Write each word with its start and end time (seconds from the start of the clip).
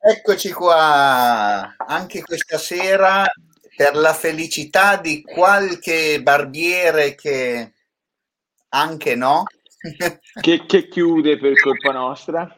Eccoci 0.00 0.52
qua, 0.52 1.74
anche 1.76 2.22
questa 2.22 2.56
sera 2.56 3.30
per 3.76 3.94
la 3.94 4.14
felicità 4.14 4.96
di 4.96 5.22
qualche 5.22 6.22
barbiere 6.22 7.14
che 7.14 7.74
anche 8.70 9.14
no. 9.14 9.44
che, 10.40 10.64
che 10.64 10.88
chiude 10.88 11.38
per 11.38 11.60
colpa 11.60 11.92
nostra. 11.92 12.56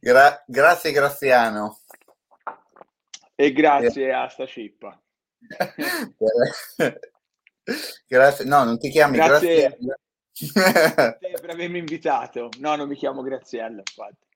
Gra- 0.00 0.44
grazie 0.46 0.92
Graziano. 0.92 1.80
E 3.34 3.52
grazie 3.52 4.12
a 4.12 4.28
sta 4.28 4.46
cippa. 4.46 4.96
grazie, 8.06 8.44
no, 8.44 8.62
non 8.62 8.78
ti 8.78 8.90
chiami 8.90 9.16
grazie. 9.16 9.76
Grazie 10.36 11.38
per 11.40 11.50
avermi 11.50 11.78
invitato. 11.78 12.50
No, 12.58 12.76
non 12.76 12.88
mi 12.88 12.94
chiamo 12.94 13.22
Graziella, 13.22 13.78
infatti. 13.78 14.33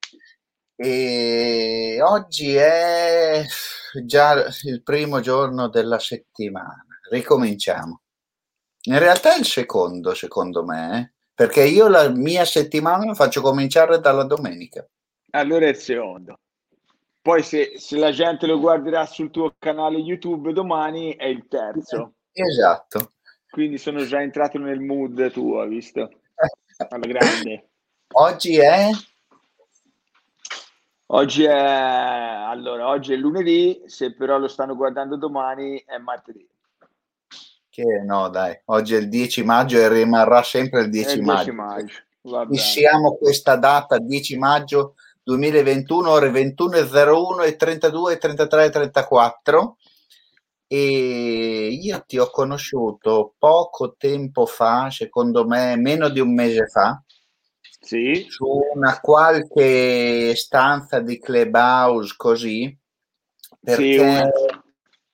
E 0.81 1.99
oggi 2.03 2.55
è 2.55 3.43
già 4.05 4.45
il 4.63 4.81
primo 4.85 5.19
giorno 5.19 5.67
della 5.67 5.99
settimana. 5.99 6.87
Ricominciamo. 7.11 8.03
In 8.83 9.01
realtà 9.01 9.35
è 9.35 9.39
il 9.41 9.45
secondo, 9.45 10.15
secondo 10.15 10.65
me, 10.65 11.01
eh? 11.01 11.13
perché 11.35 11.65
io 11.65 11.89
la 11.89 12.09
mia 12.11 12.45
settimana 12.45 13.07
la 13.07 13.15
faccio 13.15 13.41
cominciare 13.41 13.99
dalla 13.99 14.23
domenica. 14.23 14.87
Allora 15.31 15.67
è 15.67 15.71
il 15.71 15.77
secondo. 15.77 16.39
Poi 17.21 17.43
se, 17.43 17.73
se, 17.77 17.99
la 17.99 18.13
gente 18.13 18.47
lo 18.47 18.61
guarderà 18.61 19.05
sul 19.05 19.33
tuo 19.33 19.57
canale 19.59 19.99
YouTube 19.99 20.53
domani 20.53 21.17
è 21.17 21.27
il 21.27 21.49
terzo. 21.49 22.15
Esatto. 22.31 23.15
Quindi 23.51 23.79
sono 23.79 24.05
già 24.05 24.23
entrato 24.23 24.59
nel 24.59 24.79
mood 24.79 25.33
tuo, 25.33 25.67
visto? 25.67 26.09
Alla 26.89 27.07
grande. 27.07 27.71
Oggi 28.13 28.59
è 28.59 28.91
Oggi 31.11 31.45
è, 31.45 31.51
allora, 31.51 32.89
oggi 32.89 33.15
è 33.15 33.17
lunedì, 33.17 33.83
se 33.87 34.15
però 34.15 34.37
lo 34.37 34.47
stanno 34.47 34.77
guardando 34.77 35.17
domani 35.17 35.83
è 35.87 35.97
martedì. 35.97 36.47
Che 37.71 38.03
no, 38.05 38.29
dai, 38.29 38.61
oggi 38.67 38.95
è 38.95 38.99
il 38.99 39.09
10 39.09 39.43
maggio 39.43 39.79
e 39.79 39.89
rimarrà 39.89 40.43
sempre 40.43 40.83
il 40.83 40.91
10, 40.91 41.19
il 41.19 41.25
10 41.25 41.51
maggio. 41.51 41.97
maggio. 42.23 42.47
Fissiamo 42.51 43.17
questa 43.17 43.57
data, 43.57 43.97
10 43.99 44.37
maggio 44.37 44.97
2021, 45.23 46.11
ore 46.11 46.31
21.01 46.31 47.45
e 47.45 47.57
32, 47.57 48.19
33 48.19 48.71
34. 48.71 49.77
E 50.67 51.69
io 51.71 52.05
ti 52.07 52.19
ho 52.19 52.29
conosciuto 52.29 53.33
poco 53.39 53.95
tempo 53.97 54.45
fa, 54.45 54.91
secondo 54.91 55.47
me 55.47 55.77
meno 55.77 56.11
di 56.11 56.21
un 56.21 56.35
mese 56.35 56.67
fa, 56.67 57.03
sì. 57.89 58.27
su 58.29 58.61
una 58.75 59.01
qualche 59.01 60.35
stanza 60.37 61.01
di 61.01 61.19
clubhouse 61.19 62.15
così. 62.17 62.77
Perché... 63.61 64.31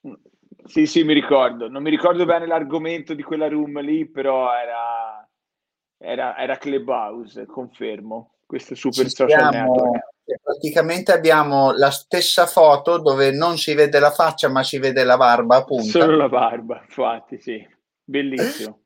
Sì, 0.01 0.17
sì, 0.65 0.85
sì, 0.85 1.03
mi 1.03 1.13
ricordo. 1.13 1.69
Non 1.69 1.81
mi 1.81 1.89
ricordo 1.89 2.25
bene 2.25 2.45
l'argomento 2.45 3.13
di 3.13 3.23
quella 3.23 3.47
room 3.47 3.79
lì, 3.79 4.09
però 4.09 4.51
era, 4.53 5.25
era, 5.97 6.37
era 6.37 6.57
clubhouse, 6.57 7.45
confermo. 7.45 8.39
Questo 8.45 8.75
super 8.75 9.05
Ci 9.05 9.09
social 9.09 9.53
network. 9.53 10.13
Praticamente 10.41 11.13
abbiamo 11.13 11.71
la 11.71 11.91
stessa 11.91 12.45
foto 12.45 12.97
dove 12.97 13.31
non 13.31 13.57
si 13.57 13.73
vede 13.73 13.99
la 13.99 14.11
faccia, 14.11 14.49
ma 14.49 14.63
si 14.63 14.79
vede 14.79 15.03
la 15.03 15.17
barba, 15.17 15.57
appunto. 15.57 15.85
Solo 15.85 16.17
la 16.17 16.29
barba, 16.29 16.81
infatti, 16.83 17.39
sì. 17.39 17.65
Bellissimo. 18.03 18.81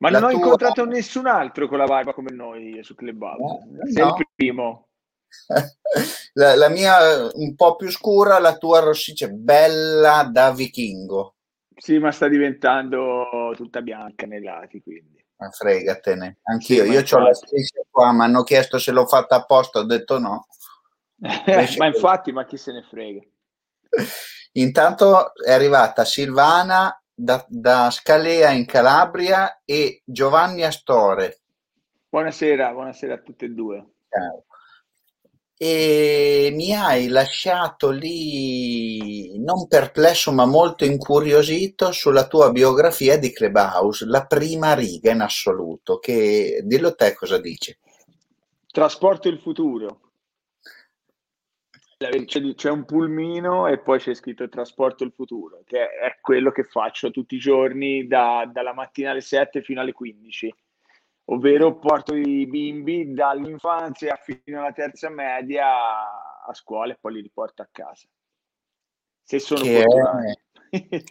Ma 0.00 0.08
non 0.08 0.24
ho 0.24 0.30
incontrato 0.30 0.84
nessun 0.86 1.26
altro 1.26 1.68
con 1.68 1.76
la 1.76 1.84
barba 1.84 2.14
come 2.14 2.30
noi 2.30 2.82
su 2.82 2.94
Clubhouse. 2.94 3.42
No, 3.42 3.86
Sei 3.86 4.02
no. 4.02 4.16
il 4.18 4.28
primo. 4.34 4.88
La, 6.34 6.54
la, 6.54 6.68
mia 6.68 7.28
un 7.34 7.54
po' 7.56 7.74
più 7.74 7.90
scura, 7.90 8.38
la 8.38 8.56
tua 8.56 8.78
rossiccia 8.78 9.26
bella 9.28 10.28
da 10.30 10.52
vichingo. 10.52 11.34
Sì, 11.74 11.98
ma 11.98 12.12
sta 12.12 12.28
diventando 12.28 13.52
tutta 13.56 13.82
bianca 13.82 14.26
nei 14.26 14.40
lati, 14.40 14.80
quindi. 14.80 15.24
Ma 15.38 15.50
fregatene, 15.50 16.38
anch'io. 16.44 16.84
Sì, 16.84 16.90
Io 16.90 17.02
ho 17.10 17.18
la 17.18 17.34
stessa 17.34 17.80
qua, 17.90 18.12
mi 18.12 18.22
hanno 18.22 18.44
chiesto 18.44 18.78
se 18.78 18.92
l'ho 18.92 19.06
fatta 19.06 19.36
apposta, 19.36 19.80
ho 19.80 19.84
detto 19.84 20.18
no. 20.18 20.46
ma 21.78 21.86
infatti, 21.86 22.30
ma 22.30 22.44
chi 22.44 22.56
se 22.56 22.72
ne 22.72 22.82
frega. 22.82 23.20
Intanto 24.52 25.34
è 25.34 25.52
arrivata 25.52 26.04
Silvana 26.04 26.99
da, 27.20 27.44
da 27.48 27.90
Scalea 27.90 28.50
in 28.50 28.64
Calabria 28.64 29.60
e 29.64 30.02
Giovanni 30.04 30.64
Astore. 30.64 31.40
Buonasera, 32.08 32.72
buonasera 32.72 33.14
a 33.14 33.18
tutte 33.18 33.44
e 33.44 33.48
due. 33.50 33.86
Ciao. 34.08 34.44
E 35.62 36.50
mi 36.54 36.74
hai 36.74 37.08
lasciato 37.08 37.90
lì 37.90 39.38
non 39.38 39.68
perplesso 39.68 40.32
ma 40.32 40.46
molto 40.46 40.86
incuriosito 40.86 41.92
sulla 41.92 42.26
tua 42.26 42.50
biografia 42.50 43.18
di 43.18 43.30
Clubhouse, 43.30 44.06
la 44.06 44.24
prima 44.24 44.72
riga 44.72 45.12
in 45.12 45.20
assoluto, 45.20 45.98
che 45.98 46.62
dillo 46.64 46.94
te 46.94 47.12
cosa 47.12 47.38
dice. 47.38 47.78
Trasporto 48.66 49.28
il 49.28 49.38
futuro 49.38 50.09
c'è, 52.54 52.70
un 52.70 52.86
pulmino 52.86 53.66
e 53.66 53.78
poi 53.78 53.98
c'è 53.98 54.14
scritto 54.14 54.48
trasporto 54.48 55.04
il 55.04 55.12
futuro, 55.14 55.60
che 55.66 55.90
è 55.90 56.18
quello 56.22 56.50
che 56.50 56.64
faccio 56.64 57.10
tutti 57.10 57.34
i 57.34 57.38
giorni 57.38 58.06
da, 58.06 58.48
dalla 58.50 58.72
mattina 58.72 59.10
alle 59.10 59.20
7 59.20 59.60
fino 59.60 59.82
alle 59.82 59.92
15, 59.92 60.54
ovvero 61.26 61.78
porto 61.78 62.14
i 62.14 62.46
bimbi 62.46 63.12
dall'infanzia 63.12 64.16
fino 64.16 64.60
alla 64.60 64.72
terza 64.72 65.10
media 65.10 65.66
a 65.66 66.54
scuola 66.54 66.94
e 66.94 66.98
poi 66.98 67.14
li 67.14 67.20
riporto 67.20 67.60
a 67.60 67.68
casa. 67.70 68.08
Se 69.22 69.38
sono 69.38 69.60
che 69.60 69.84
è, 69.84 71.02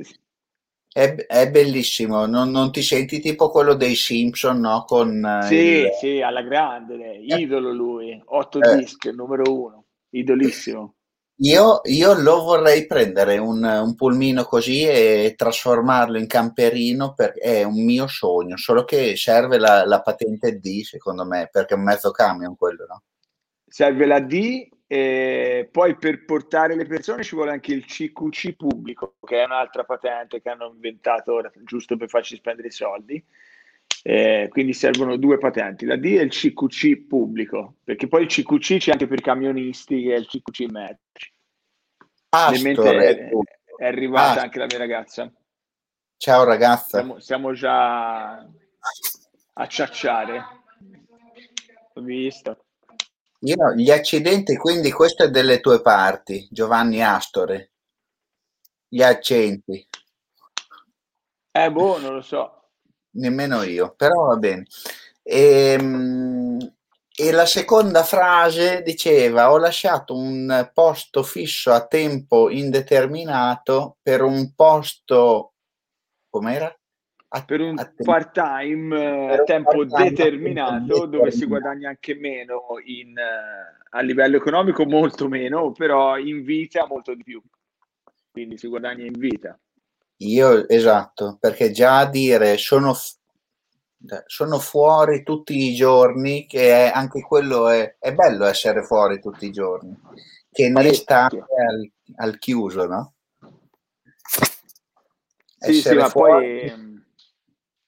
è, 0.92 1.16
è, 1.28 1.52
bellissimo, 1.52 2.26
non, 2.26 2.50
non, 2.50 2.72
ti 2.72 2.82
senti 2.82 3.20
tipo 3.20 3.52
quello 3.52 3.76
dei 3.76 3.94
Simpson, 3.94 4.60
no? 4.60 4.86
Con, 4.86 5.44
sì, 5.44 5.56
il... 5.56 5.92
sì, 6.00 6.22
alla 6.22 6.42
grande, 6.42 7.16
idolo 7.18 7.72
lui, 7.72 8.20
8 8.26 8.60
eh. 8.60 8.76
disc, 8.78 9.06
numero 9.06 9.44
uno. 9.54 9.84
Idolissimo. 10.12 10.96
Io, 11.42 11.80
io 11.84 12.22
lo 12.22 12.44
vorrei 12.44 12.86
prendere 12.86 13.38
un, 13.38 13.64
un, 13.64 13.96
pulmino 13.96 14.44
così 14.44 14.84
e 14.84 15.36
trasformarlo 15.38 16.18
in 16.18 16.28
camperino 16.28 17.14
perché 17.14 17.40
è 17.40 17.64
un 17.64 17.86
mio 17.86 18.08
sogno, 18.08 18.58
solo 18.58 18.84
che 18.84 19.16
serve 19.16 19.58
la, 19.58 19.86
la 19.86 20.02
patente 20.02 20.60
D 20.60 20.82
secondo 20.82 21.26
me 21.26 21.48
perché 21.50 21.76
è 21.76 21.78
un 21.78 21.84
mezzo 21.84 22.12
camion 22.12 22.58
quello, 22.58 22.86
no? 22.86 23.04
Serve 23.66 24.06
la 24.06 24.20
D 24.20 24.68
e 24.86 25.70
poi 25.72 25.96
per 25.96 26.26
portare 26.26 26.76
le 26.76 26.86
persone 26.86 27.24
ci 27.24 27.36
vuole 27.36 27.52
anche 27.52 27.72
il 27.72 27.86
CQC 27.86 28.56
pubblico, 28.58 29.16
che 29.26 29.42
è 29.42 29.46
un'altra 29.46 29.86
patente 29.86 30.42
che 30.42 30.50
hanno 30.50 30.72
inventato 30.74 31.32
ora, 31.36 31.50
giusto 31.64 31.96
per 31.96 32.10
farci 32.10 32.36
spendere 32.36 32.68
i 32.68 32.72
soldi 32.72 33.24
eh, 34.04 34.48
quindi 34.50 34.74
servono 34.74 35.18
due 35.18 35.38
patenti, 35.38 35.86
la 35.86 35.98
D 35.98 36.06
e 36.06 36.22
il 36.22 36.30
CQC 36.30 37.08
pubblico, 37.08 37.76
perché 37.84 38.08
poi 38.08 38.24
il 38.24 38.28
CQC 38.28 38.78
c'è 38.78 38.92
anche 38.92 39.08
per 39.08 39.20
i 39.20 39.24
camionisti 39.24 40.10
e 40.10 40.16
il 40.16 40.28
CQC 40.28 40.72
merci. 40.72 41.34
Ah, 42.30 42.52
è, 42.52 43.30
è, 43.78 43.86
arrivata 43.86 44.40
ah. 44.40 44.44
anche 44.44 44.60
la 44.60 44.66
mia 44.66 44.78
ragazza. 44.78 45.32
Ciao 46.16 46.44
ragazza. 46.44 47.00
Siamo, 47.00 47.20
siamo 47.20 47.54
già 47.54 48.48
a 49.54 49.68
ciacciare. 49.68 50.44
Ho 51.94 52.02
visto. 52.02 52.66
Io, 53.42 53.74
gli 53.74 53.90
accidenti, 53.90 54.56
quindi 54.58 54.92
questo 54.92 55.24
è 55.24 55.30
delle 55.30 55.60
tue 55.60 55.82
parti, 55.82 56.48
Giovanni 56.52 57.02
Astore. 57.02 57.72
Gli 58.88 59.02
accenti. 59.02 59.88
Eh, 61.52 61.72
boh, 61.72 62.00
non 62.00 62.14
lo 62.14 62.22
so 62.22 62.59
nemmeno 63.12 63.64
io, 63.64 63.94
però 63.96 64.28
va 64.28 64.36
bene. 64.38 64.66
E, 65.24 65.76
ehm, 65.78 66.74
e, 67.16 67.32
la 67.32 67.46
seconda 67.46 68.04
frase 68.04 68.82
diceva: 68.82 69.52
Ho 69.52 69.58
lasciato 69.58 70.16
un 70.16 70.70
posto 70.74 71.24
fisso 71.24 71.72
a 71.72 71.86
tempo 71.86 72.50
indeterminato 72.50 73.98
per 74.02 74.22
un 74.22 74.54
posto. 74.56 75.54
Com'era? 76.30 76.74
A, 77.32 77.46
per 77.46 77.62
un 77.62 77.76
part 78.04 78.32
time 78.32 79.34
a 79.34 79.44
tempo 79.44 79.86
determinato 79.86 81.06
dove 81.06 81.30
si 81.30 81.46
guadagna 81.46 81.90
anche 81.90 82.16
meno 82.16 82.64
in, 82.86 83.14
a 83.92 84.02
livello 84.02 84.38
economico 84.38 84.84
molto 84.84 85.28
meno 85.28 85.72
però 85.72 86.18
in 86.18 86.44
vita 86.44 86.88
molto 86.88 87.14
di 87.14 87.22
più 87.22 87.40
quindi 88.32 88.58
si 88.58 88.68
guadagna 88.68 89.06
in 89.06 89.14
vita 89.14 89.56
io 90.22 90.68
esatto, 90.68 91.38
perché 91.40 91.72
già 91.72 92.06
dire 92.06 92.58
sono, 92.58 92.96
sono 94.26 94.60
fuori 94.60 95.24
tutti 95.24 95.56
i 95.56 95.74
giorni, 95.76 96.46
che 96.46 96.88
è, 96.88 96.92
anche 96.94 97.22
quello 97.22 97.70
è, 97.70 97.96
è, 98.00 98.14
bello 98.14 98.46
essere 98.46 98.84
fuori 98.84 99.22
tutti 99.22 99.46
i 99.46 99.52
giorni, 99.52 99.98
che 100.52 100.70
ne 100.70 100.94
sta 100.94 101.26
al, 101.26 101.92
al, 102.16 102.38
chiuso, 102.38 102.86
no? 102.86 103.14
Sì, 105.60 105.82
sì, 105.82 105.94
ma 105.96 106.10
fuori... 106.10 106.70
poi 106.70 106.99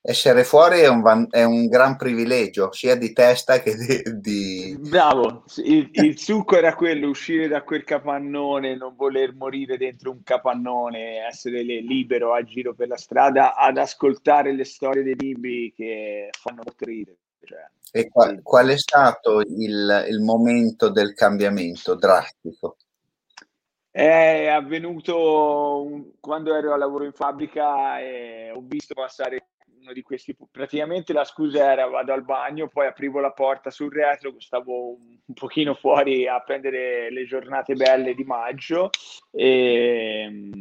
essere 0.04 0.44
fuori 0.44 0.80
è 0.80 0.88
un, 0.88 1.02
van- 1.02 1.28
è 1.30 1.44
un, 1.44 1.68
gran 1.68 1.96
privilegio, 1.96 2.72
sia 2.72 2.96
di 2.96 3.14
testa 3.14 3.60
che 3.60 3.76
di... 3.76 4.02
di... 4.20 4.78
Bravo, 4.80 5.44
il, 5.64 5.90
il, 5.92 6.18
succo 6.18 6.58
era 6.58 6.74
quello, 6.74 7.08
uscire 7.08 7.48
da 7.48 7.62
quel 7.62 7.84
capannone, 7.84 8.76
non 8.76 8.96
voler 8.96 9.36
morire 9.36 9.78
dentro 9.78 10.10
un 10.10 10.24
capannone, 10.24 11.26
essere 11.28 11.62
libero 11.62 12.34
a 12.34 12.44
giro 12.44 12.74
per 12.74 12.88
la 12.88 12.98
strada, 12.98 13.56
ad 13.56 13.78
ascoltare 13.78 14.54
le 14.54 14.66
storie 14.66 15.04
dei 15.04 15.16
bimbi 15.16 15.72
che 15.76 16.30
fanno 16.32 16.64
molto 16.66 16.86
ridere. 16.86 17.18
Cioè, 17.44 17.70
e 17.92 18.10
qual, 18.10 18.42
qual 18.42 18.70
è 18.70 18.78
stato 18.78 19.42
il, 19.42 20.06
il 20.10 20.22
momento 20.22 20.90
del 20.90 21.14
cambiamento 21.14 21.94
drastico? 21.96 22.78
È 23.92 24.48
avvenuto 24.48 25.84
un, 25.84 26.12
quando 26.22 26.56
ero 26.56 26.74
a 26.74 26.78
lavoro 26.78 27.04
in 27.04 27.12
fabbrica 27.12 28.00
e 28.00 28.52
ho 28.56 28.64
visto 28.64 28.94
passare 28.94 29.51
uno 29.82 29.94
di 29.94 30.02
questi. 30.02 30.36
Praticamente 30.50 31.12
la 31.12 31.24
scusa 31.24 31.72
era 31.72 31.88
vado 31.88 32.14
al 32.14 32.24
bagno, 32.24 32.70
poi 32.70 32.88
aprivo 32.88 33.20
la 33.20 33.32
porta 33.32 33.70
sul 33.70 33.92
retro, 33.92 34.34
stavo 34.38 34.94
un 34.94 35.34
pochino 35.34 35.74
fuori 35.74 36.28
a 36.28 36.40
prendere 36.40 37.12
le 37.12 37.26
giornate 37.26 37.74
belle 37.74 38.14
di 38.14 38.24
maggio 38.24 38.90
e, 39.32 40.52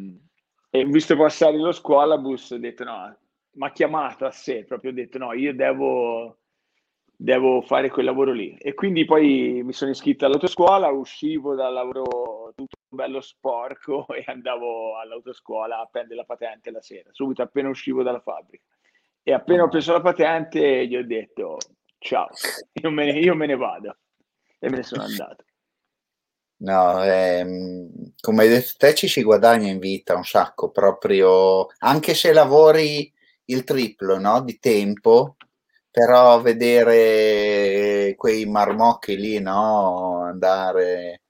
e 0.71 0.85
visto 0.87 1.17
passare 1.17 1.59
lo 1.59 1.73
scuolabus 1.73 2.53
ho 2.53 2.59
detto 2.59 2.85
no, 2.85 3.17
mi 3.53 3.67
ha 3.67 3.73
chiamato 3.73 4.25
a 4.25 4.31
sé, 4.31 4.65
proprio 4.65 4.91
ho 4.91 4.95
detto 4.95 5.19
no, 5.19 5.33
io 5.33 5.55
devo 5.55 6.37
devo 7.21 7.61
fare 7.61 7.91
quel 7.91 8.07
lavoro 8.07 8.33
lì. 8.33 8.57
E 8.57 8.73
quindi 8.73 9.05
poi 9.05 9.61
mi 9.63 9.75
sono 9.75 9.91
iscritto 9.91 10.25
all'autoscuola, 10.25 10.89
uscivo 10.89 11.55
dal 11.55 11.75
lavoro 11.75 12.53
tutto 12.55 12.79
bello 12.89 13.21
sporco 13.21 14.07
e 14.17 14.25
andavo 14.27 14.99
all'autoscuola 14.99 15.81
a 15.81 15.87
prendere 15.87 16.17
la 16.17 16.25
patente 16.25 16.71
la 16.71 16.81
sera, 16.81 17.11
subito 17.13 17.43
appena 17.43 17.69
uscivo 17.69 18.03
dalla 18.03 18.21
fabbrica. 18.21 18.65
E 19.23 19.33
appena 19.33 19.65
ho 19.65 19.69
preso 19.69 19.93
la 19.93 20.01
patente 20.01 20.87
gli 20.87 20.97
ho 20.97 21.05
detto 21.05 21.59
ciao, 21.99 22.29
io 22.73 22.91
me 22.91 23.05
ne, 23.13 23.19
io 23.19 23.35
me 23.35 23.47
ne 23.47 23.57
vado. 23.57 23.97
E 24.59 24.69
me 24.69 24.77
ne 24.77 24.83
sono 24.83 25.03
andato. 25.03 25.45
No, 26.61 27.03
ehm, 27.03 28.13
come 28.21 28.43
hai 28.43 28.49
detto 28.49 28.75
te 28.77 28.95
ci 28.95 29.09
si 29.09 29.23
guadagna 29.23 29.69
in 29.71 29.79
vita 29.79 30.15
un 30.15 30.25
sacco, 30.25 30.71
proprio 30.71 31.69
anche 31.79 32.13
se 32.15 32.33
lavori 32.33 33.11
il 33.47 33.65
triplo 33.65 34.19
no, 34.19 34.43
di 34.43 34.59
tempo, 34.59 35.37
però 35.91 36.41
vedere 36.41 38.15
quei 38.17 38.47
marmocchi 38.47 39.17
lì, 39.17 39.41
no? 39.41 40.23
Andare... 40.25 41.23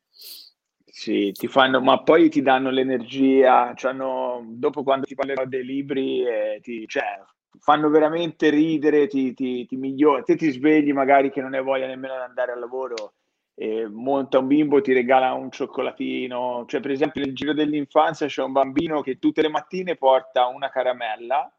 Sì, 0.84 1.32
ti 1.32 1.46
fanno, 1.46 1.81
ma 1.81 2.02
poi 2.02 2.28
ti 2.28 2.42
danno 2.42 2.69
l'energia, 2.70 3.72
cioè 3.75 3.94
dopo 3.94 4.82
quando 4.82 5.06
ti 5.06 5.14
parlerò 5.14 5.46
dei 5.46 5.64
libri, 5.64 6.26
eh, 6.26 6.58
ti, 6.60 6.87
cioè, 6.87 7.22
fanno 7.58 7.88
veramente 7.88 8.50
ridere, 8.50 9.06
ti, 9.06 9.35
ti, 9.35 9.67
ti 9.67 9.76
migliorano, 9.76 10.25
te 10.25 10.37
ti 10.37 10.50
svegli 10.50 10.93
magari 10.93 11.31
che 11.31 11.41
non 11.41 11.55
hai 11.55 11.62
voglia 11.62 11.87
nemmeno 11.87 12.14
di 12.14 12.20
andare 12.20 12.52
al 12.52 12.61
lavoro, 12.61 13.14
e 13.55 13.87
monta 13.88 14.38
un 14.38 14.47
bimbo, 14.47 14.81
ti 14.81 14.93
regala 14.93 15.32
un 15.35 15.50
cioccolatino, 15.50 16.64
cioè 16.67 16.81
per 16.81 16.93
esempio 16.93 17.23
nel 17.23 17.35
giro 17.35 17.52
dell'infanzia 17.52 18.26
c'è 18.26 18.43
un 18.43 18.52
bambino 18.52 19.02
che 19.02 19.19
tutte 19.19 19.43
le 19.43 19.49
mattine 19.49 19.97
porta 19.97 20.47
una 20.47 20.70
caramella 20.70 21.52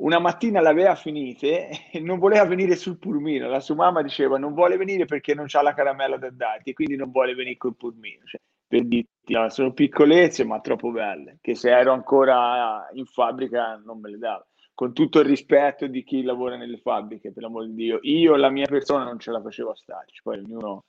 una 0.00 0.18
mattina 0.18 0.60
l'aveva 0.60 0.94
finite 0.94 1.68
e 1.92 2.00
non 2.00 2.18
voleva 2.18 2.44
venire 2.44 2.76
sul 2.76 2.98
pulmino. 2.98 3.48
La 3.48 3.60
sua 3.60 3.74
mamma 3.74 4.02
diceva 4.02 4.38
non 4.38 4.54
vuole 4.54 4.76
venire 4.76 5.04
perché 5.04 5.34
non 5.34 5.46
c'ha 5.46 5.62
la 5.62 5.74
caramella 5.74 6.16
da 6.16 6.30
darti, 6.30 6.72
quindi 6.72 6.96
non 6.96 7.10
vuole 7.10 7.34
venire 7.34 7.56
col 7.56 7.76
pulmino. 7.76 8.24
Cioè, 8.24 8.40
per 8.66 8.84
dirti, 8.84 9.34
sono 9.48 9.72
piccolezze 9.72 10.44
ma 10.44 10.60
troppo 10.60 10.90
belle, 10.90 11.38
che 11.40 11.54
se 11.54 11.70
ero 11.70 11.92
ancora 11.92 12.88
in 12.92 13.04
fabbrica 13.04 13.80
non 13.84 14.00
me 14.00 14.10
le 14.10 14.18
dava. 14.18 14.46
Con 14.80 14.94
tutto 14.94 15.18
il 15.18 15.26
rispetto 15.26 15.86
di 15.86 16.02
chi 16.02 16.22
lavora 16.22 16.56
nelle 16.56 16.78
fabbriche, 16.78 17.32
per 17.32 17.42
l'amor 17.42 17.66
di 17.66 17.74
Dio, 17.74 17.98
io 18.00 18.34
la 18.36 18.48
mia 18.48 18.66
persona 18.66 19.04
non 19.04 19.18
ce 19.18 19.30
la 19.30 19.42
facevo 19.42 19.72
a 19.72 19.76
starci, 19.76 20.22
poi 20.22 20.38
ognuno 20.38 20.84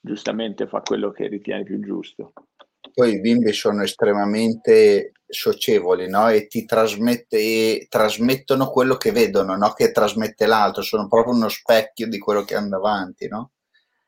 giustamente 0.00 0.66
fa 0.66 0.80
quello 0.80 1.12
che 1.12 1.28
ritiene 1.28 1.62
più 1.62 1.78
giusto. 1.78 2.32
Poi 2.92 3.12
i 3.12 3.20
bimbi 3.20 3.52
sono 3.52 3.84
estremamente 3.84 5.12
socievoli, 5.28 6.08
no? 6.08 6.28
E 6.28 6.48
ti 6.48 6.64
trasmette, 6.64 7.36
e 7.36 7.86
trasmettono 7.88 8.68
quello 8.68 8.96
che 8.96 9.12
vedono, 9.12 9.54
no? 9.54 9.74
Che 9.74 9.92
trasmette 9.92 10.46
l'altro, 10.46 10.82
sono 10.82 11.06
proprio 11.06 11.32
uno 11.32 11.48
specchio 11.48 12.08
di 12.08 12.18
quello 12.18 12.42
che 12.42 12.56
hanno 12.56 12.70
davanti, 12.70 13.28
no? 13.28 13.52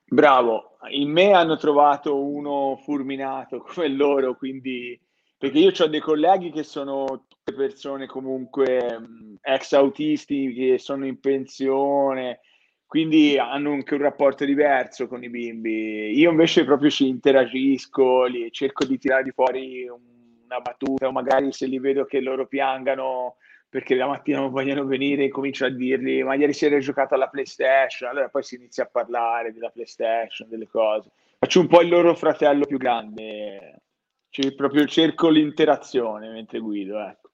Bravo, 0.05 0.79
in 0.91 1.13
me 1.13 1.31
hanno 1.31 1.57
trovato 1.57 2.21
uno 2.21 2.77
fulminato 2.83 3.61
come 3.61 3.87
loro, 3.87 4.35
quindi 4.35 5.01
perché 5.43 5.59
io 5.59 5.73
ho 5.77 5.87
dei 5.89 5.99
colleghi 5.99 6.53
che 6.53 6.63
sono 6.63 7.25
tutte 7.27 7.53
persone 7.53 8.07
comunque 8.07 9.01
ex 9.41 9.73
autisti 9.73 10.53
che 10.53 10.79
sono 10.79 11.05
in 11.05 11.19
pensione, 11.19 12.39
quindi 12.87 13.37
hanno 13.39 13.73
anche 13.73 13.95
un 13.95 14.03
rapporto 14.03 14.45
diverso 14.45 15.09
con 15.09 15.25
i 15.25 15.29
bimbi. 15.29 16.17
Io 16.17 16.31
invece 16.31 16.65
proprio 16.65 16.91
ci 16.91 17.09
interagisco, 17.09 18.23
li, 18.27 18.53
cerco 18.53 18.85
di 18.85 18.99
tirare 18.99 19.33
fuori 19.33 19.89
una 19.89 20.61
battuta 20.61 21.09
o 21.09 21.11
magari 21.11 21.51
se 21.51 21.67
li 21.67 21.81
vedo 21.81 22.05
che 22.05 22.21
loro 22.21 22.47
piangano 22.47 23.39
perché 23.69 23.97
la 23.97 24.07
mattina 24.07 24.39
non 24.39 24.53
vogliono 24.53 24.85
venire, 24.85 25.29
comincio 25.29 25.65
a 25.65 25.71
dirgli 25.71 26.23
ma 26.23 26.35
ieri 26.35 26.53
sera 26.53 26.77
hai 26.77 26.83
giocato 26.83 27.15
alla 27.15 27.27
PlayStation, 27.27 28.09
allora 28.09 28.29
poi 28.29 28.45
si 28.45 28.55
inizia 28.55 28.85
a 28.85 28.91
parlare 28.93 29.53
della 29.53 29.71
PlayStation, 29.71 30.49
delle 30.49 30.69
cose. 30.69 31.11
Faccio 31.41 31.59
un 31.59 31.67
po' 31.67 31.81
il 31.81 31.89
loro 31.89 32.15
fratello 32.15 32.65
più 32.65 32.79
grande, 32.79 33.81
cioè, 34.33 34.55
proprio 34.55 34.87
cerco 34.87 35.29
l'interazione 35.29 36.31
mentre 36.31 36.59
guido, 36.59 36.99
ecco. 36.99 37.33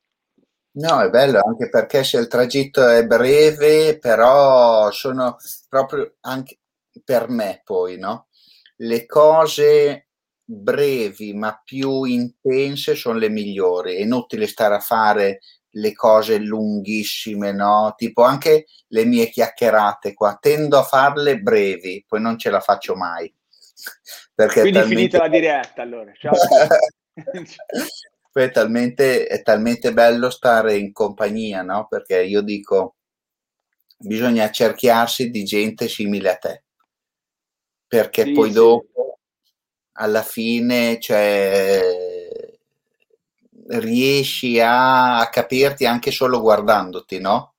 No, 0.73 1.01
è 1.01 1.09
bello 1.11 1.41
anche 1.45 1.69
perché 1.69 2.03
se 2.03 2.19
il 2.19 2.27
tragitto 2.27 2.89
è 2.89 3.07
breve, 3.07 3.99
però 3.99 4.91
sono 4.91 5.37
proprio 5.69 6.17
anche 6.23 6.59
per 7.05 7.29
me 7.29 7.63
poi, 7.65 7.99
no? 7.99 8.27
Le 8.79 9.07
cose 9.07 10.09
brevi 10.43 11.35
ma 11.35 11.61
più 11.65 12.03
intense 12.03 12.97
sono 12.97 13.19
le 13.19 13.29
migliori. 13.29 13.95
È 13.95 14.01
inutile 14.01 14.49
stare 14.49 14.75
a 14.75 14.81
fare 14.81 15.39
le 15.71 15.93
cose 15.93 16.39
lunghissime, 16.39 17.53
no? 17.53 17.95
Tipo 17.97 18.23
anche 18.23 18.67
le 18.89 19.05
mie 19.05 19.31
chiacchierate 19.31 20.15
qua, 20.15 20.37
tendo 20.41 20.79
a 20.79 20.83
farle 20.83 21.39
brevi, 21.39 22.05
poi 22.09 22.21
non 22.21 22.37
ce 22.39 22.51
la 22.51 22.61
faccio 22.61 22.97
mai. 22.97 23.33
Perché 24.35 24.61
Quindi 24.61 24.79
talmente... 24.79 24.97
finita 24.97 25.19
la 25.19 25.29
diretta 25.29 25.83
allora. 25.83 26.13
Ciao. 26.15 26.33
poi 28.31 28.43
è 28.43 28.51
talmente, 28.51 29.27
è 29.27 29.43
talmente 29.43 29.93
bello 29.93 30.31
stare 30.31 30.77
in 30.77 30.93
compagnia, 30.93 31.63
no? 31.63 31.87
Perché 31.89 32.23
io 32.23 32.41
dico, 32.41 32.97
bisogna 33.97 34.51
cerchiarsi 34.51 35.31
di 35.31 35.45
gente 35.45 35.89
simile 35.89 36.31
a 36.31 36.37
te, 36.37 36.65
perché 37.87 38.25
sì, 38.25 38.33
poi 38.33 38.49
sì. 38.49 38.55
dopo, 38.55 39.19
alla 39.93 40.23
fine, 40.23 41.01
cioè, 41.01 41.81
riesci 43.71 44.61
a, 44.61 45.19
a 45.19 45.29
capirti 45.29 45.85
anche 45.85 46.11
solo 46.11 46.41
guardandoti, 46.41 47.19
no? 47.19 47.55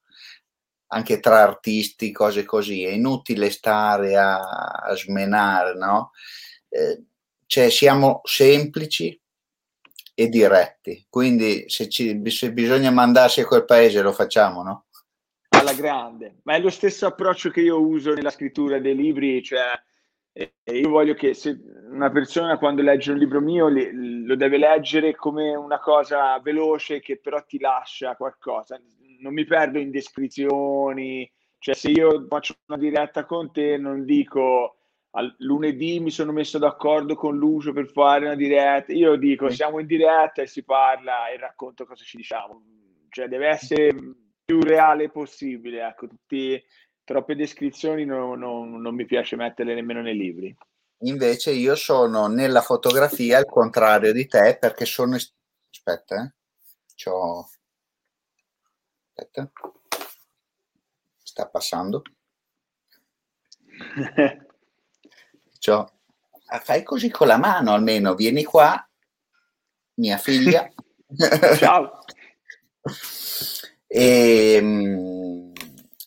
Anche 0.91 1.19
tra 1.19 1.41
artisti, 1.41 2.11
cose 2.11 2.45
così, 2.45 2.83
è 2.83 2.89
inutile 2.89 3.49
stare 3.49 4.17
a, 4.17 4.39
a 4.39 4.95
smenare, 4.95 5.75
no? 5.75 6.11
Eh, 6.67 7.03
cioè, 7.45 7.69
siamo 7.69 8.21
semplici, 8.23 9.19
e 10.19 10.27
diretti. 10.27 11.05
Quindi 11.09 11.69
se, 11.69 11.87
ci, 11.87 12.21
se 12.29 12.51
bisogna 12.51 12.91
mandarsi 12.91 13.39
a 13.39 13.45
quel 13.45 13.63
paese 13.63 14.01
lo 14.01 14.11
facciamo, 14.11 14.63
no? 14.63 14.85
Alla 15.47 15.71
grande, 15.71 16.39
ma 16.43 16.55
è 16.55 16.59
lo 16.59 16.69
stesso 16.69 17.05
approccio 17.05 17.49
che 17.49 17.61
io 17.61 17.79
uso 17.79 18.13
nella 18.13 18.29
scrittura 18.29 18.79
dei 18.79 18.95
libri, 18.95 19.41
cioè 19.41 19.81
io 20.71 20.89
voglio 20.89 21.13
che 21.13 21.33
se 21.33 21.57
una 21.89 22.11
persona 22.11 22.57
quando 22.57 22.81
legge 22.81 23.11
un 23.11 23.17
libro 23.17 23.39
mio 23.39 23.67
lo 23.69 24.35
deve 24.35 24.57
leggere 24.57 25.15
come 25.15 25.55
una 25.55 25.79
cosa 25.79 26.37
veloce 26.39 26.99
che 26.99 27.17
però 27.17 27.43
ti 27.45 27.57
lascia 27.57 28.15
qualcosa. 28.15 28.79
Non 29.19 29.33
mi 29.33 29.45
perdo 29.45 29.79
in 29.79 29.91
descrizioni, 29.91 31.29
cioè 31.57 31.75
se 31.75 31.89
io 31.89 32.25
faccio 32.27 32.55
una 32.67 32.77
diretta 32.77 33.25
con 33.25 33.51
te 33.51 33.77
non 33.77 34.05
dico 34.05 34.79
al 35.11 35.33
lunedì 35.39 35.99
mi 35.99 36.11
sono 36.11 36.31
messo 36.31 36.59
d'accordo 36.59 37.15
con 37.15 37.35
Lucio 37.37 37.73
per 37.73 37.89
fare 37.89 38.25
una 38.25 38.35
diretta. 38.35 38.93
Io 38.93 39.15
dico, 39.15 39.49
siamo 39.49 39.79
in 39.79 39.87
diretta 39.87 40.41
e 40.41 40.47
si 40.47 40.63
parla 40.63 41.29
e 41.29 41.37
racconto 41.37 41.85
cosa 41.85 42.03
ci 42.03 42.17
diciamo. 42.17 42.61
Cioè, 43.09 43.27
deve 43.27 43.47
essere 43.47 43.95
più 44.45 44.61
reale 44.61 45.09
possibile. 45.09 45.85
Ecco, 45.85 46.07
tutti, 46.07 46.61
troppe 47.03 47.35
descrizioni 47.35 48.05
non, 48.05 48.37
non, 48.37 48.79
non 48.79 48.93
mi 48.93 49.05
piace 49.05 49.35
metterle 49.35 49.73
nemmeno 49.73 50.01
nei 50.01 50.15
libri. 50.15 50.55
Invece 51.03 51.51
io 51.51 51.75
sono 51.75 52.27
nella 52.27 52.61
fotografia 52.61 53.37
al 53.37 53.45
contrario 53.45 54.11
di 54.11 54.27
te 54.27 54.57
perché 54.59 54.85
sono... 54.85 55.15
Aspetta, 55.15 56.23
eh. 56.23 56.33
C'ho... 56.95 57.49
Aspetta. 59.19 59.51
Sta 61.21 61.47
passando. 61.47 62.01
Cioè, 65.59 65.83
fai 66.61 66.83
così 66.83 67.09
con 67.09 67.27
la 67.27 67.35
mano 67.37 67.73
almeno, 67.73 68.15
vieni 68.15 68.45
qua, 68.45 68.81
mia 69.95 70.17
figlia. 70.17 70.69
Ciao. 71.57 71.99
E, 73.85 74.53
ehm, 74.55 75.51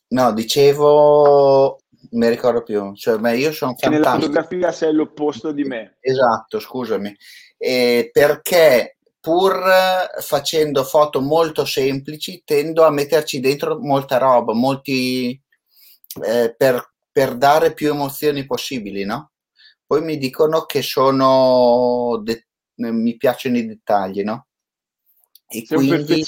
no, 0.09 0.33
dicevo, 0.33 1.81
mi 2.13 2.29
ricordo 2.31 2.63
più, 2.63 2.95
cioè, 2.95 3.19
beh, 3.19 3.37
io 3.37 3.53
sono 3.53 3.75
fantastico. 3.75 3.91
Nella 3.91 4.15
fotografia 4.15 4.73
sei 4.73 4.95
l'opposto 4.95 5.53
di 5.53 5.65
me. 5.65 5.99
Esatto, 6.01 6.59
scusami. 6.59 7.15
Eh, 7.59 8.09
perché 8.11 8.97
pur 9.23 9.63
facendo 10.21 10.83
foto 10.83 11.21
molto 11.21 11.65
semplici 11.65 12.43
tendo 12.45 12.83
a 12.83 12.91
metterci 12.91 13.39
dentro 13.39 13.79
molta 13.79 14.19
roba, 14.19 14.53
molti, 14.53 15.41
eh, 16.25 16.55
per, 16.57 16.95
per 17.13 17.37
dare 17.37 17.73
più 17.73 17.91
emozioni 17.91 18.45
possibili, 18.45 19.05
no? 19.05 19.31
Poi 19.87 20.03
mi 20.03 20.19
dicono 20.19 20.65
che 20.65 20.83
sono, 20.83 22.21
de- 22.25 22.49
mi 22.77 23.17
piacciono 23.17 23.59
i 23.59 23.67
dettagli, 23.67 24.25
no? 24.25 24.49
E 25.47 25.65
Sei 25.65 25.77
quindi 25.77 26.25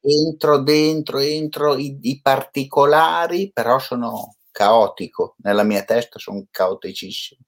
entro 0.00 0.58
dentro, 0.58 1.18
entro 1.18 1.76
i, 1.76 1.98
i 2.02 2.20
particolari, 2.22 3.50
però 3.52 3.80
sono 3.80 4.36
caotico, 4.52 5.34
nella 5.38 5.64
mia 5.64 5.82
testa 5.82 6.20
sono 6.20 6.46
caoticissimo. 6.48 7.40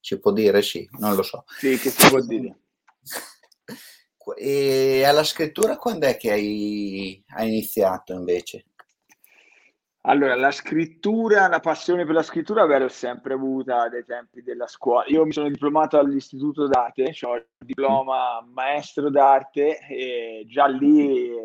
Si 0.00 0.18
può 0.18 0.32
dire 0.32 0.62
sì, 0.62 0.88
non 0.98 1.14
lo 1.14 1.22
so. 1.22 1.44
Sì, 1.58 1.76
che 1.76 1.90
si 1.90 2.08
può 2.08 2.20
dire. 2.22 2.60
E 4.36 5.04
alla 5.04 5.24
scrittura 5.24 5.76
quando 5.76 6.06
è 6.06 6.16
che 6.16 6.30
hai, 6.30 7.22
hai 7.28 7.48
iniziato 7.48 8.14
invece? 8.14 8.66
Allora, 10.06 10.36
la 10.36 10.50
scrittura, 10.50 11.48
la 11.48 11.60
passione 11.60 12.04
per 12.04 12.14
la 12.14 12.22
scrittura, 12.22 12.66
beh, 12.66 12.78
l'ho 12.78 12.88
sempre 12.88 13.32
avuta 13.32 13.88
dai 13.88 14.04
tempi 14.04 14.42
della 14.42 14.66
scuola. 14.66 15.06
Io 15.06 15.24
mi 15.24 15.32
sono 15.32 15.48
diplomato 15.48 15.98
all'Istituto 15.98 16.66
d'Arte, 16.66 17.14
ho 17.22 17.36
il 17.36 17.46
diploma 17.64 18.44
maestro 18.52 19.08
d'arte 19.08 19.78
e 19.88 20.44
già 20.46 20.66
lì 20.66 21.30
eh, 21.30 21.36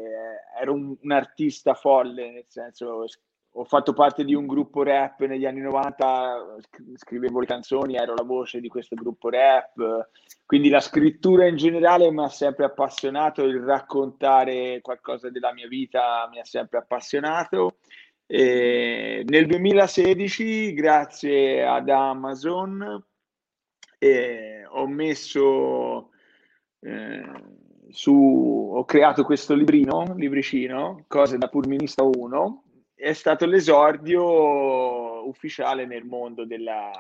ero 0.60 0.74
un, 0.74 0.94
un, 1.02 1.12
artista 1.12 1.74
folle, 1.74 2.32
nel 2.32 2.46
senso 2.50 3.06
ho 3.52 3.64
fatto 3.64 3.94
parte 3.94 4.24
di 4.24 4.34
un 4.34 4.46
gruppo 4.46 4.84
rap 4.84 5.22
negli 5.26 5.46
anni 5.46 5.62
90, 5.62 6.58
scrivevo 6.96 7.40
le 7.40 7.46
canzoni, 7.46 7.96
ero 7.96 8.14
la 8.14 8.24
voce 8.24 8.60
di 8.60 8.68
questo 8.68 8.96
gruppo 8.96 9.30
rap, 9.30 10.10
quindi 10.46 10.70
la 10.70 10.80
scrittura 10.80 11.48
in 11.48 11.56
generale 11.56 12.12
mi 12.12 12.24
ha 12.24 12.30
sempre 12.30 12.66
appassionato, 12.66 13.44
il 13.44 13.60
raccontare 13.62 14.80
qualcosa 14.82 15.30
della 15.30 15.52
mia 15.54 15.68
vita 15.68 16.28
mi 16.32 16.40
ha 16.40 16.46
sempre 16.46 16.80
appassionato. 16.80 17.78
E 18.26 19.26
nel 19.28 19.48
2016, 19.48 20.74
grazie 20.74 21.66
ad 21.66 21.90
Amazon, 21.90 23.04
eh, 23.98 24.66
ho 24.70 24.88
messo 24.88 26.12
eh, 26.82 27.24
su, 27.90 28.72
ho 28.74 28.86
creato 28.86 29.24
questo 29.24 29.56
librino, 29.56 30.14
libricino, 30.16 31.06
Cose 31.08 31.38
da 31.38 31.48
Purminista 31.48 32.04
1, 32.04 32.64
è 33.00 33.14
stato 33.14 33.46
l'esordio 33.46 35.26
ufficiale 35.26 35.86
nel 35.86 36.04
mondo 36.04 36.46
della, 36.46 36.92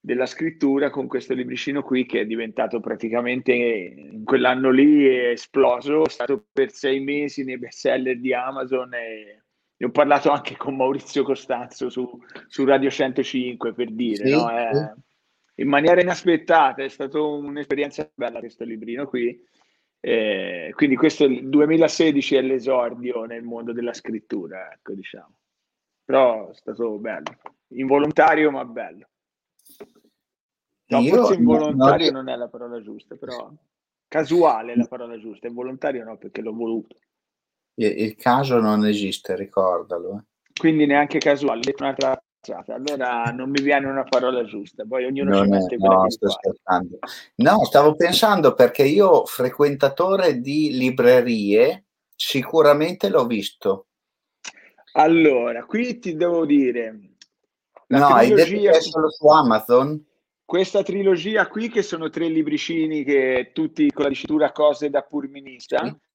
della 0.00 0.24
scrittura 0.24 0.88
con 0.88 1.06
questo 1.06 1.34
libricino 1.34 1.82
qui 1.82 2.06
che 2.06 2.20
è 2.20 2.24
diventato 2.24 2.80
praticamente 2.80 3.52
in 3.52 4.24
quell'anno 4.24 4.70
lì 4.70 5.06
è 5.06 5.28
esploso, 5.28 6.06
è 6.06 6.08
stato 6.08 6.46
per 6.50 6.70
sei 6.72 7.00
mesi 7.00 7.44
nei 7.44 7.58
bestseller 7.58 8.18
di 8.18 8.32
Amazon 8.32 8.94
e, 8.94 9.42
e 9.76 9.84
ho 9.84 9.90
parlato 9.90 10.30
anche 10.30 10.56
con 10.56 10.74
Maurizio 10.74 11.22
Costanzo 11.22 11.90
su, 11.90 12.08
su 12.46 12.64
Radio 12.64 12.88
105 12.88 13.74
per 13.74 13.92
dire, 13.92 14.26
sì, 14.26 14.32
no? 14.32 14.48
è, 14.48 14.70
in 15.56 15.68
maniera 15.68 16.00
inaspettata, 16.00 16.82
è 16.82 16.88
stata 16.88 17.20
un'esperienza 17.20 18.10
bella 18.14 18.38
questo 18.38 18.64
librino 18.64 19.06
qui 19.06 19.38
eh, 20.00 20.72
quindi 20.74 20.96
questo 20.96 21.24
il 21.24 21.48
2016 21.48 22.36
è 22.36 22.40
l'esordio 22.40 23.24
nel 23.24 23.42
mondo 23.42 23.72
della 23.72 23.92
scrittura, 23.92 24.72
ecco, 24.72 24.94
diciamo. 24.94 25.36
Però 26.04 26.50
è 26.50 26.54
stato 26.54 26.98
bello, 26.98 27.36
involontario 27.74 28.50
ma 28.50 28.64
bello. 28.64 29.08
No, 30.86 31.02
forse 31.02 31.34
involontario 31.34 32.10
non, 32.10 32.24
non, 32.24 32.34
è 32.34 32.36
la 32.36 32.48
parola 32.48 32.80
giusta, 32.80 33.14
però 33.14 33.52
casuale 34.08 34.72
è 34.72 34.76
la 34.76 34.86
parola 34.86 35.18
giusta, 35.18 35.46
involontario 35.46 36.02
no, 36.02 36.16
perché 36.16 36.40
l'ho 36.40 36.54
voluto. 36.54 36.96
Il, 37.74 38.00
il 38.00 38.16
caso 38.16 38.58
non 38.58 38.84
esiste, 38.86 39.36
ricordalo. 39.36 40.16
Eh. 40.18 40.50
Quindi 40.58 40.86
neanche 40.86 41.18
casuale, 41.18 41.74
un'altra 41.78 42.20
allora 42.68 43.24
non 43.32 43.50
mi 43.50 43.60
viene 43.60 43.86
una 43.86 44.04
parola 44.04 44.44
giusta, 44.44 44.84
poi 44.86 45.04
ognuno 45.04 45.30
non 45.30 45.44
ci 45.44 45.50
mette 45.50 45.74
è, 45.74 45.78
no, 45.78 46.06
no, 47.34 47.64
stavo 47.64 47.94
pensando 47.94 48.54
perché 48.54 48.82
io 48.84 49.26
frequentatore 49.26 50.40
di 50.40 50.76
librerie 50.76 51.84
sicuramente 52.14 53.10
l'ho 53.10 53.26
visto. 53.26 53.86
Allora, 54.92 55.64
qui 55.64 55.98
ti 55.98 56.14
devo 56.14 56.46
dire 56.46 57.10
No, 57.88 58.06
hai 58.06 58.32
detto 58.32 58.50
che 58.50 58.70
è 58.70 58.80
solo 58.80 59.10
su 59.10 59.26
Amazon? 59.26 60.04
Questa 60.44 60.82
trilogia 60.82 61.48
qui 61.48 61.68
che 61.68 61.82
sono 61.82 62.08
tre 62.08 62.28
libricini 62.28 63.04
che 63.04 63.50
tutti 63.52 63.90
con 63.90 64.04
la 64.04 64.10
dicitura 64.10 64.52
cose 64.52 64.90
da 64.90 65.02
purminista. 65.02 65.84
Sì 65.84 66.08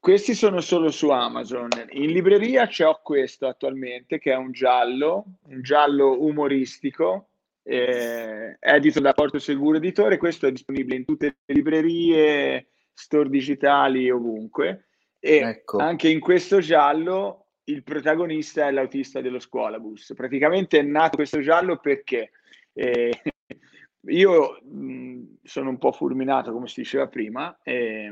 questi 0.00 0.34
sono 0.34 0.60
solo 0.60 0.90
su 0.90 1.10
Amazon. 1.10 1.68
In 1.90 2.10
libreria 2.12 2.66
c'ho 2.66 3.00
questo 3.02 3.46
attualmente, 3.46 4.18
che 4.18 4.32
è 4.32 4.36
un 4.36 4.52
giallo, 4.52 5.24
un 5.48 5.62
giallo 5.62 6.22
umoristico, 6.22 7.28
eh, 7.62 8.56
edito 8.60 9.00
da 9.00 9.12
Porto 9.12 9.38
Seguro 9.38 9.76
Editore. 9.76 10.16
Questo 10.16 10.46
è 10.46 10.52
disponibile 10.52 10.96
in 10.96 11.04
tutte 11.04 11.36
le 11.44 11.54
librerie, 11.54 12.68
store 12.92 13.28
digitali, 13.28 14.10
ovunque. 14.10 14.88
E 15.18 15.36
ecco. 15.38 15.78
anche 15.78 16.08
in 16.08 16.20
questo 16.20 16.60
giallo 16.60 17.46
il 17.64 17.82
protagonista 17.82 18.66
è 18.66 18.70
l'autista 18.70 19.20
dello 19.20 19.40
scuolabus. 19.40 20.14
Praticamente 20.14 20.78
è 20.78 20.82
nato 20.82 21.16
questo 21.16 21.40
giallo 21.40 21.78
perché 21.78 22.30
eh, 22.72 23.12
io 24.08 24.60
mh, 24.62 25.38
sono 25.42 25.70
un 25.70 25.78
po' 25.78 25.92
fulminato, 25.92 26.52
come 26.52 26.68
si 26.68 26.80
diceva 26.80 27.08
prima. 27.08 27.58
Eh, 27.62 28.10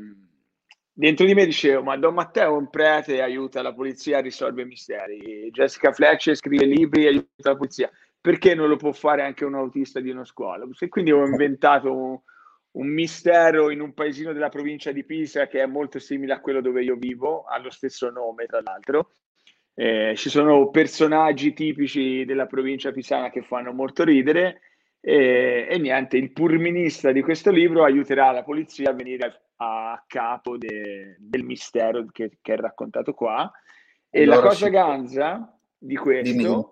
dentro 0.99 1.26
di 1.26 1.35
me 1.35 1.45
dicevo, 1.45 1.83
ma 1.83 1.97
Don 1.99 2.15
Matteo 2.15 2.55
è 2.55 2.57
un 2.57 2.71
prete, 2.71 3.21
aiuta 3.21 3.61
la 3.61 3.75
polizia 3.75 4.19
a 4.19 4.23
risolvere 4.23 4.67
misteri. 4.67 5.50
Jessica 5.50 5.93
Fletcher 5.93 6.35
scrive 6.35 6.65
libri 6.65 7.05
e 7.05 7.09
aiuta 7.09 7.50
la 7.50 7.57
polizia. 7.57 7.91
Perché 8.19 8.55
non 8.55 8.69
lo 8.69 8.76
può 8.76 8.93
fare 8.93 9.23
anche 9.23 9.45
un 9.45 9.55
autista 9.55 10.00
di 10.00 10.11
una 10.11 10.25
scuola? 10.25 10.67
E 10.79 10.88
quindi 10.88 11.12
ho 11.12 11.25
inventato 11.25 11.95
un, 11.95 12.19
un 12.73 12.88
mistero 12.88 13.71
in 13.71 13.81
un 13.81 13.93
paesino 13.93 14.33
della 14.33 14.49
provincia 14.49 14.91
di 14.91 15.05
Pisa 15.05 15.47
che 15.47 15.61
è 15.61 15.67
molto 15.67 15.99
simile 15.99 16.33
a 16.33 16.41
quello 16.41 16.62
dove 16.62 16.83
io 16.83 16.97
vivo, 16.97 17.45
ha 17.45 17.59
lo 17.59 17.71
stesso 17.71 18.11
nome 18.11 18.47
tra 18.47 18.62
l'altro. 18.62 19.11
Eh, 19.75 20.15
ci 20.17 20.31
sono 20.31 20.71
personaggi 20.71 21.53
tipici 21.53 22.25
della 22.25 22.47
provincia 22.47 22.91
pisana 22.91 23.29
che 23.29 23.43
fanno 23.43 23.73
molto 23.75 24.03
ridere 24.03 24.61
e, 25.08 25.68
e, 25.70 25.78
niente, 25.78 26.16
il 26.16 26.32
purminista 26.32 27.12
di 27.12 27.22
questo 27.22 27.52
libro 27.52 27.84
aiuterà 27.84 28.32
la 28.32 28.42
polizia 28.42 28.90
a 28.90 28.92
venire 28.92 29.50
a 29.58 30.02
capo 30.04 30.58
de, 30.58 31.14
del 31.20 31.44
mistero 31.44 32.06
che, 32.10 32.38
che, 32.42 32.54
è 32.54 32.56
raccontato 32.56 33.14
qua. 33.14 33.48
E 34.10 34.25
allora, 34.25 34.40
la 34.40 34.42
cosa 34.48 34.68
ganza 34.68 35.58
di 35.78 35.94
questo, 35.94 36.32
Dimmi. 36.36 36.64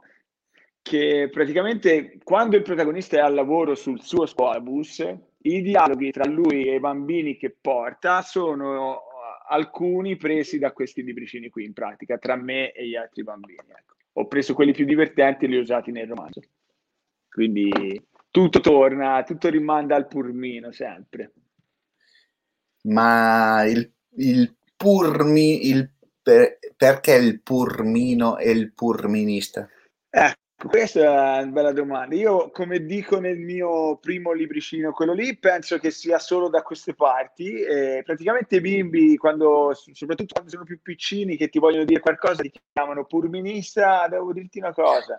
che 0.83 1.29
praticamente 1.31 2.19
quando 2.25 2.57
il 2.57 2.63
protagonista 2.63 3.19
è 3.19 3.21
al 3.21 3.35
lavoro 3.35 3.77
sul 3.77 4.01
suo 4.01 4.27
scuolabus, 4.27 5.17
i 5.43 5.63
dialoghi 5.63 6.11
tra 6.11 6.29
lui 6.29 6.67
e 6.67 6.75
i 6.75 6.81
bambini 6.81 7.37
che 7.37 7.55
porta 7.61 8.21
sono 8.23 9.01
alcuni 9.47 10.17
presi 10.17 10.59
da 10.59 10.73
questi 10.73 11.05
libricini 11.05 11.51
qui, 11.51 11.67
in 11.67 11.73
pratica, 11.73 12.19
tra 12.19 12.35
me 12.35 12.73
e 12.73 12.89
gli 12.89 12.97
altri 12.97 13.23
bambini. 13.23 13.61
Ecco. 13.69 13.95
Ho 14.15 14.27
preso 14.27 14.55
quelli 14.55 14.73
più 14.73 14.87
divertenti 14.87 15.45
e 15.45 15.49
li 15.49 15.57
ho 15.57 15.61
usati 15.61 15.93
nel 15.93 16.09
romanzo. 16.09 16.41
Quindi 17.29 17.71
tutto 18.35 18.59
torna, 18.59 19.23
tutto 19.23 19.49
rimanda 19.49 19.95
al 19.95 20.09
purmino 20.09 20.73
sempre 20.73 21.33
ma 22.85 23.65
il, 23.65 23.91
il 24.17 24.55
purmi, 24.77 25.69
il, 25.69 25.91
per, 26.23 26.59
perché 26.77 27.15
il 27.15 27.41
purmino 27.43 28.39
e 28.39 28.51
il 28.51 28.73
purminista? 28.73 29.69
Ecco, 30.11 30.69
questa 30.69 31.01
è 31.01 31.09
una 31.43 31.47
bella 31.47 31.73
domanda. 31.73 32.15
Io, 32.15 32.51
come 32.51 32.85
dico 32.85 33.19
nel 33.19 33.39
mio 33.39 33.97
primo 33.99 34.33
libricino, 34.33 34.93
quello 34.93 35.13
lì, 35.13 35.37
penso 35.37 35.79
che 35.79 35.91
sia 35.91 36.19
solo 36.19 36.49
da 36.49 36.63
queste 36.63 36.95
parti. 36.95 37.55
Eh, 37.55 38.03
praticamente 38.05 38.57
i 38.57 38.61
bimbi, 38.61 39.17
quando, 39.17 39.73
soprattutto 39.75 40.35
quando 40.35 40.51
sono 40.51 40.65
più 40.65 40.81
piccini, 40.81 41.37
che 41.37 41.49
ti 41.49 41.59
vogliono 41.59 41.85
dire 41.85 42.01
qualcosa, 42.01 42.43
ti 42.43 42.53
chiamano 42.73 43.07
purminista, 43.07 44.07
devo 44.09 44.33
dirti 44.33 44.59
una 44.59 44.73
cosa. 44.73 45.17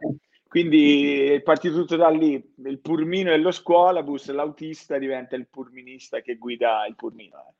Quindi 0.55 1.31
è 1.31 1.41
partito 1.41 1.75
tutto 1.75 1.97
da 1.97 2.07
lì, 2.07 2.41
il 2.63 2.79
purmino 2.79 3.29
è 3.29 3.35
lo 3.35 3.51
scuolabus, 3.51 4.29
l'autista 4.31 4.97
diventa 4.97 5.35
il 5.35 5.49
purminista 5.49 6.21
che 6.21 6.37
guida 6.37 6.85
il 6.87 6.95
purmino. 6.95 7.35
Eh. 7.49 7.53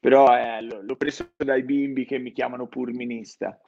Però 0.00 0.34
eh, 0.34 0.62
l'ho 0.62 0.96
preso 0.96 1.32
dai 1.36 1.62
bimbi 1.64 2.06
che 2.06 2.16
mi 2.16 2.32
chiamano 2.32 2.66
purminista. 2.66 3.60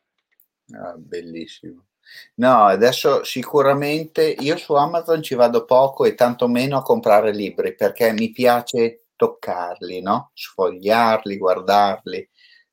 Ah, 0.72 0.94
bellissimo. 0.96 1.88
No, 2.36 2.64
adesso 2.64 3.24
sicuramente 3.24 4.24
io 4.26 4.56
su 4.56 4.72
Amazon 4.72 5.22
ci 5.22 5.34
vado 5.34 5.66
poco 5.66 6.06
e 6.06 6.14
tanto 6.14 6.48
meno 6.48 6.78
a 6.78 6.82
comprare 6.82 7.34
libri 7.34 7.74
perché 7.74 8.12
mi 8.12 8.30
piace 8.30 9.08
toccarli, 9.16 10.00
no? 10.00 10.30
Sfogliarli, 10.32 11.36
guardarli. 11.36 12.26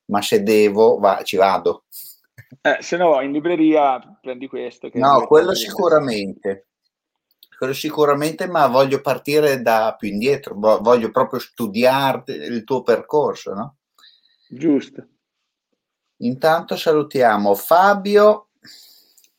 ma 0.06 0.22
se 0.22 0.42
devo 0.42 0.98
va, 0.98 1.20
ci 1.22 1.36
vado. 1.36 1.84
Eh, 2.60 2.78
se 2.80 2.96
no 2.96 3.20
in 3.20 3.32
libreria 3.32 3.98
prendi 4.20 4.48
questo. 4.48 4.90
no, 4.94 5.26
quello 5.26 5.54
sicuramente. 5.54 6.68
Quello 7.56 7.72
sicuramente, 7.72 8.46
ma 8.48 8.66
voglio 8.66 9.00
partire 9.00 9.62
da 9.62 9.94
più 9.96 10.08
indietro, 10.08 10.54
voglio 10.56 11.10
proprio 11.10 11.38
studiare 11.38 12.24
il 12.32 12.64
tuo 12.64 12.82
percorso, 12.82 13.54
no? 13.54 13.76
Giusto. 14.48 15.06
Intanto 16.18 16.76
salutiamo 16.76 17.54
Fabio. 17.54 18.48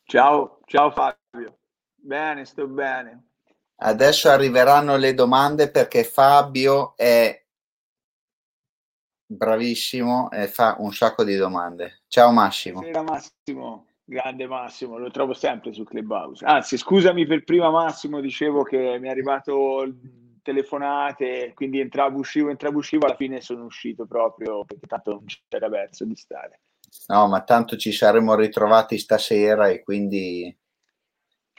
Ciao, 0.04 0.60
ciao 0.66 0.92
Fabio. 0.92 1.58
Bene, 1.94 2.46
sto 2.46 2.68
bene. 2.68 3.30
Adesso 3.78 4.30
arriveranno 4.30 4.96
le 4.96 5.14
domande 5.14 5.70
perché 5.70 6.04
Fabio 6.04 6.96
è 6.96 7.45
bravissimo 9.26 10.30
e 10.32 10.48
fa 10.48 10.76
un 10.80 10.94
sacco 10.94 11.24
di 11.24 11.36
domande. 11.36 12.02
Ciao 12.08 12.32
Massimo. 12.32 12.80
Buonasera 12.80 13.04
Massimo, 13.04 13.86
grande 14.04 14.48
Massimo, 14.48 14.98
lo 14.98 15.10
trovo 15.10 15.34
sempre 15.34 15.74
su 15.74 15.84
Clubhouse. 15.84 16.46
Anzi, 16.46 16.78
scusami 16.78 17.26
per 17.26 17.44
prima 17.44 17.70
Massimo, 17.70 18.20
dicevo 18.22 18.64
che 18.64 18.98
mi 19.00 19.08
è 19.08 19.12
arrivato 19.12 19.86
telefonate, 20.42 21.54
quindi 21.56 21.80
entravo, 21.80 22.20
uscivo, 22.20 22.50
entravo, 22.50 22.78
uscivo, 22.78 23.08
alla 23.08 23.16
fine 23.16 23.42
sono 23.42 23.66
uscito 23.66 24.06
proprio 24.06 24.64
perché 24.64 24.86
tanto 24.86 25.12
non 25.12 25.26
c'era 25.50 25.70
verso 25.70 26.06
di 26.06 26.16
stare. 26.16 26.62
No, 27.08 27.28
ma 27.28 27.42
tanto 27.44 27.78
ci 27.78 27.92
saremmo 27.92 28.36
ritrovati 28.36 28.98
stasera 28.98 29.70
e 29.70 29.82
quindi... 29.82 30.56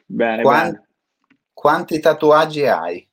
Bene, 0.09 0.43
Quanti, 0.43 0.71
bene. 0.71 0.89
quanti 1.53 1.99
tatuaggi 1.99 2.65
hai? 2.65 3.06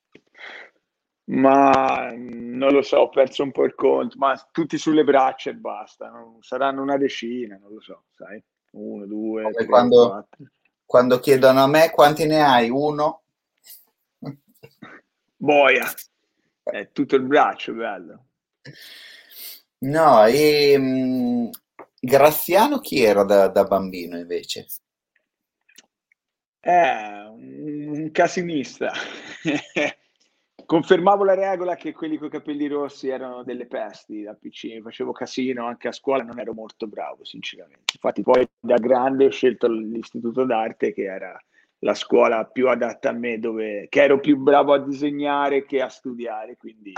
Ma 1.25 2.12
non 2.15 2.74
lo 2.74 2.82
so, 2.82 2.98
ho 2.98 3.10
perso 3.10 3.44
un 3.44 3.51
po' 3.51 3.63
il 3.63 3.75
conto, 3.75 4.18
ma 4.18 4.36
tutti 4.51 4.77
sulle 4.77 5.03
braccia 5.03 5.51
e 5.51 5.56
basta. 5.56 6.10
No? 6.10 6.38
Saranno 6.42 6.82
una 6.82 6.98
decina, 6.98 7.58
non 7.58 7.74
lo 7.74 7.82
so, 7.82 8.06
sai? 8.12 8.44
Uno, 8.72 9.06
due, 9.06 9.50
tre, 9.51 9.65
quando, 9.65 10.10
quattro. 10.10 10.46
Quando 10.86 11.20
chiedono 11.20 11.63
a 11.63 11.68
me 11.68 11.92
quanti 11.92 12.25
ne 12.25 12.42
hai, 12.42 12.70
uno? 12.70 13.24
Boia, 15.38 15.86
è 16.63 16.92
tutto 16.92 17.15
il 17.15 17.24
braccio, 17.24 17.74
bello. 17.74 18.25
No, 19.80 20.25
e 20.25 20.75
um, 20.77 21.50
Graziano 22.00 22.80
chi 22.80 23.01
era 23.01 23.24
da, 23.24 23.48
da 23.48 23.63
bambino 23.63 24.18
invece? 24.18 24.68
È 26.60 27.25
un, 27.30 27.88
un 27.88 28.12
casinista. 28.12 28.92
Confermavo 30.65 31.24
la 31.24 31.34
regola 31.34 31.75
che 31.75 31.91
quelli 31.91 32.17
con 32.17 32.27
i 32.27 32.32
capelli 32.32 32.67
rossi 32.67 33.10
erano 33.10 33.43
delle 33.43 33.65
pesti 33.65 34.24
da 34.24 34.34
piccino, 34.34 34.82
facevo 34.82 35.12
casino 35.12 35.65
anche 35.65 35.88
a 35.88 35.91
scuola, 35.91 36.24
non 36.24 36.39
ero 36.39 36.53
molto 36.53 36.88
bravo 36.88 37.24
sinceramente. 37.24 37.93
Infatti 37.96 38.22
poi 38.22 38.48
da 38.60 38.77
grande 38.77 39.25
ho 39.25 39.29
scelto 39.29 39.67
l'istituto 39.67 40.46
d'arte 40.46 40.93
che 40.93 41.03
era 41.03 41.38
la 41.79 41.93
scuola 41.93 42.46
più 42.46 42.70
adatta 42.70 43.10
a 43.10 43.13
me, 43.13 43.39
dove 43.39 43.88
che 43.89 44.03
ero 44.03 44.20
più 44.20 44.38
bravo 44.38 44.74
a 44.74 44.79
disegnare 44.79 45.65
che 45.65 45.82
a 45.82 45.89
studiare, 45.89 46.55
quindi 46.55 46.93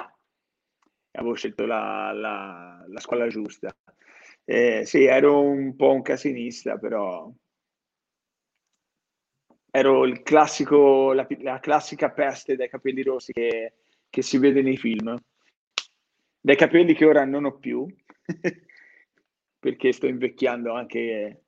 avevo 1.11 1.33
scelto 1.33 1.65
la, 1.65 2.11
la, 2.13 2.85
la 2.87 2.99
scuola 2.99 3.27
giusta. 3.27 3.75
Eh, 4.43 4.83
sì, 4.85 5.05
ero 5.05 5.41
un 5.41 5.75
po' 5.75 5.91
un 5.91 6.03
casinista, 6.03 6.77
però 6.77 7.31
ero 9.75 10.05
il 10.05 10.23
classico, 10.23 11.11
la, 11.11 11.27
la 11.41 11.59
classica 11.59 12.09
peste 12.09 12.55
dai 12.55 12.69
capelli 12.69 13.03
rossi 13.03 13.33
che, 13.33 13.73
che, 14.09 14.21
si 14.21 14.37
vede 14.37 14.61
nei 14.61 14.77
film. 14.77 15.13
Dai 16.39 16.55
capelli 16.55 16.93
che 16.93 17.03
ora 17.03 17.25
non 17.25 17.43
ho 17.43 17.57
più, 17.57 17.85
perché 19.59 19.91
sto 19.91 20.07
invecchiando 20.07 20.73
anche, 20.73 21.43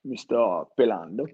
mi 0.00 0.16
sto 0.16 0.72
pelando. 0.74 1.28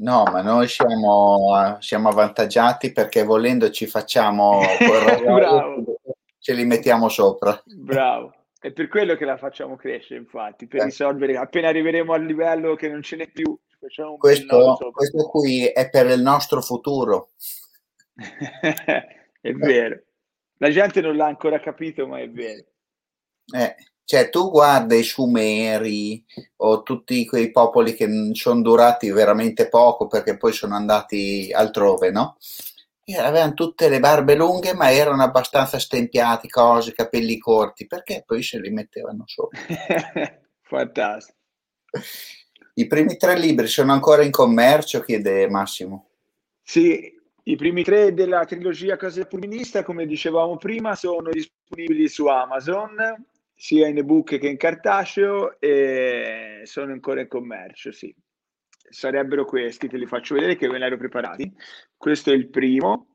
No, 0.00 0.24
ma 0.24 0.42
noi 0.42 0.68
siamo, 0.68 1.78
siamo 1.80 2.08
avvantaggiati 2.10 2.92
perché 2.92 3.22
volendo 3.22 3.70
ci 3.70 3.86
facciamo 3.86 4.60
ce 6.38 6.52
li 6.52 6.64
mettiamo 6.66 7.08
sopra. 7.08 7.58
Bravo. 7.64 8.34
È 8.58 8.70
per 8.72 8.88
quello 8.88 9.14
che 9.14 9.24
la 9.24 9.38
facciamo 9.38 9.76
crescere, 9.76 10.20
infatti, 10.20 10.66
per 10.66 10.82
eh. 10.82 10.84
risolvere, 10.84 11.38
appena 11.38 11.68
arriveremo 11.68 12.12
al 12.12 12.26
livello 12.26 12.74
che 12.74 12.90
non 12.90 13.00
ce 13.00 13.16
n'è 13.16 13.30
più, 13.30 13.58
questo, 14.18 14.76
questo 14.92 15.28
qui 15.28 15.66
è 15.66 15.88
per 15.88 16.06
il 16.06 16.20
nostro 16.20 16.60
futuro. 16.60 17.30
è 19.40 19.52
vero. 19.52 20.02
La 20.58 20.70
gente 20.70 21.00
non 21.00 21.16
l'ha 21.16 21.26
ancora 21.26 21.58
capito, 21.60 22.06
ma 22.06 22.20
è 22.20 22.28
vero. 22.28 22.64
Eh, 23.52 23.74
cioè, 24.04 24.28
tu 24.28 24.50
guarda 24.50 24.94
i 24.94 25.02
Sumeri 25.02 26.24
o 26.56 26.82
tutti 26.82 27.24
quei 27.26 27.50
popoli 27.50 27.94
che 27.94 28.30
sono 28.32 28.60
durati 28.60 29.10
veramente 29.10 29.68
poco 29.68 30.06
perché 30.06 30.36
poi 30.36 30.52
sono 30.52 30.74
andati 30.74 31.50
altrove, 31.52 32.10
no? 32.10 32.36
E 33.04 33.16
avevano 33.16 33.54
tutte 33.54 33.88
le 33.88 33.98
barbe 33.98 34.34
lunghe, 34.34 34.74
ma 34.74 34.92
erano 34.92 35.22
abbastanza 35.22 35.78
stempiati, 35.78 36.48
cose, 36.48 36.92
capelli 36.92 37.38
corti, 37.38 37.86
perché 37.86 38.22
poi 38.26 38.42
se 38.42 38.60
li 38.60 38.70
mettevano 38.70 39.24
sopra. 39.26 39.58
Fantastico. 40.62 41.38
I 42.74 42.86
primi 42.86 43.16
tre 43.16 43.38
libri 43.38 43.66
sono 43.66 43.92
ancora 43.92 44.22
in 44.22 44.30
commercio, 44.30 45.00
chiede 45.00 45.48
Massimo. 45.48 46.08
Sì, 46.62 47.12
i 47.42 47.56
primi 47.56 47.82
tre 47.82 48.14
della 48.14 48.44
trilogia 48.44 48.96
Casa 48.96 49.24
Pulminista, 49.24 49.82
come 49.82 50.06
dicevamo 50.06 50.56
prima, 50.56 50.94
sono 50.94 51.30
disponibili 51.30 52.08
su 52.08 52.26
Amazon, 52.26 52.96
sia 53.54 53.88
in 53.88 53.98
ebook 53.98 54.38
che 54.38 54.48
in 54.48 54.56
cartaceo, 54.56 55.58
e 55.60 56.62
sono 56.64 56.92
ancora 56.92 57.20
in 57.20 57.28
commercio, 57.28 57.92
sì. 57.92 58.14
Sarebbero 58.88 59.44
questi, 59.44 59.88
te 59.88 59.96
li 59.96 60.06
faccio 60.06 60.34
vedere 60.34 60.56
che 60.56 60.68
ve 60.68 60.78
li 60.78 60.84
ero 60.84 60.96
preparati. 60.96 61.52
Questo 61.96 62.30
è 62.30 62.34
il 62.34 62.48
primo. 62.48 63.06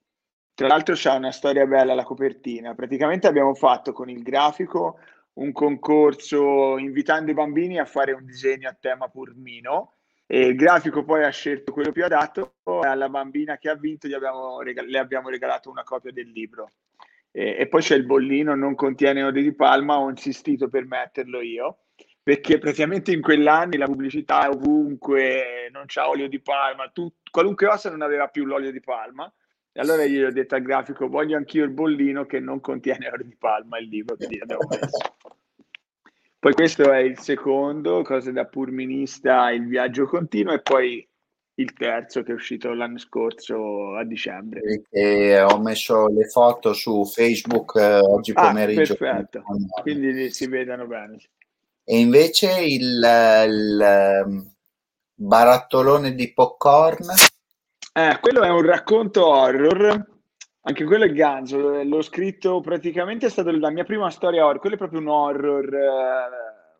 Tra 0.53 0.67
l'altro 0.67 0.95
c'è 0.95 1.13
una 1.13 1.31
storia 1.31 1.65
bella 1.65 1.93
la 1.93 2.05
copertina. 2.05 2.73
Praticamente 2.73 3.27
abbiamo 3.27 3.53
fatto 3.55 3.91
con 3.91 4.09
il 4.09 4.23
grafico 4.23 4.99
un 5.35 5.51
concorso 5.51 6.77
invitando 6.77 7.31
i 7.31 7.33
bambini 7.33 7.79
a 7.79 7.85
fare 7.85 8.11
un 8.11 8.25
disegno 8.25 8.69
a 8.69 8.77
tema 8.79 9.07
Purmino 9.07 9.93
e 10.27 10.47
il 10.47 10.55
grafico 10.55 11.03
poi 11.03 11.23
ha 11.23 11.29
scelto 11.29 11.71
quello 11.71 11.91
più 11.91 12.03
adatto 12.03 12.55
alla 12.63 13.09
bambina 13.09 13.57
che 13.57 13.69
ha 13.69 13.75
vinto 13.75 14.07
abbiamo 14.07 14.61
regal- 14.61 14.87
le 14.87 14.97
abbiamo 14.97 15.29
regalato 15.29 15.69
una 15.69 15.83
copia 15.83 16.11
del 16.11 16.29
libro. 16.29 16.71
E, 17.31 17.57
e 17.59 17.67
poi 17.67 17.81
c'è 17.81 17.95
il 17.95 18.05
bollino, 18.05 18.55
non 18.55 18.75
contiene 18.75 19.23
olio 19.23 19.41
di 19.41 19.53
palma, 19.53 19.99
ho 19.99 20.09
insistito 20.09 20.69
per 20.69 20.85
metterlo 20.85 21.41
io 21.41 21.79
perché 22.25 22.57
praticamente 22.57 23.11
in 23.11 23.21
quell'anno 23.21 23.77
la 23.77 23.85
pubblicità 23.85 24.49
ovunque, 24.49 25.69
non 25.71 25.85
c'è 25.85 26.01
olio 26.01 26.27
di 26.27 26.39
palma, 26.39 26.89
tu, 26.89 27.07
qualunque 27.29 27.67
cosa 27.67 27.91
non 27.91 28.01
aveva 28.01 28.29
più 28.29 28.45
l'olio 28.45 28.71
di 28.71 28.79
palma 28.79 29.31
e 29.71 29.79
allora 29.79 30.05
io 30.05 30.21
gli 30.21 30.23
ho 30.23 30.31
detto 30.31 30.55
al 30.55 30.63
grafico, 30.63 31.07
voglio 31.07 31.37
anch'io 31.37 31.65
il 31.65 31.69
bollino 31.69 32.25
che 32.25 32.39
non 32.39 32.61
contiene 32.61 33.09
oro 33.09 33.21
di 33.21 33.35
palma, 33.37 33.77
il 33.77 33.89
libro 33.89 34.15
che 34.15 34.27
gli 34.27 34.39
abbiamo 34.41 34.65
messo. 34.69 35.17
Poi 36.45 36.53
questo 36.53 36.91
è 36.91 36.99
il 36.99 37.17
secondo, 37.17 38.03
cose 38.03 38.31
da 38.31 38.45
purminista, 38.45 39.49
il 39.49 39.65
viaggio 39.65 40.05
continuo, 40.05 40.53
e 40.53 40.61
poi 40.61 41.09
il 41.55 41.73
terzo 41.73 42.21
che 42.21 42.33
è 42.33 42.35
uscito 42.35 42.71
l'anno 42.75 42.99
scorso 42.99 43.95
a 43.95 44.03
dicembre. 44.03 44.83
E 44.91 45.41
ho 45.41 45.59
messo 45.59 46.05
le 46.07 46.25
foto 46.25 46.73
su 46.73 47.03
Facebook 47.03 47.73
eh, 47.77 47.97
oggi 47.97 48.31
ah, 48.35 48.45
pomeriggio. 48.45 48.93
Perfetto, 48.93 49.41
quindi 49.81 50.29
si 50.29 50.45
vedano 50.45 50.85
bene. 50.85 51.17
E 51.83 51.97
invece 51.97 52.63
il, 52.63 53.03
il 53.47 53.81
ehm, 53.81 54.53
barattolone 55.15 56.13
di 56.13 56.31
popcorn 56.31 57.07
eh, 57.91 58.19
quello 58.21 58.43
è 58.43 58.49
un 58.49 58.61
racconto 58.61 59.25
horror, 59.25 60.14
anche 60.67 60.83
quello 60.83 61.05
è 61.05 61.11
ganzo, 61.11 61.83
l'ho 61.83 62.01
scritto 62.01 62.59
praticamente, 62.59 63.27
è 63.27 63.29
stata 63.29 63.55
la 63.55 63.69
mia 63.69 63.83
prima 63.83 64.09
storia 64.09 64.45
horror, 64.45 64.59
quello 64.59 64.75
è 64.75 64.79
proprio 64.79 64.99
un 64.99 65.07
horror 65.07 65.73
eh, 65.73 66.79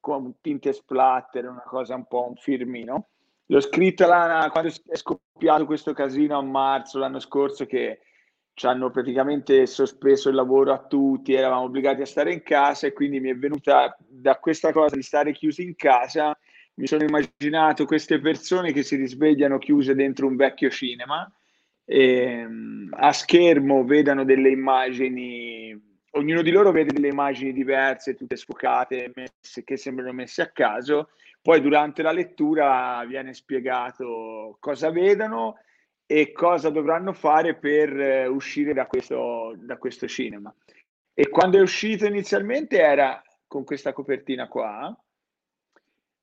con 0.00 0.36
tinte 0.40 0.72
splatter, 0.72 1.46
una 1.46 1.64
cosa 1.66 1.94
un 1.94 2.06
po' 2.06 2.26
un 2.28 2.36
firmino. 2.36 3.08
L'ho 3.46 3.60
scritto 3.60 4.06
là, 4.06 4.48
quando 4.50 4.72
è 4.88 4.96
scoppiato 4.96 5.66
questo 5.66 5.92
casino 5.92 6.38
a 6.38 6.42
marzo 6.42 6.98
l'anno 6.98 7.20
scorso 7.20 7.66
che 7.66 8.00
ci 8.54 8.66
hanno 8.66 8.90
praticamente 8.90 9.66
sospeso 9.66 10.30
il 10.30 10.34
lavoro 10.34 10.72
a 10.72 10.82
tutti, 10.82 11.34
eravamo 11.34 11.64
obbligati 11.64 12.00
a 12.00 12.06
stare 12.06 12.32
in 12.32 12.42
casa 12.42 12.86
e 12.86 12.94
quindi 12.94 13.20
mi 13.20 13.28
è 13.28 13.36
venuta 13.36 13.94
da 13.98 14.38
questa 14.38 14.72
cosa 14.72 14.96
di 14.96 15.02
stare 15.02 15.32
chiusi 15.32 15.62
in 15.62 15.76
casa 15.76 16.36
mi 16.76 16.86
sono 16.86 17.04
immaginato 17.04 17.84
queste 17.86 18.18
persone 18.18 18.72
che 18.72 18.82
si 18.82 18.96
risvegliano 18.96 19.58
chiuse 19.58 19.94
dentro 19.94 20.26
un 20.26 20.36
vecchio 20.36 20.68
cinema 20.70 21.30
e 21.88 22.46
a 22.90 23.12
schermo 23.12 23.84
vedano 23.84 24.24
delle 24.24 24.50
immagini, 24.50 25.80
ognuno 26.10 26.42
di 26.42 26.50
loro 26.50 26.72
vede 26.72 26.92
delle 26.92 27.08
immagini 27.08 27.52
diverse, 27.52 28.14
tutte 28.14 28.36
sfocate, 28.36 29.12
messe, 29.14 29.62
che 29.62 29.76
sembrano 29.76 30.12
messe 30.12 30.42
a 30.42 30.50
caso. 30.50 31.10
Poi 31.40 31.60
durante 31.60 32.02
la 32.02 32.10
lettura 32.10 33.04
viene 33.06 33.32
spiegato 33.32 34.56
cosa 34.58 34.90
vedono 34.90 35.58
e 36.04 36.32
cosa 36.32 36.70
dovranno 36.70 37.12
fare 37.12 37.54
per 37.54 38.00
eh, 38.00 38.26
uscire 38.26 38.72
da 38.72 38.86
questo, 38.86 39.54
da 39.56 39.76
questo 39.76 40.08
cinema. 40.08 40.52
E 41.14 41.28
quando 41.28 41.58
è 41.58 41.60
uscito 41.60 42.04
inizialmente 42.04 42.80
era 42.80 43.22
con 43.46 43.62
questa 43.62 43.92
copertina 43.92 44.48
qua. 44.48 44.94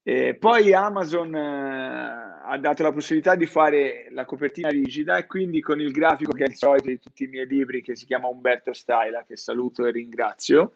E 0.05 0.35
poi 0.35 0.73
Amazon 0.73 1.33
eh, 1.33 2.22
ha 2.45 2.57
dato 2.57 2.83
la 2.83 2.91
possibilità 2.91 3.35
di 3.35 3.45
fare 3.45 4.07
la 4.11 4.25
copertina 4.25 4.69
rigida 4.69 5.17
e 5.17 5.25
quindi 5.25 5.61
con 5.61 5.79
il 5.79 5.91
grafico 5.91 6.33
che 6.33 6.43
è 6.43 6.47
il 6.47 6.55
solito 6.55 6.87
di 6.87 6.99
tutti 6.99 7.23
i 7.23 7.27
miei 7.27 7.47
libri 7.47 7.81
che 7.81 7.95
si 7.95 8.05
chiama 8.05 8.27
Umberto 8.27 8.73
Staila, 8.73 9.23
che 9.23 9.37
saluto 9.37 9.85
e 9.85 9.91
ringrazio, 9.91 10.73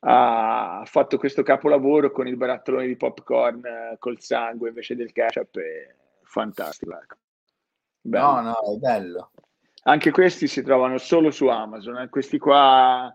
ha 0.00 0.82
fatto 0.86 1.18
questo 1.18 1.42
capolavoro 1.42 2.10
con 2.10 2.26
il 2.26 2.36
barattolone 2.36 2.86
di 2.86 2.96
popcorn 2.96 3.64
eh, 3.64 3.96
col 3.98 4.20
sangue 4.20 4.68
invece 4.68 4.94
del 4.94 5.12
ketchup. 5.12 5.58
È 5.58 5.94
fantastico. 6.22 6.92
Ecco. 6.92 7.16
No, 8.02 8.40
no, 8.40 8.74
è 8.74 8.76
bello. 8.76 9.32
Anche 9.84 10.10
questi 10.10 10.46
si 10.46 10.62
trovano 10.62 10.98
solo 10.98 11.30
su 11.30 11.48
Amazon. 11.48 11.98
Eh. 11.98 12.08
Questi 12.08 12.38
qua, 12.38 13.12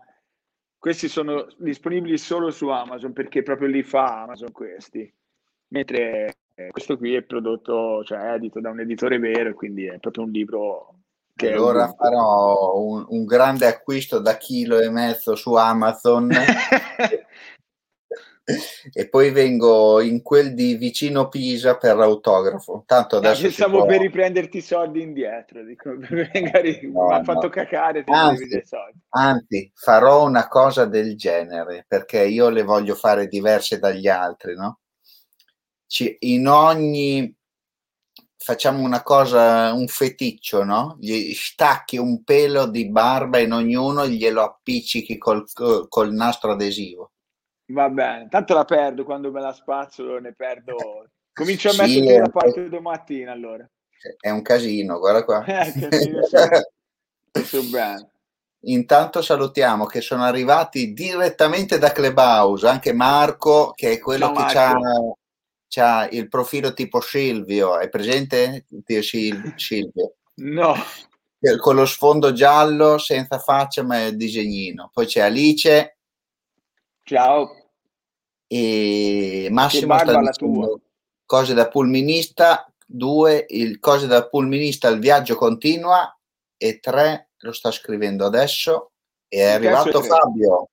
questi 0.78 1.08
sono 1.08 1.46
disponibili 1.56 2.18
solo 2.18 2.50
su 2.50 2.68
Amazon 2.68 3.12
perché 3.12 3.42
proprio 3.42 3.68
li 3.68 3.82
fa 3.82 4.22
Amazon 4.22 4.52
questi. 4.52 5.12
Mentre 5.68 6.34
eh, 6.58 6.68
questo 6.70 6.96
qui 6.96 7.14
è 7.14 7.22
prodotto, 7.22 8.02
cioè 8.04 8.32
edito 8.32 8.60
da 8.60 8.70
un 8.70 8.80
editore 8.80 9.18
vero, 9.18 9.52
quindi 9.54 9.84
è 9.84 9.98
proprio 9.98 10.24
un 10.24 10.30
libro 10.30 10.94
che 11.34 11.52
allora 11.52 11.92
farò 11.92 12.78
un, 12.78 13.04
un, 13.10 13.24
grande 13.26 13.66
acquisto 13.66 14.20
da 14.20 14.38
chilo 14.38 14.78
e 14.78 14.88
mezzo 14.88 15.34
su 15.34 15.52
Amazon 15.52 16.30
e 18.90 19.08
poi 19.10 19.30
vengo 19.32 20.00
in 20.00 20.22
quel 20.22 20.54
di 20.54 20.76
vicino 20.76 21.28
Pisa 21.28 21.76
per 21.76 21.96
l'autografo. 21.96 22.84
Tanto 22.86 23.16
adesso 23.16 23.40
ah, 23.40 23.48
pensavo 23.48 23.84
per 23.84 24.00
riprenderti 24.00 24.56
i 24.56 24.62
soldi 24.62 25.02
indietro, 25.02 25.62
dico, 25.62 25.90
magari 26.08 26.90
no, 26.90 27.06
mi 27.08 27.12
ha 27.12 27.18
no. 27.18 27.24
fatto 27.24 27.50
cacare 27.50 28.02
anzi, 28.06 28.62
anzi, 29.10 29.70
farò 29.74 30.24
una 30.24 30.48
cosa 30.48 30.86
del 30.86 31.16
genere 31.16 31.84
perché 31.86 32.24
io 32.24 32.48
le 32.48 32.62
voglio 32.62 32.94
fare 32.94 33.26
diverse 33.26 33.78
dagli 33.78 34.08
altri, 34.08 34.54
no? 34.54 34.78
Ci, 35.96 36.14
in 36.20 36.46
ogni 36.46 37.34
facciamo 38.36 38.82
una 38.82 39.02
cosa, 39.02 39.72
un 39.72 39.86
feticcio, 39.86 40.62
no? 40.62 40.98
Gli 41.00 41.32
stacchi 41.32 41.96
un 41.96 42.22
pelo 42.22 42.66
di 42.66 42.90
barba 42.90 43.38
in 43.38 43.52
ognuno 43.52 44.02
e 44.02 44.10
glielo 44.10 44.42
appiccichi 44.42 45.16
col, 45.16 45.46
col 45.88 46.12
nastro 46.12 46.52
adesivo. 46.52 47.12
Va 47.68 47.88
bene, 47.88 48.28
tanto 48.28 48.52
la 48.52 48.66
perdo 48.66 49.04
quando 49.04 49.30
me 49.30 49.40
la 49.40 49.54
spazzolo, 49.54 50.20
ne 50.20 50.34
perdo. 50.34 50.74
Comincio 51.32 51.70
a 51.70 51.72
sì, 51.72 52.00
mettere 52.00 52.18
da 52.18 52.28
parte 52.28 52.68
domattina 52.68 53.32
allora. 53.32 53.66
È 54.20 54.28
un 54.28 54.42
casino, 54.42 54.98
guarda 54.98 55.24
qua. 55.24 55.44
Eh, 55.46 55.72
bene. 57.70 58.10
Intanto 58.66 59.22
salutiamo 59.22 59.86
che 59.86 60.02
sono 60.02 60.24
arrivati 60.24 60.92
direttamente 60.92 61.78
da 61.78 61.90
Clubhouse 61.90 62.68
anche 62.68 62.92
Marco, 62.92 63.72
che 63.74 63.92
è 63.92 63.98
quello 63.98 64.26
Ciao, 64.26 64.34
che 64.34 64.58
ha 64.58 65.16
il 66.10 66.28
profilo 66.28 66.72
tipo 66.72 67.00
Silvio. 67.00 67.78
È 67.78 67.88
presente 67.88 68.66
Silvio? 69.56 70.14
No. 70.36 70.74
Con 71.60 71.76
lo 71.76 71.86
sfondo 71.86 72.32
giallo, 72.32 72.98
senza 72.98 73.38
faccia, 73.38 73.82
ma 73.82 73.98
è 73.98 74.04
il 74.06 74.16
disegnino. 74.16 74.90
Poi 74.92 75.06
c'è 75.06 75.20
Alice 75.20 75.96
Ciao. 77.06 77.70
E 78.48 79.46
Massimo 79.52 79.96
sta 79.96 80.18
dicendo 80.18 80.80
cose 81.24 81.54
da 81.54 81.68
pulminista, 81.68 82.68
due, 82.84 83.46
il 83.48 83.78
cose 83.78 84.08
da 84.08 84.26
pulminista, 84.26 84.88
il 84.88 84.98
viaggio 84.98 85.36
continua 85.36 86.12
e 86.56 86.80
tre, 86.80 87.30
lo 87.38 87.52
sta 87.52 87.70
scrivendo 87.70 88.26
adesso, 88.26 88.90
e 89.28 89.38
è 89.38 89.52
arrivato 89.52 90.02
Fabio. 90.02 90.70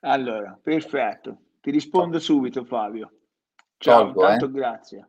Allora, 0.00 0.58
perfetto. 0.60 1.38
Ti 1.60 1.70
rispondo 1.70 2.18
subito, 2.18 2.64
Fabio. 2.64 3.12
Ciao, 3.76 4.04
Tolgo, 4.04 4.22
intanto 4.22 4.44
eh. 4.46 4.50
grazie. 4.50 5.08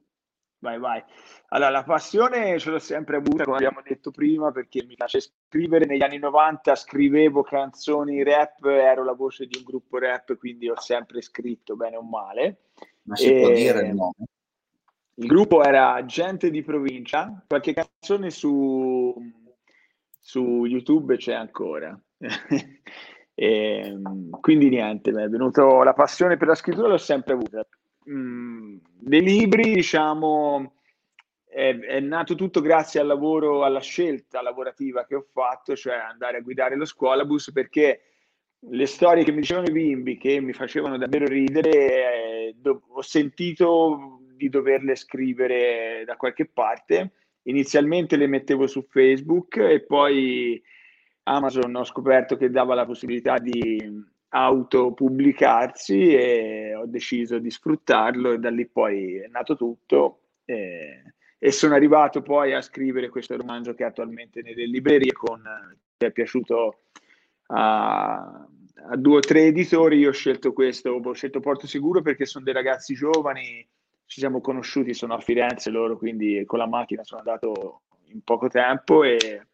Vai, 0.59 0.77
vai. 0.77 1.01
Allora, 1.49 1.69
la 1.69 1.83
passione 1.83 2.59
ce 2.59 2.69
l'ho 2.69 2.79
sempre 2.79 3.15
avuta, 3.15 3.45
come 3.45 3.57
abbiamo 3.57 3.81
detto 3.81 4.11
prima, 4.11 4.51
perché 4.51 4.83
mi 4.83 4.95
piace 4.95 5.21
scrivere. 5.21 5.85
Negli 5.85 6.03
anni 6.03 6.17
90 6.17 6.75
scrivevo 6.75 7.43
canzoni 7.43 8.23
rap, 8.23 8.65
ero 8.65 9.03
la 9.03 9.13
voce 9.13 9.45
di 9.45 9.57
un 9.57 9.63
gruppo 9.63 9.97
rap, 9.99 10.37
quindi 10.37 10.69
ho 10.69 10.79
sempre 10.79 11.21
scritto 11.21 11.75
bene 11.75 11.95
o 11.95 12.01
male. 12.01 12.63
Ma 13.03 13.15
si 13.15 13.33
e... 13.33 13.41
può 13.41 13.53
dire 13.53 13.87
il 13.87 13.95
nome? 13.95 14.27
Il 15.15 15.27
gruppo 15.27 15.63
era 15.63 16.03
Gente 16.05 16.49
di 16.49 16.61
Provincia, 16.61 17.43
qualche 17.47 17.73
canzone 17.73 18.29
su, 18.29 19.13
su 20.17 20.65
YouTube 20.65 21.17
c'è 21.17 21.33
ancora. 21.33 21.99
e, 23.41 23.97
quindi 24.41 24.67
niente, 24.67 25.13
mi 25.13 25.23
è 25.23 25.29
venuta 25.29 25.63
la 25.81 25.93
passione 25.93 26.35
per 26.35 26.49
la 26.49 26.55
scrittura, 26.55 26.89
l'ho 26.89 26.97
sempre 26.97 27.35
avuta 27.35 27.65
mh, 28.03 28.75
dei 28.99 29.21
libri, 29.21 29.75
diciamo, 29.75 30.73
è, 31.47 31.73
è, 31.73 32.01
nato 32.01 32.35
tutto 32.35 32.59
grazie 32.59 32.99
al 32.99 33.07
lavoro, 33.07 33.63
alla 33.63 33.79
scelta 33.79 34.41
lavorativa 34.41 35.05
che 35.05 35.15
ho 35.15 35.25
fatto, 35.31 35.73
cioè 35.73 35.95
andare 35.95 36.39
a 36.39 36.41
guidare 36.41 36.75
lo 36.75 36.83
scuolabus, 36.83 37.53
perché 37.53 38.01
le 38.71 38.85
storie 38.85 39.23
che 39.23 39.31
mi 39.31 39.39
dicevano 39.39 39.67
i 39.67 39.71
bimbi, 39.71 40.17
che 40.17 40.41
mi 40.41 40.51
facevano 40.51 40.97
davvero 40.97 41.25
ridere, 41.25 41.71
eh, 41.71 42.55
do- 42.57 42.81
ho 42.89 43.01
sentito 43.01 44.19
di 44.35 44.49
doverle 44.49 44.95
scrivere 44.95 46.03
da 46.05 46.17
qualche 46.17 46.45
parte. 46.45 47.13
Inizialmente 47.43 48.17
le 48.17 48.27
mettevo 48.27 48.67
su 48.67 48.85
Facebook 48.89 49.55
e 49.55 49.85
poi 49.85 50.61
Amazon 51.23 51.75
ho 51.75 51.83
scoperto 51.83 52.37
che 52.37 52.49
dava 52.49 52.75
la 52.75 52.85
possibilità 52.85 53.37
di 53.37 54.17
autopubblicarsi 54.29 56.13
e 56.13 56.75
ho 56.75 56.85
deciso 56.85 57.39
di 57.39 57.49
sfruttarlo 57.49 58.31
e 58.31 58.39
da 58.39 58.49
lì 58.49 58.67
poi 58.67 59.15
è 59.15 59.27
nato 59.27 59.55
tutto 59.55 60.21
e, 60.45 61.13
e 61.37 61.51
sono 61.51 61.73
arrivato 61.73 62.21
poi 62.21 62.53
a 62.53 62.61
scrivere 62.61 63.09
questo 63.09 63.35
romanzo 63.35 63.73
che 63.73 63.83
è 63.83 63.87
attualmente 63.87 64.41
nelle 64.41 64.65
librerie 64.65 65.13
con 65.13 65.41
che 65.97 66.07
è 66.07 66.11
piaciuto 66.11 66.83
a, 67.47 68.47
a 68.89 68.95
due 68.95 69.17
o 69.17 69.19
tre 69.19 69.45
editori 69.45 69.97
io 69.97 70.09
ho 70.09 70.13
scelto 70.13 70.53
questo 70.53 70.91
ho 70.91 71.13
scelto 71.13 71.39
Porto 71.39 71.65
Sicuro 71.65 72.01
perché 72.01 72.25
sono 72.25 72.43
dei 72.43 72.53
ragazzi 72.53 72.93
giovani 72.93 73.67
ci 74.05 74.19
siamo 74.19 74.41
conosciuti 74.41 74.93
sono 74.93 75.15
a 75.15 75.19
Firenze 75.19 75.71
loro 75.71 75.97
quindi 75.97 76.43
con 76.45 76.59
la 76.59 76.67
macchina 76.67 77.03
sono 77.03 77.21
andato 77.21 77.81
in 78.11 78.21
poco 78.21 78.47
tempo 78.47 79.03
e 79.03 79.47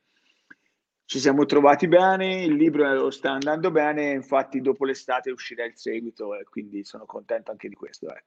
ci 1.06 1.20
siamo 1.20 1.46
trovati 1.46 1.88
bene, 1.88 2.44
il 2.44 2.56
libro 2.56 3.12
sta 3.12 3.32
andando 3.32 3.70
bene, 3.70 4.12
infatti 4.12 4.60
dopo 4.60 4.86
l'estate 4.86 5.30
uscirà 5.30 5.64
il 5.64 5.78
seguito 5.78 6.36
e 6.36 6.44
quindi 6.46 6.84
sono 6.84 7.06
contento 7.06 7.52
anche 7.52 7.70
di 7.70 7.76
questo. 7.76 8.08
Eh. 8.10 8.24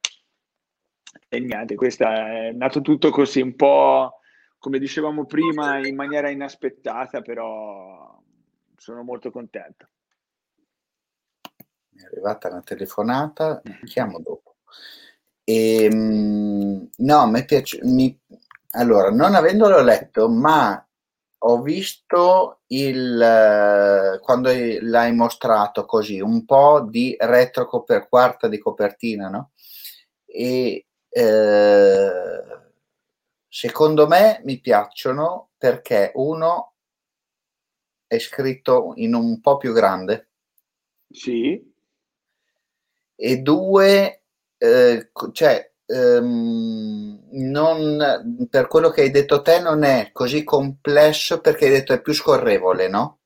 E 1.28 1.40
niente, 1.40 1.74
questo 1.74 2.04
è 2.04 2.52
nato 2.52 2.80
tutto 2.80 3.10
così 3.10 3.40
un 3.40 3.56
po', 3.56 4.20
come 4.58 4.78
dicevamo 4.78 5.26
prima, 5.26 5.84
in 5.84 5.96
maniera 5.96 6.30
inaspettata, 6.30 7.20
però 7.20 8.16
sono 8.76 9.02
molto 9.02 9.32
contento. 9.32 9.88
Mi 11.90 12.02
è 12.02 12.06
arrivata 12.06 12.48
una 12.48 12.62
telefonata, 12.62 13.60
chiamo 13.84 14.20
dopo. 14.20 14.56
E, 15.42 15.84
ehm, 15.84 16.90
no, 16.98 17.26
mi 17.26 17.44
piace, 17.44 17.80
mi, 17.82 18.16
allora, 18.72 19.10
non 19.10 19.34
avendolo 19.34 19.80
letto, 19.82 20.28
ma 20.28 20.87
ho 21.40 21.62
visto 21.62 22.62
il 22.68 23.20
eh, 23.20 24.18
quando 24.20 24.50
l'hai 24.80 25.12
mostrato 25.14 25.84
così 25.84 26.20
un 26.20 26.44
po' 26.44 26.80
di 26.88 27.16
retro 27.18 27.66
coper, 27.66 28.08
quarta 28.08 28.48
di 28.48 28.58
copertina, 28.58 29.28
no? 29.28 29.52
E 30.26 30.86
eh, 31.08 32.42
secondo 33.48 34.06
me 34.06 34.40
mi 34.44 34.60
piacciono 34.60 35.50
perché 35.56 36.12
uno 36.14 36.74
è 38.06 38.18
scritto 38.18 38.92
in 38.96 39.14
un 39.14 39.40
po' 39.40 39.58
più 39.58 39.72
grande. 39.72 40.30
Sì. 41.10 41.72
E 43.14 43.36
due, 43.38 44.22
eh, 44.56 45.10
cioè 45.32 45.67
ehm, 45.88 47.28
non, 47.30 48.46
per 48.50 48.68
quello 48.68 48.90
che 48.90 49.02
hai 49.02 49.10
detto 49.10 49.42
te 49.42 49.60
non 49.60 49.82
è 49.82 50.10
così 50.12 50.44
complesso 50.44 51.40
perché 51.40 51.66
hai 51.66 51.72
detto 51.72 51.92
è 51.92 52.02
più 52.02 52.12
scorrevole, 52.12 52.88
no? 52.88 53.18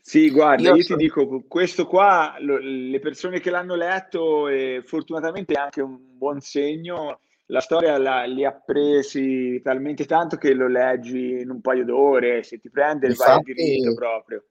Sì, 0.00 0.30
guarda, 0.30 0.68
io, 0.68 0.76
io 0.76 0.82
so... 0.82 0.96
ti 0.96 1.02
dico, 1.02 1.44
questo 1.48 1.86
qua, 1.86 2.36
lo, 2.38 2.58
le 2.58 3.00
persone 3.00 3.40
che 3.40 3.50
l'hanno 3.50 3.74
letto, 3.74 4.46
e 4.48 4.82
fortunatamente 4.84 5.54
è 5.54 5.60
anche 5.60 5.82
un 5.82 5.98
buon 6.16 6.40
segno, 6.40 7.18
la 7.46 7.60
storia 7.60 7.98
la, 7.98 8.24
li 8.24 8.44
ha 8.44 8.52
presi 8.52 9.60
talmente 9.62 10.06
tanto 10.06 10.36
che 10.36 10.52
lo 10.52 10.68
leggi 10.68 11.40
in 11.40 11.50
un 11.50 11.60
paio 11.60 11.84
d'ore, 11.84 12.44
se 12.44 12.58
ti 12.58 12.70
prende 12.70 13.08
il 13.08 13.16
vai 13.16 13.40
diritto 13.42 13.94
proprio. 13.94 14.44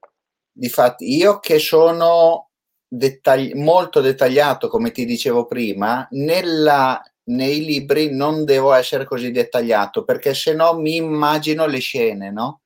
Difatti, 0.52 1.16
io 1.16 1.38
che 1.38 1.58
sono 1.58 2.50
dettagli- 2.86 3.54
molto 3.54 4.00
dettagliato, 4.00 4.68
come 4.68 4.90
ti 4.90 5.04
dicevo 5.06 5.46
prima, 5.46 6.06
nella 6.10 7.02
nei 7.26 7.64
libri 7.64 8.14
non 8.14 8.44
devo 8.44 8.72
essere 8.72 9.04
così 9.04 9.30
dettagliato 9.30 10.04
perché 10.04 10.34
se 10.34 10.54
no 10.54 10.78
mi 10.78 10.96
immagino 10.96 11.66
le 11.66 11.78
scene, 11.78 12.30
no? 12.30 12.60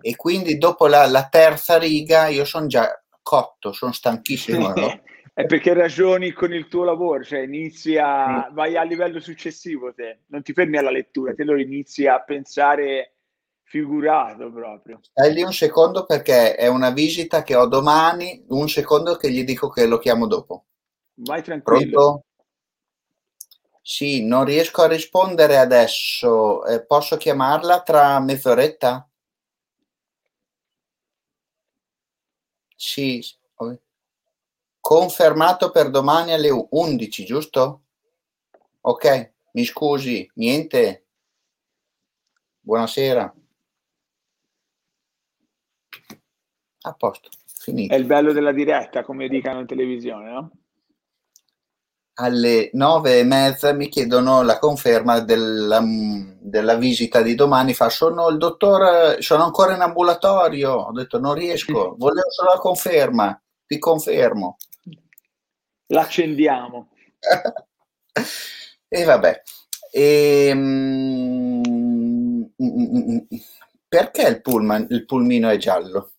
E 0.00 0.16
quindi 0.16 0.56
dopo 0.56 0.86
la, 0.86 1.06
la 1.06 1.28
terza 1.28 1.78
riga 1.78 2.28
io 2.28 2.44
sono 2.44 2.66
già 2.66 3.00
cotto, 3.22 3.72
sono 3.72 3.92
stanchissimo. 3.92 4.72
No? 4.72 5.02
È 5.32 5.44
perché 5.46 5.74
ragioni 5.74 6.32
con 6.32 6.52
il 6.52 6.68
tuo 6.68 6.84
lavoro, 6.84 7.22
cioè 7.24 7.40
inizi 7.40 7.96
a, 7.96 8.48
vai 8.52 8.76
a 8.76 8.82
livello 8.82 9.20
successivo 9.20 9.92
te, 9.94 10.20
non 10.26 10.42
ti 10.42 10.52
fermi 10.52 10.76
alla 10.76 10.90
lettura, 10.90 11.34
te 11.34 11.44
lo 11.44 11.56
inizi 11.56 12.06
a 12.06 12.20
pensare 12.20 13.14
figurato 13.62 14.50
proprio. 14.50 14.98
Stai 15.02 15.32
lì 15.32 15.42
un 15.42 15.52
secondo 15.52 16.04
perché 16.04 16.56
è 16.56 16.66
una 16.66 16.90
visita 16.90 17.42
che 17.42 17.54
ho 17.54 17.66
domani, 17.66 18.44
un 18.48 18.68
secondo 18.68 19.16
che 19.16 19.30
gli 19.30 19.44
dico 19.44 19.68
che 19.68 19.86
lo 19.86 19.98
chiamo 19.98 20.26
dopo. 20.26 20.64
Vai 21.14 21.42
tranquillo. 21.42 21.90
Pronto? 21.90 22.24
Sì, 23.82 24.24
non 24.24 24.44
riesco 24.44 24.82
a 24.82 24.86
rispondere 24.86 25.56
adesso. 25.58 26.64
Eh, 26.66 26.84
posso 26.84 27.16
chiamarla 27.16 27.82
tra 27.82 28.20
mezz'oretta? 28.20 29.08
Sì, 32.76 33.22
confermato 34.80 35.70
per 35.70 35.90
domani 35.90 36.32
alle 36.32 36.50
11, 36.50 37.24
giusto? 37.24 37.82
Ok, 38.80 39.32
mi 39.52 39.64
scusi, 39.64 40.28
niente. 40.34 41.06
Buonasera. 42.60 43.34
A 46.82 46.94
posto, 46.94 47.28
finito. 47.46 47.94
È 47.94 47.96
il 47.96 48.06
bello 48.06 48.32
della 48.32 48.52
diretta, 48.52 49.04
come 49.04 49.28
dicono 49.28 49.60
in 49.60 49.66
televisione, 49.66 50.30
no? 50.30 50.50
Alle 52.22 52.68
nove 52.74 53.18
e 53.18 53.24
mezza 53.24 53.72
mi 53.72 53.88
chiedono 53.88 54.42
la 54.42 54.58
conferma 54.58 55.20
della, 55.20 55.82
della 56.38 56.74
visita 56.74 57.22
di 57.22 57.34
domani. 57.34 57.72
Fa, 57.72 57.88
sono 57.88 58.28
il 58.28 58.36
dottore, 58.36 59.22
sono 59.22 59.44
ancora 59.44 59.74
in 59.74 59.80
ambulatorio. 59.80 60.72
Ho 60.72 60.92
detto, 60.92 61.18
non 61.18 61.32
riesco, 61.32 61.94
volevo 61.96 62.30
solo 62.30 62.52
la 62.52 62.58
conferma, 62.58 63.42
ti 63.66 63.78
confermo. 63.78 64.58
L'accendiamo. 65.86 66.90
e 68.88 69.04
vabbè. 69.04 69.42
E, 69.90 70.46
ehm, 70.48 71.62
mm, 71.66 72.42
mm, 72.62 73.12
mm, 73.12 73.18
perché 73.88 74.28
il, 74.28 74.42
pullman, 74.42 74.86
il 74.90 75.06
pulmino 75.06 75.48
è 75.48 75.56
giallo? 75.56 76.12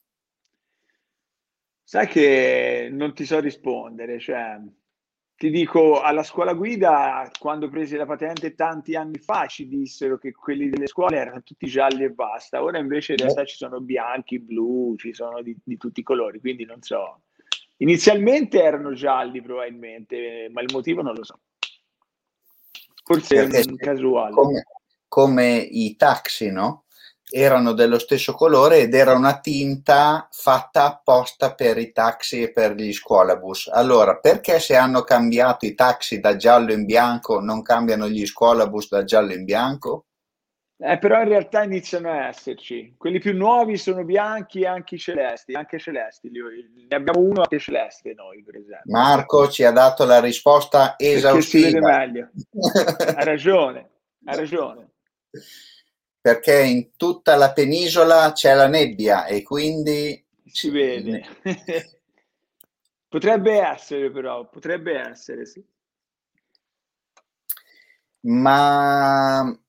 Sai 1.83 2.07
che 2.07 2.89
non 2.91 3.13
ti 3.13 3.23
so 3.25 3.39
rispondere, 3.39 4.19
cioè, 4.19 4.59
ti 5.41 5.49
dico, 5.49 6.01
alla 6.01 6.21
scuola 6.21 6.53
guida, 6.53 7.27
quando 7.39 7.67
presi 7.67 7.95
la 7.95 8.05
patente 8.05 8.53
tanti 8.53 8.95
anni 8.95 9.17
fa, 9.17 9.47
ci 9.47 9.67
dissero 9.67 10.19
che 10.19 10.33
quelli 10.33 10.69
delle 10.69 10.85
scuole 10.85 11.17
erano 11.17 11.41
tutti 11.41 11.65
gialli 11.65 12.03
e 12.03 12.11
basta. 12.11 12.61
Ora 12.61 12.77
invece 12.77 13.13
in 13.13 13.17
realtà 13.17 13.43
ci 13.43 13.55
sono 13.55 13.79
bianchi, 13.79 14.37
blu, 14.37 14.93
ci 14.99 15.15
sono 15.15 15.41
di, 15.41 15.57
di 15.63 15.77
tutti 15.77 16.01
i 16.01 16.03
colori, 16.03 16.39
quindi 16.39 16.63
non 16.63 16.83
so. 16.83 17.21
Inizialmente 17.77 18.61
erano 18.61 18.93
gialli 18.93 19.41
probabilmente, 19.41 20.47
ma 20.53 20.61
il 20.61 20.69
motivo 20.71 21.01
non 21.01 21.15
lo 21.15 21.23
so. 21.23 21.39
Forse 23.03 23.33
Perché 23.33 23.61
è 23.61 23.75
casuale. 23.77 24.35
Come, 24.35 24.63
come 25.07 25.55
i 25.57 25.95
taxi, 25.95 26.51
no? 26.51 26.83
Erano 27.31 27.71
dello 27.71 27.97
stesso 27.97 28.33
colore 28.33 28.79
ed 28.79 28.93
era 28.93 29.13
una 29.13 29.39
tinta 29.39 30.27
fatta 30.29 30.85
apposta 30.85 31.53
per 31.55 31.77
i 31.77 31.91
taxi 31.93 32.43
e 32.43 32.51
per 32.51 32.75
gli 32.75 32.91
scuolabus. 32.91 33.69
Allora, 33.71 34.17
perché 34.17 34.59
se 34.59 34.75
hanno 34.75 35.03
cambiato 35.03 35.65
i 35.65 35.73
taxi 35.73 36.19
da 36.19 36.35
giallo 36.35 36.73
in 36.73 36.85
bianco 36.85 37.39
non 37.39 37.61
cambiano 37.61 38.07
gli 38.09 38.25
scuolabus 38.25 38.89
da 38.89 39.03
giallo 39.03 39.31
in 39.33 39.45
bianco? 39.45 40.05
Eh, 40.83 40.97
però 40.97 41.21
in 41.21 41.29
realtà 41.29 41.63
iniziano 41.63 42.09
a 42.09 42.27
esserci. 42.27 42.95
Quelli 42.97 43.19
più 43.19 43.35
nuovi 43.35 43.77
sono 43.77 44.03
bianchi 44.03 44.61
e 44.61 44.65
anche 44.65 44.97
celesti, 44.97 45.53
anche 45.53 45.77
celesti. 45.77 46.31
Ne 46.31 46.95
abbiamo 46.95 47.19
uno 47.19 47.41
anche 47.41 47.59
celeste 47.59 48.13
noi, 48.15 48.43
per 48.43 48.55
esempio. 48.55 48.91
Marco 48.91 49.47
ci 49.47 49.63
ha 49.63 49.71
dato 49.71 50.05
la 50.05 50.19
risposta 50.19 50.95
esaustiva. 50.97 51.69
Perché 51.69 51.79
si 51.79 51.79
vede 51.79 51.97
meglio. 51.97 52.29
ha 53.15 53.23
ragione, 53.23 53.89
ha 54.25 54.35
ragione 54.35 54.89
perché 56.21 56.61
in 56.61 56.95
tutta 56.95 57.35
la 57.35 57.51
penisola 57.51 58.31
c'è 58.31 58.53
la 58.53 58.67
nebbia 58.67 59.25
e 59.25 59.41
quindi 59.41 60.23
si 60.45 60.69
vede. 60.69 61.25
potrebbe 63.09 63.59
essere 63.59 64.11
però, 64.11 64.47
potrebbe 64.47 64.97
essere, 64.97 65.45
sì. 65.45 65.65
Ma 68.23 69.59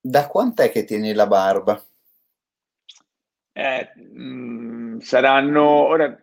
da 0.00 0.28
quant'è 0.28 0.70
che 0.70 0.84
tieni 0.84 1.12
la 1.12 1.26
barba? 1.26 1.84
Eh, 3.52 3.92
mh, 3.96 4.22
mm, 4.22 4.98
saranno 5.00 5.64
ora 5.64 6.16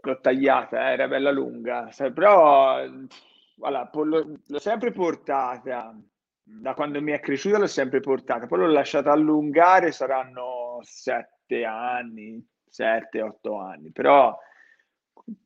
l'ho 0.00 0.20
tagliata, 0.20 0.88
eh, 0.88 0.92
era 0.92 1.08
bella 1.08 1.30
lunga, 1.30 1.90
però 2.14 2.82
voilà, 3.56 3.90
l'ho 3.92 4.58
sempre 4.58 4.92
portata 4.92 5.94
da 6.50 6.74
quando 6.74 7.00
mi 7.02 7.12
è 7.12 7.20
cresciuta 7.20 7.58
l'ho 7.58 7.66
sempre 7.66 8.00
portata, 8.00 8.46
poi 8.46 8.60
l'ho 8.60 8.66
lasciata 8.66 9.12
allungare, 9.12 9.92
saranno 9.92 10.80
sette 10.82 11.64
anni, 11.64 12.44
sette, 12.66 13.22
otto 13.22 13.56
anni, 13.58 13.92
però 13.92 14.36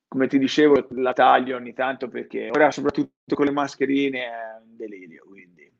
come 0.07 0.29
ti 0.29 0.39
dicevo 0.39 0.89
la 0.91 1.13
taglio 1.13 1.57
ogni 1.57 1.73
tanto 1.73 2.09
perché 2.09 2.51
ora 2.51 2.71
soprattutto 2.71 3.35
con 3.35 3.47
le 3.47 3.53
mascherine 3.53 4.25
è 4.25 4.61
un 4.63 4.77
delirio, 4.77 5.25
quindi 5.27 5.71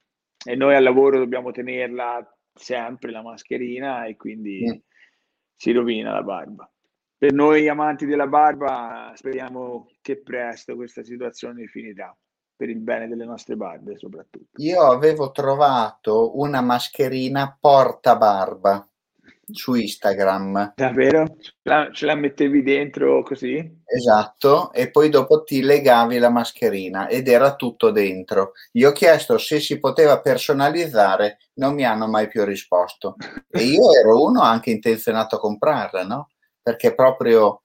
e 0.45 0.57
noi 0.57 0.75
al 0.75 0.83
lavoro 0.83 1.19
dobbiamo 1.19 1.53
tenerla 1.53 2.37
sempre 2.53 3.11
la 3.13 3.23
mascherina 3.23 4.07
e 4.07 4.17
quindi 4.17 4.65
mm. 4.69 4.79
si 5.55 5.73
rovina 5.73 6.13
la 6.13 6.23
barba. 6.23 6.71
Per 7.17 7.33
noi 7.33 7.69
amanti 7.69 8.07
della 8.07 8.27
barba 8.27 9.13
speriamo 9.15 9.89
che 10.01 10.21
presto 10.21 10.75
questa 10.75 11.05
situazione 11.05 11.67
finirà 11.67 12.13
per 12.57 12.69
il 12.69 12.81
bene 12.81 13.09
delle 13.09 13.25
nostre 13.25 13.57
barbe 13.57 13.97
soprattutto. 13.97 14.61
Io 14.63 14.83
avevo 14.83 15.31
trovato 15.31 16.39
una 16.39 16.61
mascherina 16.61 17.57
porta 17.59 18.17
barba 18.17 18.87
su 19.53 19.75
Instagram. 19.75 20.73
Davvero? 20.77 21.37
Ce 21.39 21.53
la, 21.63 21.91
ce 21.93 22.07
la, 22.07 22.15
mettevi 22.15 22.63
dentro 22.63 23.23
così? 23.23 23.81
Esatto, 23.85 24.73
e 24.73 24.91
poi 24.91 25.09
dopo 25.09 25.43
ti 25.43 25.63
legavi 25.63 26.19
la 26.19 26.31
mascherina 26.31 27.09
ed 27.09 27.29
era 27.29 27.55
tutto 27.55 27.91
dentro. 27.91 28.53
Gli 28.71 28.85
ho 28.85 28.93
chiesto 28.93 29.39
se 29.39 29.61
si 29.61 29.79
poteva 29.79 30.21
personalizzare, 30.21 31.39
non 31.55 31.75
mi 31.75 31.85
hanno 31.85 32.07
mai 32.07 32.29
più 32.29 32.45
risposto. 32.45 33.17
E 33.51 33.63
io 33.63 33.93
ero 33.93 34.23
uno 34.23 34.41
anche 34.41 34.71
intenzionato 34.71 35.37
a 35.37 35.41
comprarla, 35.41 36.05
no? 36.05 36.31
Perché 36.63 36.95
proprio 36.95 37.63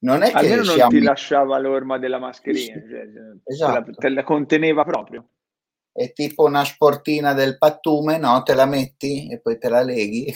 non 0.00 0.22
è 0.22 0.30
Almeno 0.32 0.62
che 0.62 0.66
non 0.66 0.74
siamo... 0.76 0.90
ti 0.90 1.02
lasciava 1.02 1.58
l'orma 1.58 1.98
della 1.98 2.18
mascherina, 2.18 2.80
cioè, 2.88 3.08
esatto. 3.44 3.82
te, 3.82 3.90
la, 3.90 3.96
te 3.96 4.08
la 4.08 4.22
conteneva 4.22 4.84
proprio. 4.84 5.28
È 5.92 6.12
tipo 6.12 6.44
una 6.44 6.64
sportina 6.64 7.34
del 7.34 7.58
pattume, 7.58 8.18
no? 8.18 8.42
Te 8.42 8.54
la 8.54 8.66
metti 8.66 9.28
e 9.30 9.40
poi 9.40 9.58
te 9.58 9.68
la 9.68 9.82
leghi. 9.82 10.32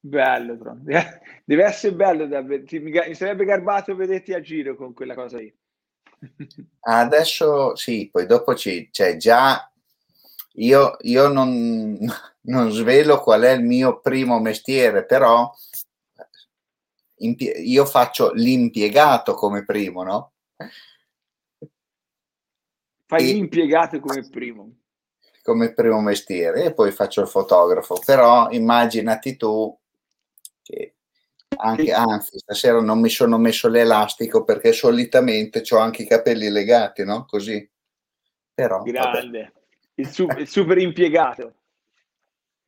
Bello, 0.00 0.56
però. 0.56 0.74
deve 1.44 1.64
essere 1.64 1.94
bello. 1.94 2.26
Da, 2.26 2.42
mi 2.42 3.14
sarebbe 3.14 3.44
garbato 3.44 3.94
vederti 3.94 4.32
a 4.32 4.40
giro 4.40 4.76
con 4.76 4.94
quella 4.94 5.14
cosa 5.14 5.38
lì. 5.38 5.54
Adesso 6.80 7.76
sì, 7.76 8.08
poi 8.10 8.26
dopo 8.26 8.54
ci, 8.54 8.88
cioè 8.90 9.16
già 9.16 9.70
io, 10.54 10.96
io 11.00 11.28
non, 11.28 11.98
non 12.42 12.70
svelo 12.70 13.20
qual 13.20 13.42
è 13.42 13.52
il 13.52 13.62
mio 13.62 14.00
primo 14.00 14.40
mestiere, 14.40 15.04
però 15.04 15.52
io 17.16 17.84
faccio 17.84 18.32
l'impiegato 18.32 19.34
come 19.34 19.64
primo, 19.64 20.02
no? 20.02 20.32
Fai 23.06 23.30
e, 23.30 23.32
l'impiegato 23.32 24.00
come 24.00 24.28
primo. 24.28 24.76
Come 25.42 25.72
primo 25.74 26.00
mestiere 26.00 26.64
e 26.64 26.74
poi 26.74 26.90
faccio 26.90 27.20
il 27.20 27.28
fotografo, 27.28 28.00
però 28.04 28.48
immaginati 28.50 29.36
tu 29.36 29.78
che 30.62 30.94
anche, 31.56 31.92
anzi, 31.92 32.38
stasera 32.38 32.80
non 32.80 33.00
mi 33.00 33.10
sono 33.10 33.38
messo 33.38 33.68
l'elastico 33.68 34.44
perché 34.44 34.72
solitamente 34.72 35.62
ho 35.70 35.78
anche 35.78 36.02
i 36.02 36.06
capelli 36.06 36.48
legati, 36.48 37.04
no? 37.04 37.26
Così. 37.26 37.68
Però, 38.52 38.82
Grande, 38.82 39.52
il, 39.94 40.08
su- 40.08 40.26
il 40.36 40.48
super 40.48 40.78
impiegato. 40.78 41.54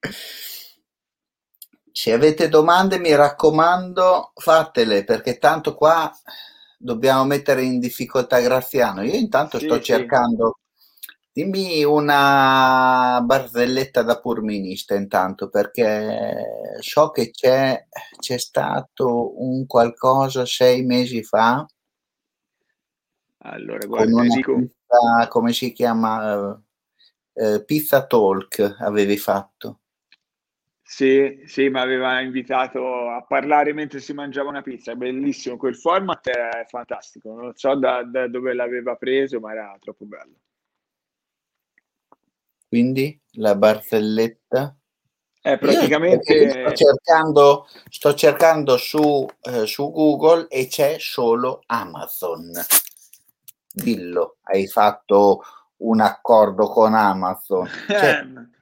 Se 1.97 2.13
avete 2.13 2.51
domande, 2.51 2.99
mi 2.99 3.15
raccomando, 3.15 4.33
fatele 4.35 5.03
perché 5.05 5.39
tanto 5.39 5.75
qua 5.75 6.13
dobbiamo 6.77 7.25
mettere 7.25 7.63
in 7.63 7.79
difficoltà 7.79 8.39
Graziano. 8.39 9.01
Io 9.01 9.15
intanto 9.15 9.59
sì, 9.59 9.65
sto 9.65 9.77
sì. 9.77 9.85
cercando. 9.85 10.59
Dimmi 11.33 11.85
una 11.85 13.19
barzelletta 13.25 14.03
da 14.03 14.21
purminista 14.21 14.95
intanto 14.95 15.49
perché 15.49 16.77
so 16.81 17.09
che 17.09 17.31
c'è, 17.31 17.87
c'è 18.19 18.37
stato 18.37 19.43
un 19.43 19.65
qualcosa 19.65 20.45
sei 20.45 20.85
mesi 20.85 21.23
fa. 21.23 21.67
Allora, 23.39 23.87
guarda, 23.87 24.21
dico... 24.21 24.55
Pista, 24.55 25.29
come 25.29 25.55
si 25.55 25.73
chiama? 25.73 26.61
eh, 27.33 27.65
Pizza 27.65 28.05
Talk 28.05 28.77
avevi 28.81 29.17
fatto. 29.17 29.81
Sì, 30.89 31.43
sì, 31.47 31.69
mi 31.69 31.81
aveva 31.81 32.21
invitato 32.21 33.09
a 33.11 33.21
parlare 33.23 33.73
mentre 33.73 33.99
si 33.99 34.13
mangiava 34.13 34.51
una 34.51 34.63
pizza, 34.63 34.95
bellissimo, 34.95 35.57
quel 35.57 35.75
format 35.75 36.29
è 36.29 36.65
fantastico, 36.69 37.35
non 37.35 37.53
so 37.57 37.75
da, 37.75 38.05
da 38.05 38.29
dove 38.29 38.55
l'aveva 38.55 38.95
preso, 38.95 39.41
ma 39.41 39.51
era 39.51 39.77
troppo 39.81 40.05
bello. 40.05 40.37
Quindi 42.69 43.21
la 43.33 43.57
barzelletta? 43.57 44.77
Eh, 45.43 45.59
praticamente... 45.59 46.51
Sto 46.51 46.73
cercando, 46.73 47.69
sto 47.91 48.15
cercando 48.15 48.77
su, 48.77 49.27
eh, 49.43 49.67
su 49.67 49.91
Google 49.91 50.47
e 50.47 50.69
c'è 50.69 50.99
solo 51.01 51.65
Amazon. 51.67 52.53
Dillo, 53.73 54.37
hai 54.43 54.69
fatto 54.69 55.43
un 55.79 56.01
accordo 56.01 56.69
con 56.69 56.95
Amazon. 56.95 57.69
Cioè, 57.89 58.21
eh, 58.21 58.55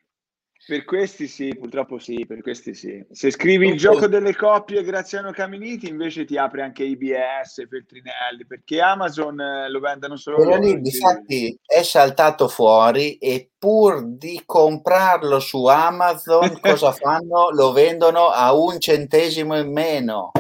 per 0.66 0.84
questi 0.84 1.28
sì, 1.28 1.54
purtroppo 1.56 1.98
sì, 1.98 2.24
per 2.26 2.40
questi 2.40 2.74
sì. 2.74 3.04
Se 3.10 3.30
scrivi 3.30 3.68
il 3.68 3.76
gioco 3.76 4.06
delle 4.06 4.34
coppie 4.34 4.82
Graziano 4.82 5.30
Caminiti, 5.30 5.88
invece 5.88 6.24
ti 6.24 6.38
apre 6.38 6.62
anche 6.62 6.84
IBS, 6.84 7.66
Feltrinelli, 7.68 8.46
perché 8.46 8.80
Amazon 8.80 9.38
eh, 9.38 9.68
lo 9.68 9.80
vendono 9.80 10.16
solo 10.16 10.38
Però 10.38 10.56
lì, 10.56 10.70
infatti, 10.70 11.58
è 11.66 11.82
saltato 11.82 12.48
fuori 12.48 13.18
e 13.18 13.50
pur 13.58 14.06
di 14.06 14.42
comprarlo 14.46 15.38
su 15.38 15.66
Amazon, 15.66 16.58
cosa 16.60 16.92
fanno? 16.92 17.50
Lo 17.50 17.72
vendono 17.72 18.28
a 18.28 18.54
un 18.54 18.80
centesimo 18.80 19.58
in 19.58 19.70
meno. 19.70 20.32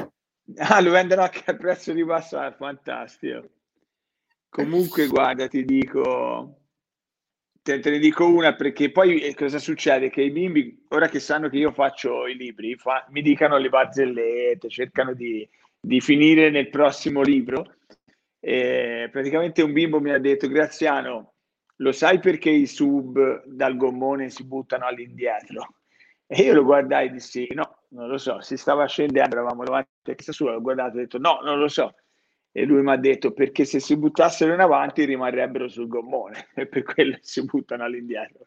Ah, 0.56 0.80
lo 0.80 0.90
vendono 0.90 1.22
anche 1.22 1.42
a 1.50 1.54
prezzo 1.54 1.92
di 1.92 2.04
basso, 2.04 2.40
è 2.40 2.52
fantastico. 2.56 3.48
Comunque, 4.48 5.06
guarda, 5.06 5.48
ti 5.48 5.64
dico 5.64 6.63
te, 7.64 7.80
te, 7.80 7.90
ne 7.90 7.98
dico 7.98 8.28
una 8.28 8.54
perché 8.54 8.90
poi 8.90 9.20
eh, 9.20 9.34
cosa 9.34 9.58
succede? 9.58 10.10
Che 10.10 10.20
i 10.20 10.30
bimbi, 10.30 10.84
ora 10.88 11.08
che 11.08 11.18
sanno 11.18 11.48
che 11.48 11.56
io 11.56 11.72
faccio 11.72 12.26
i 12.26 12.36
libri, 12.36 12.76
fa, 12.76 13.06
mi 13.08 13.22
dicano 13.22 13.56
le 13.56 13.70
barzellette, 13.70 14.68
cercano 14.68 15.14
di, 15.14 15.48
di 15.80 16.00
finire 16.00 16.50
nel 16.50 16.68
prossimo 16.68 17.22
libro. 17.22 17.76
E 18.38 19.08
praticamente 19.10 19.62
un 19.62 19.72
bimbo 19.72 19.98
mi 19.98 20.10
ha 20.10 20.18
detto, 20.18 20.46
Graziano, 20.46 21.32
lo 21.76 21.92
sai 21.92 22.20
perché 22.20 22.50
i 22.50 22.66
sub 22.66 23.42
dal 23.46 23.76
gommone 23.76 24.28
si 24.28 24.44
buttano 24.44 24.84
all'indietro? 24.84 25.76
E 26.26 26.42
io 26.42 26.52
lo 26.52 26.64
guardai 26.64 27.06
e 27.06 27.10
dissi, 27.12 27.48
no, 27.54 27.78
non 27.90 28.08
lo 28.08 28.18
so, 28.18 28.42
si 28.42 28.58
stava 28.58 28.86
scendendo, 28.86 29.36
eravamo 29.36 29.64
davanti 29.64 30.10
a 30.10 30.14
casa 30.14 30.32
sua, 30.32 30.52
l'ho 30.52 30.60
guardato 30.60 30.96
e 30.96 30.98
ho 30.98 31.02
detto, 31.02 31.18
no, 31.18 31.40
non 31.42 31.58
lo 31.58 31.68
so 31.68 31.94
e 32.56 32.64
lui 32.64 32.82
mi 32.82 32.92
ha 32.92 32.96
detto 32.96 33.32
perché 33.32 33.64
se 33.64 33.80
si 33.80 33.96
buttassero 33.96 34.54
in 34.54 34.60
avanti 34.60 35.04
rimarrebbero 35.04 35.68
sul 35.68 35.88
gommone. 35.88 36.48
E 36.54 36.66
per 36.66 36.84
quello 36.84 37.18
si 37.20 37.44
buttano 37.44 37.82
all'indietro 37.82 38.44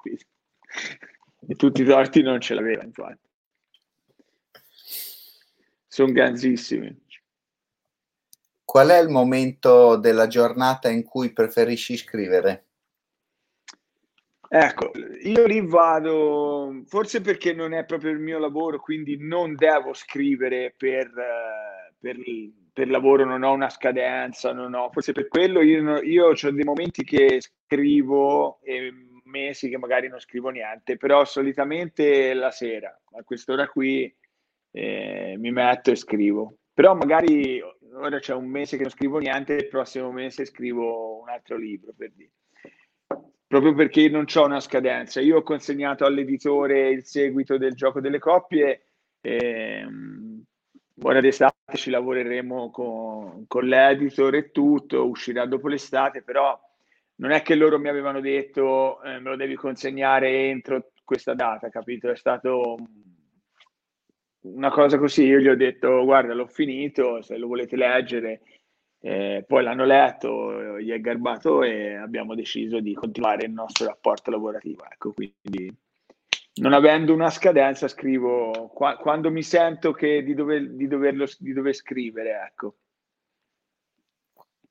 e 1.49 1.55
tutti 1.55 1.81
i 1.81 1.85
torti 1.85 2.21
non 2.21 2.39
ce 2.39 2.53
l'aveva 2.53 2.83
infatti. 2.83 3.27
Sono 5.87 6.11
ganzissimi 6.11 7.05
qual 8.67 8.89
è 8.89 8.99
il 8.99 9.07
momento 9.07 9.95
della 9.95 10.27
giornata 10.27 10.89
in 10.89 11.03
cui 11.03 11.31
preferisci 11.31 11.95
scrivere? 11.95 12.65
Ecco, 14.49 14.91
io 15.23 15.45
lì 15.45 15.65
vado, 15.65 16.83
forse 16.85 17.21
perché 17.21 17.53
non 17.53 17.73
è 17.73 17.85
proprio 17.85 18.11
il 18.11 18.19
mio 18.19 18.37
lavoro, 18.39 18.79
quindi 18.79 19.17
non 19.17 19.55
devo 19.55 19.93
scrivere 19.93 20.75
per, 20.77 21.07
eh, 21.07 21.95
per 21.97 22.17
per 22.77 22.91
lavoro 22.91 23.25
non 23.25 23.41
ho 23.41 23.53
una 23.53 23.71
scadenza, 23.71 24.53
non 24.53 24.75
ho, 24.75 24.91
forse 24.91 25.11
per 25.11 25.27
quello 25.29 25.63
io, 25.63 25.99
io 26.03 26.27
ho 26.27 26.51
dei 26.51 26.63
momenti 26.63 27.03
che 27.03 27.41
scrivo 27.41 28.59
e 28.61 28.93
mesi 29.23 29.67
che 29.67 29.79
magari 29.79 30.09
non 30.09 30.19
scrivo 30.19 30.49
niente, 30.49 30.95
però 30.95 31.25
solitamente 31.25 32.35
la 32.35 32.51
sera, 32.51 32.95
a 33.15 33.23
quest'ora 33.23 33.67
qui 33.67 34.15
eh, 34.69 35.33
mi 35.39 35.49
metto 35.49 35.89
e 35.89 35.95
scrivo. 35.95 36.57
Però 36.71 36.93
magari 36.93 37.59
ora 37.95 38.19
c'è 38.19 38.35
un 38.35 38.45
mese 38.45 38.77
che 38.77 38.83
non 38.83 38.91
scrivo 38.91 39.17
niente, 39.17 39.53
il 39.53 39.69
prossimo 39.69 40.11
mese 40.11 40.45
scrivo 40.45 41.19
un 41.19 41.29
altro 41.29 41.57
libro, 41.57 41.95
per 41.97 42.11
dire. 42.11 42.29
Proprio 43.47 43.73
perché 43.73 44.07
non 44.07 44.25
ho 44.31 44.45
una 44.45 44.59
scadenza. 44.59 45.19
Io 45.19 45.37
ho 45.37 45.41
consegnato 45.41 46.05
all'editore 46.05 46.89
il 46.89 47.05
seguito 47.05 47.57
del 47.57 47.73
gioco 47.73 48.01
delle 48.01 48.19
coppie. 48.19 48.83
E, 49.19 49.83
buona 50.97 51.19
d'estate, 51.19 51.77
ci 51.77 51.91
lavoreremo 51.91 52.71
con, 52.71 53.45
con 53.47 53.65
l'editor 53.65 54.33
e 54.33 54.51
tutto, 54.51 55.07
uscirà 55.07 55.45
dopo 55.45 55.67
l'estate, 55.67 56.23
però 56.23 56.59
non 57.17 57.31
è 57.31 57.43
che 57.43 57.53
loro 57.53 57.77
mi 57.77 57.87
avevano 57.87 58.19
detto 58.19 59.01
eh, 59.03 59.19
me 59.19 59.29
lo 59.29 59.35
devi 59.35 59.53
consegnare 59.53 60.49
entro 60.49 60.91
questa 61.03 61.35
data, 61.35 61.69
capito? 61.69 62.09
È 62.09 62.15
stato 62.15 62.77
una 64.41 64.71
cosa 64.71 64.97
così, 64.97 65.25
io 65.25 65.39
gli 65.39 65.47
ho 65.47 65.55
detto 65.55 66.03
guarda 66.03 66.33
l'ho 66.33 66.47
finito, 66.47 67.21
se 67.21 67.37
lo 67.37 67.45
volete 67.45 67.75
leggere, 67.75 68.41
eh, 68.99 69.45
poi 69.47 69.63
l'hanno 69.63 69.85
letto, 69.85 70.79
gli 70.79 70.89
è 70.89 70.99
garbato 70.99 71.61
e 71.61 71.93
abbiamo 71.95 72.33
deciso 72.33 72.79
di 72.79 72.95
continuare 72.95 73.45
il 73.45 73.51
nostro 73.51 73.85
rapporto 73.85 74.31
lavorativo, 74.31 74.83
ecco, 74.89 75.13
quindi 75.13 75.71
non 76.57 76.73
avendo 76.73 77.13
una 77.13 77.29
scadenza, 77.29 77.87
scrivo 77.87 78.69
qua, 78.73 78.97
quando 78.97 79.29
mi 79.31 79.43
sento 79.43 79.91
che 79.91 80.23
di, 80.23 80.33
dover, 80.33 80.69
di, 80.71 80.87
doverlo, 80.87 81.27
di 81.37 81.53
dover 81.53 81.73
scrivere. 81.73 82.47
Ecco. 82.47 82.75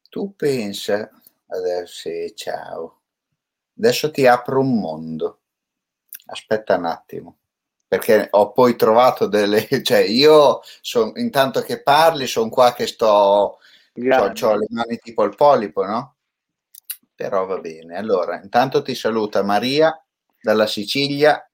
Tu 0.09 0.35
pensa, 0.35 1.11
adesso 1.49 2.11
ciao, 2.35 3.01
adesso 3.77 4.11
ti 4.11 4.27
apro 4.27 4.61
un 4.61 4.79
mondo. 4.79 5.41
Aspetta 6.27 6.77
un 6.77 6.87
attimo, 6.87 7.39
perché 7.87 8.29
ho 8.31 8.53
poi 8.53 8.75
trovato 8.75 9.27
delle, 9.27 9.69
cioè 9.83 9.99
io 9.99 10.61
son, 10.81 11.13
intanto 11.17 11.61
che 11.61 11.83
parli 11.83 12.27
sono 12.27 12.49
qua 12.49 12.73
che 12.73 12.87
sto, 12.87 13.07
ho 13.07 13.59
le 13.95 14.67
mani 14.71 14.99
tipo 14.99 15.23
il 15.23 15.37
polipo, 15.37 15.85
no? 15.85 16.17
Però 17.15 17.47
va 17.47 17.59
bene. 17.59 17.97
Allora, 17.97 18.41
intanto 18.43 18.83
ti 18.83 18.95
saluta 18.95 19.43
Maria 19.43 19.97
dalla 20.41 20.67
Sicilia 20.67 21.47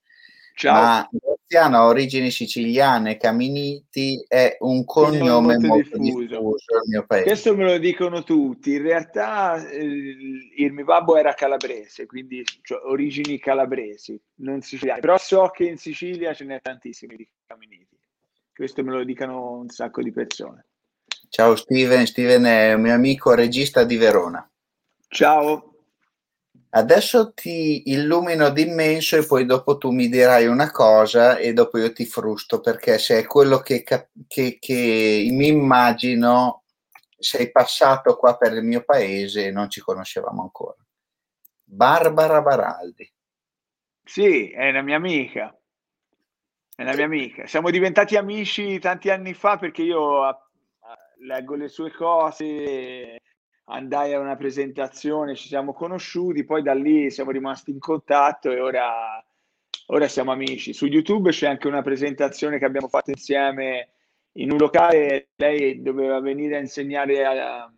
Ciao. 0.54 0.72
Ma 0.74 1.08
Graziano 1.10 1.76
ha 1.76 1.86
origini 1.86 2.30
siciliane, 2.30 3.16
Caminiti 3.16 4.24
è 4.26 4.56
un 4.60 4.84
cognome 4.84 5.58
molto, 5.58 5.66
molto 5.66 5.98
diffuso. 5.98 6.26
diffuso 6.26 6.74
nel 6.74 6.88
mio 6.88 7.06
paese. 7.06 7.24
Questo 7.24 7.56
me 7.56 7.64
lo 7.64 7.78
dicono 7.78 8.22
tutti. 8.22 8.72
In 8.72 8.82
realtà 8.82 9.68
eh, 9.68 9.84
il 9.84 10.72
mio 10.72 10.84
babbo 10.84 11.16
era 11.16 11.34
calabrese, 11.34 12.06
quindi 12.06 12.44
cioè, 12.62 12.80
origini 12.84 13.38
calabresi, 13.38 14.18
non 14.36 14.62
siciliane. 14.62 15.00
Però 15.00 15.18
so 15.18 15.50
che 15.52 15.64
in 15.64 15.76
Sicilia 15.76 16.32
ce 16.32 16.44
n'è 16.44 16.60
tantissimi 16.60 17.16
di 17.16 17.28
Caminiti. 17.46 17.98
Questo 18.54 18.82
me 18.82 18.92
lo 18.92 19.04
dicono 19.04 19.52
un 19.52 19.68
sacco 19.68 20.02
di 20.02 20.12
persone. 20.12 20.66
Ciao 21.28 21.56
Steven, 21.56 22.06
Steven 22.06 22.44
è 22.44 22.74
un 22.74 22.82
mio 22.82 22.94
amico 22.94 23.34
regista 23.34 23.84
di 23.84 23.96
Verona. 23.96 24.46
Ciao. 25.08 25.71
Adesso 26.74 27.34
ti 27.34 27.90
illumino 27.90 28.48
d'immenso 28.48 29.16
e 29.16 29.26
poi 29.26 29.44
dopo 29.44 29.76
tu 29.76 29.90
mi 29.90 30.08
dirai 30.08 30.46
una 30.46 30.70
cosa 30.70 31.36
e 31.36 31.52
dopo 31.52 31.76
io 31.76 31.92
ti 31.92 32.06
frusto 32.06 32.60
perché 32.60 32.98
se 32.98 33.18
è 33.18 33.26
quello 33.26 33.58
che, 33.58 33.82
che, 33.82 34.56
che 34.58 35.28
mi 35.30 35.48
immagino 35.48 36.64
sei 37.18 37.50
passato 37.50 38.16
qua 38.16 38.38
per 38.38 38.54
il 38.54 38.62
mio 38.62 38.82
paese 38.84 39.46
e 39.46 39.50
non 39.50 39.68
ci 39.68 39.82
conoscevamo 39.82 40.40
ancora. 40.40 40.78
Barbara 41.62 42.40
Baraldi. 42.40 43.12
Sì, 44.02 44.50
è 44.50 44.70
una 44.70 44.80
mia 44.82 44.96
amica. 44.96 45.54
È 46.74 46.82
una 46.82 46.94
mia 46.94 47.04
amica. 47.04 47.46
Siamo 47.46 47.70
diventati 47.70 48.16
amici 48.16 48.78
tanti 48.78 49.10
anni 49.10 49.34
fa 49.34 49.58
perché 49.58 49.82
io 49.82 50.22
leggo 51.18 51.54
le 51.54 51.68
sue 51.68 51.92
cose 51.92 53.20
andai 53.72 54.12
a 54.12 54.20
una 54.20 54.36
presentazione, 54.36 55.34
ci 55.34 55.48
siamo 55.48 55.72
conosciuti, 55.72 56.44
poi 56.44 56.62
da 56.62 56.74
lì 56.74 57.10
siamo 57.10 57.30
rimasti 57.30 57.70
in 57.70 57.78
contatto 57.78 58.50
e 58.50 58.60
ora, 58.60 59.24
ora 59.86 60.08
siamo 60.08 60.30
amici. 60.30 60.72
Su 60.72 60.86
YouTube 60.86 61.30
c'è 61.30 61.48
anche 61.48 61.68
una 61.68 61.82
presentazione 61.82 62.58
che 62.58 62.66
abbiamo 62.66 62.88
fatto 62.88 63.10
insieme 63.10 63.88
in 64.32 64.50
un 64.50 64.58
locale, 64.58 65.28
lei 65.36 65.80
doveva 65.82 66.20
venire 66.20 66.56
a 66.56 66.60
insegnare 66.60 67.24
a, 67.24 67.72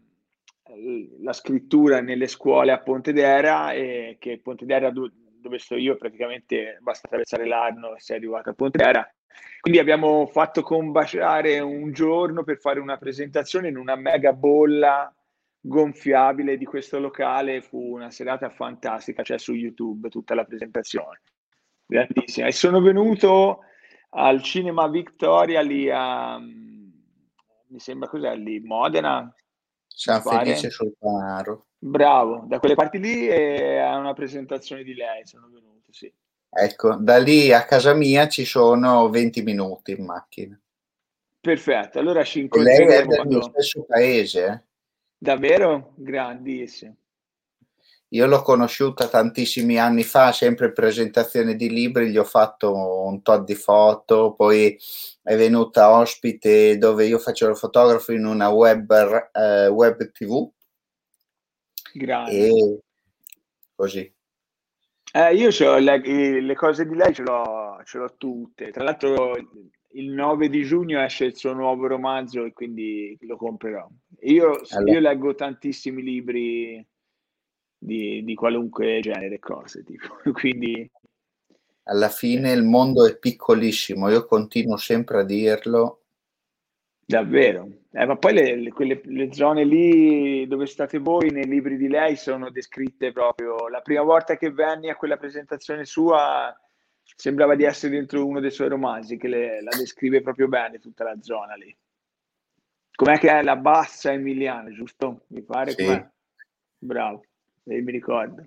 la 1.21 1.33
scrittura 1.33 2.01
nelle 2.01 2.27
scuole 2.27 2.73
a 2.73 2.81
Pontedera 2.81 3.73
e 3.73 4.17
che 4.19 4.41
Pontedera 4.43 4.91
dove 4.91 5.59
sto 5.59 5.77
io 5.77 5.97
praticamente 5.97 6.79
basta 6.81 7.07
attraversare 7.07 7.47
l'anno 7.47 7.95
e 7.95 8.01
sei 8.01 8.17
arrivato 8.17 8.51
a 8.51 8.55
Pontedera. 8.55 9.15
Quindi 9.61 9.81
abbiamo 9.81 10.27
fatto 10.27 10.63
combaciare 10.63 11.59
un 11.61 11.93
giorno 11.93 12.45
per 12.45 12.59
fare 12.59 12.81
una 12.81 12.99
presentazione 12.99 13.69
in 13.69 13.77
una 13.77 13.97
mega 13.97 14.33
bolla 14.33 15.13
gonfiabile 15.67 16.59
di 16.59 16.67
questo 16.67 16.99
locale 16.99 17.63
fu 17.63 17.95
una 17.95 18.11
serata 18.11 18.51
fantastica, 18.51 19.23
c'è 19.23 19.29
cioè 19.29 19.39
su 19.39 19.55
YouTube 19.55 20.11
tutta 20.11 20.35
la 20.35 20.45
presentazione, 20.45 21.23
grandissima. 21.87 22.49
E 22.49 22.53
sono 22.53 22.83
venuto 22.83 23.61
al 24.11 24.43
Cinema 24.43 24.89
Victoria 24.89 25.63
lì 25.63 25.89
a, 25.91 26.39
mi 26.39 27.79
sembra 27.79 28.09
cos'è 28.09 28.37
lì, 28.37 28.61
Modena? 28.61 29.35
San 29.87 30.21
Felice 30.21 30.69
sul 30.69 30.95
Panaro. 30.99 31.69
Bravo, 31.79 32.45
da 32.47 32.59
quelle 32.59 32.75
parti 32.75 32.99
lì 32.99 33.27
è 33.27 33.95
una 33.95 34.13
presentazione 34.13 34.83
di 34.83 34.95
lei, 34.95 35.27
sono 35.27 35.49
venuto, 35.51 35.93
sì. 35.93 36.13
Ecco, 36.51 36.97
da 36.97 37.17
lì 37.19 37.53
a 37.53 37.65
casa 37.65 37.95
mia 37.95 38.29
ci 38.29 38.45
sono 38.45 39.09
20 39.09 39.43
minuti 39.43 39.93
in 39.93 40.05
macchina. 40.05 40.61
Perfetto, 41.41 41.99
allora 41.99 42.23
ci 42.23 42.41
incontriamo. 42.41 42.87
Lei 42.87 42.99
è 42.99 43.07
del 43.07 43.17
quando... 43.17 43.43
stesso 43.43 43.85
paese. 43.85 44.47
Eh? 44.47 44.63
Davvero? 45.17 45.93
Grandissimo. 45.97 46.97
Io 48.09 48.27
l'ho 48.27 48.43
conosciuta 48.43 49.09
tantissimi 49.09 49.79
anni 49.79 50.05
fa, 50.05 50.31
sempre 50.31 50.67
in 50.67 50.73
presentazione 50.73 51.57
di 51.57 51.69
libri, 51.69 52.11
gli 52.11 52.19
ho 52.19 52.25
fatto 52.25 52.73
un 52.73 53.23
tot 53.23 53.45
di 53.45 53.57
foto, 53.57 54.35
poi 54.35 54.79
è 55.21 55.37
venuta 55.37 55.91
ospite 55.91 56.79
dove 56.79 57.07
io 57.07 57.19
facevo 57.19 57.51
il 57.51 57.57
fotografo 57.57 58.13
in 58.13 58.25
una 58.25 58.51
web, 58.51 59.31
eh, 59.33 59.67
web 59.67 60.11
tv 60.13 60.49
Grande. 61.95 62.33
E 62.33 62.79
così. 63.75 64.13
Eh, 65.13 65.35
io 65.37 65.79
le, 65.79 66.41
le, 66.41 66.55
cose 66.57 66.87
di 66.87 66.95
lei 66.97 67.15
ce 67.15 67.23
l'ho, 67.23 67.81
ce 67.85 67.99
l'ho 67.99 68.17
tutte. 68.17 68.73
Tra 68.73 68.83
l'altro 68.83 69.37
il 69.95 70.11
9 70.11 70.49
di 70.49 70.65
giugno 70.65 71.01
esce 71.01 71.25
il 71.27 71.37
suo 71.37 71.53
nuovo 71.53 71.87
romanzo 71.87 72.45
e 72.45 72.53
quindi 72.53 73.17
lo 73.21 73.37
comprerò. 73.37 73.89
Io, 74.21 74.61
allora. 74.71 74.93
io 74.93 75.01
leggo 75.01 75.35
tantissimi 75.35 76.03
libri 76.03 76.85
di, 77.77 78.25
di, 78.25 78.35
qualunque 78.35 79.01
genere, 79.01 79.39
cose 79.39 79.85
tipo. 79.85 80.17
quindi... 80.33 80.91
Alla 81.87 82.09
fine 82.09 82.51
il 82.53 82.63
mondo 82.63 83.07
è 83.07 83.19
piccolissimo, 83.19 84.09
io 84.09 84.25
continuo 84.25 84.77
sempre 84.77 85.21
a 85.21 85.25
dirlo. 85.25 86.01
Davvero? 87.07 87.69
Eh, 87.93 88.07
ma 88.07 88.17
poi 88.17 88.33
le, 88.33 88.57
le, 88.57 88.73
quelle, 88.73 89.01
le 89.05 89.33
zone 89.35 89.65
lì 89.65 90.47
dove 90.47 90.65
state 90.65 90.99
voi 90.99 91.31
nei 91.31 91.47
libri 91.47 91.77
di 91.77 91.89
lei 91.89 92.17
sono 92.17 92.51
descritte 92.51 93.13
proprio. 93.13 93.69
La 93.69 93.81
prima 93.83 94.03
volta 94.03 94.37
che 94.37 94.51
venni 94.51 94.89
a 94.89 94.97
quella 94.97 95.19
presentazione 95.19 95.85
sua 95.85 96.53
sembrava 97.17 97.55
di 97.55 97.65
essere 97.65 97.93
dentro 97.93 98.27
uno 98.27 98.41
dei 98.41 98.51
suoi 98.51 98.69
romanzi 98.69 99.17
che 99.17 99.29
le, 99.29 99.63
la 99.63 99.77
descrive 99.77 100.23
proprio 100.23 100.49
bene 100.49 100.79
tutta 100.79 101.05
la 101.05 101.17
zona 101.21 101.55
lì. 101.55 101.75
Com'è 102.95 103.19
che 103.19 103.31
è 103.31 103.43
la 103.43 103.57
bassa 103.57 104.13
emiliana, 104.13 104.71
giusto? 104.71 105.23
Mi 105.29 105.43
pare 105.43 105.73
sì. 105.73 105.85
Com'è? 105.85 106.09
Bravo, 106.79 107.25
e 107.65 107.81
mi 107.81 107.93
ricordo. 107.93 108.47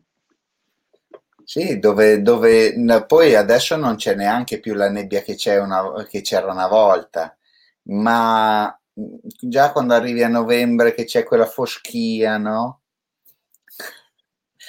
Sì, 1.43 1.79
dove, 1.79 2.21
dove, 2.21 2.75
poi 3.07 3.35
adesso 3.35 3.77
non 3.77 3.95
c'è 3.95 4.15
neanche 4.15 4.59
più 4.59 4.73
la 4.73 4.89
nebbia 4.89 5.21
che, 5.21 5.37
una, 5.57 6.05
che 6.05 6.21
c'era 6.21 6.51
una 6.51 6.67
volta, 6.67 7.37
ma 7.83 8.77
già 8.93 9.71
quando 9.71 9.93
arrivi 9.93 10.23
a 10.23 10.27
novembre 10.27 10.93
che 10.93 11.05
c'è 11.05 11.23
quella 11.23 11.45
foschia, 11.45 12.37
no? 12.37 12.81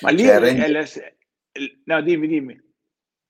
Ma 0.03 0.11
lì 0.11 0.25
cioè, 0.25 0.37
è, 0.37 0.55
è 0.55 0.69
la... 0.69 0.85
no, 1.85 2.03
dimmi, 2.03 2.29
dimmi. 2.29 2.68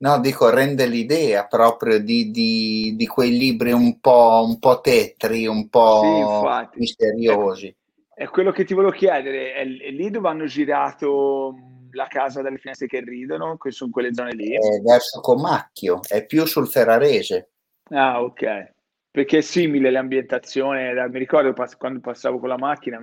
No, 0.00 0.20
dico, 0.20 0.48
rende 0.50 0.86
l'idea 0.86 1.46
proprio 1.46 1.98
di, 1.98 2.30
di, 2.30 2.94
di 2.96 3.06
quei 3.06 3.36
libri 3.36 3.72
un 3.72 3.98
po', 3.98 4.44
un 4.46 4.58
po' 4.60 4.80
tetri, 4.80 5.46
un 5.46 5.68
po' 5.68 6.68
sì, 6.72 6.78
misteriosi. 6.78 7.74
È, 8.14 8.22
è, 8.22 8.28
quello 8.28 8.52
che 8.52 8.64
ti 8.64 8.74
volevo 8.74 8.92
chiedere, 8.92 9.54
è, 9.54 9.62
è, 9.62 9.90
lì 9.90 10.10
dove 10.10 10.28
hanno 10.28 10.46
girato 10.46 11.54
la 11.90 12.06
casa 12.06 12.42
dalle 12.42 12.58
finestre 12.58 12.86
che 12.86 13.00
ridono, 13.00 13.58
sono 13.68 13.90
quelle 13.90 14.14
zone 14.14 14.34
lì? 14.34 14.52
È 14.52 14.80
verso 14.82 15.20
Comacchio, 15.20 16.00
è 16.06 16.24
più 16.24 16.44
sul 16.44 16.68
Ferrarese. 16.68 17.50
Ah, 17.90 18.22
ok 18.22 18.76
perché 19.18 19.38
è 19.38 19.40
simile 19.40 19.90
l'ambientazione. 19.90 20.92
Mi 21.08 21.18
ricordo 21.18 21.52
quando 21.76 21.98
passavo 21.98 22.38
con 22.38 22.48
la 22.48 22.56
macchina, 22.58 23.02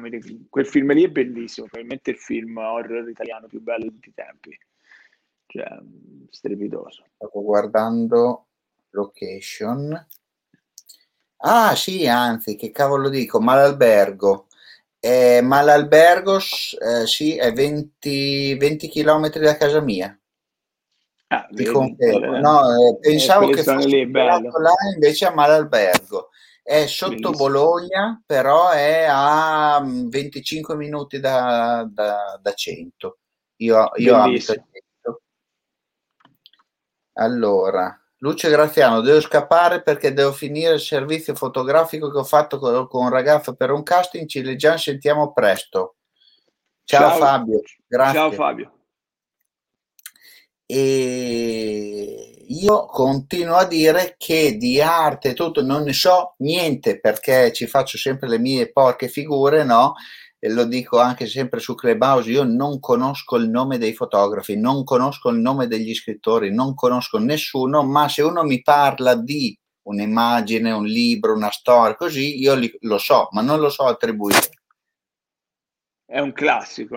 quel 0.50 0.66
film 0.66 0.94
lì 0.94 1.04
è 1.04 1.10
bellissimo, 1.10 1.68
probabilmente 1.68 2.12
il 2.12 2.18
film 2.18 2.56
horror 2.56 3.10
italiano 3.10 3.48
più 3.48 3.62
bello 3.62 3.84
di 3.84 3.90
tutti 3.90 4.10
i 4.10 4.14
tempi, 4.14 4.58
cioè 5.56 5.80
strepitoso. 6.30 7.06
Stavo 7.16 7.42
guardando 7.42 8.48
location. 8.90 10.08
Ah 11.38 11.76
sì, 11.76 12.08
anzi, 12.08 12.56
che 12.56 12.72
cavolo 12.72 13.10
dico, 13.10 13.40
Malalbergo. 13.40 14.48
Eh, 15.00 15.42
Malalbergo 15.42 16.38
eh, 16.38 17.06
sì, 17.06 17.36
è 17.38 17.54
20, 17.54 18.56
20 18.56 18.90
km 18.90 19.30
da 19.40 19.56
casa 19.56 19.80
mia. 19.80 20.18
Ah, 21.28 21.48
Ti 21.50 21.66
confermo. 21.66 22.40
No, 22.40 22.62
eh, 22.74 22.98
pensavo 23.00 23.48
che 23.50 23.64
fosse 23.64 23.88
lì, 23.88 24.12
là, 24.12 24.40
invece 24.94 25.26
a 25.26 25.34
Malalbergo. 25.34 26.30
È 26.62 26.88
sotto 26.88 27.30
Bellissimo. 27.30 27.38
Bologna, 27.38 28.24
però 28.26 28.72
è 28.72 29.06
a 29.08 29.84
25 29.86 30.74
mm, 30.74 30.78
minuti 30.78 31.20
da, 31.20 31.88
da, 31.88 32.40
da 32.42 32.54
100. 32.54 33.20
Io, 33.58 33.92
io 33.98 34.18
abito 34.18 34.52
a 34.52 34.56
100. 34.56 34.75
Allora, 37.18 37.98
Luce 38.20 38.50
Graziano, 38.50 39.02
devo 39.02 39.22
scappare 39.22 39.82
perché 39.82 40.14
devo 40.14 40.32
finire 40.32 40.76
il 40.76 40.80
servizio 40.80 41.36
fotografico 41.36 42.10
che 42.12 42.18
ho 42.18 42.24
fatto 42.24 42.60
con, 42.60 42.88
con 42.88 43.04
un 43.04 43.10
ragazzo 43.10 43.56
per 43.56 43.72
un 43.72 43.84
casting. 43.84 44.28
Ci 44.28 44.42
leggiamo, 44.42 44.78
sentiamo 44.78 45.34
presto. 45.34 45.96
Ciao, 46.84 47.10
Ciao. 47.10 47.18
Fabio, 47.18 47.62
grazie. 47.88 48.20
Ciao 48.20 48.32
Fabio 48.32 48.76
e 50.68 52.44
io 52.48 52.86
continuo 52.88 53.56
a 53.56 53.66
dire 53.66 54.16
che 54.18 54.58
di 54.58 54.82
arte 54.82 55.34
tutto 55.34 55.62
non 55.62 55.84
ne 55.84 55.94
so 55.94 56.34
niente 56.40 57.00
perché 57.00 57.52
ci 57.54 57.68
faccio 57.68 57.98
sempre 57.98 58.28
le 58.28 58.40
mie 58.40 58.72
porche 58.72 59.08
figure, 59.08 59.64
no? 59.64 59.94
E 60.46 60.50
lo 60.50 60.66
dico 60.66 61.00
anche 61.00 61.26
sempre 61.26 61.60
su 61.60 61.74
Clubhouse, 61.74 62.30
io 62.30 62.44
non 62.44 62.80
conosco 62.80 63.36
il 63.36 63.50
nome 63.50 63.80
dei 63.80 63.96
fotografi, 63.96 64.56
non 64.56 64.84
conosco 64.84 65.30
il 65.30 65.40
nome 65.40 65.66
degli 65.66 65.92
scrittori, 65.96 66.54
non 66.54 66.76
conosco 66.76 67.18
nessuno, 67.18 67.82
ma 67.82 68.08
se 68.08 68.22
uno 68.22 68.44
mi 68.44 68.62
parla 68.62 69.16
di 69.16 69.60
un'immagine, 69.88 70.70
un 70.70 70.86
libro, 70.86 71.34
una 71.34 71.50
storia, 71.50 71.96
così 71.96 72.40
io 72.40 72.54
li, 72.54 72.72
lo 72.82 73.00
so, 73.00 73.28
ma 73.32 73.42
non 73.42 73.60
lo 73.60 73.70
so 73.70 73.86
attribuire. 73.86 74.50
È 76.06 76.20
un 76.20 76.32
classico, 76.32 76.96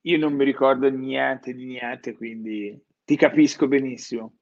io 0.00 0.18
non 0.18 0.32
mi 0.32 0.44
ricordo 0.44 0.90
niente 0.90 1.54
di 1.54 1.66
niente, 1.66 2.16
quindi 2.16 2.84
ti 3.04 3.14
capisco 3.14 3.68
benissimo. 3.68 4.38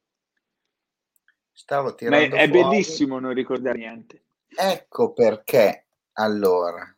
Stavo 1.52 1.94
tirando 1.94 2.34
Ma 2.34 2.40
è, 2.40 2.44
è 2.44 2.48
bellissimo 2.48 3.18
non 3.18 3.34
ricordare 3.34 3.76
niente. 3.76 4.24
Ecco 4.48 5.12
perché 5.12 5.88
allora. 6.12 6.95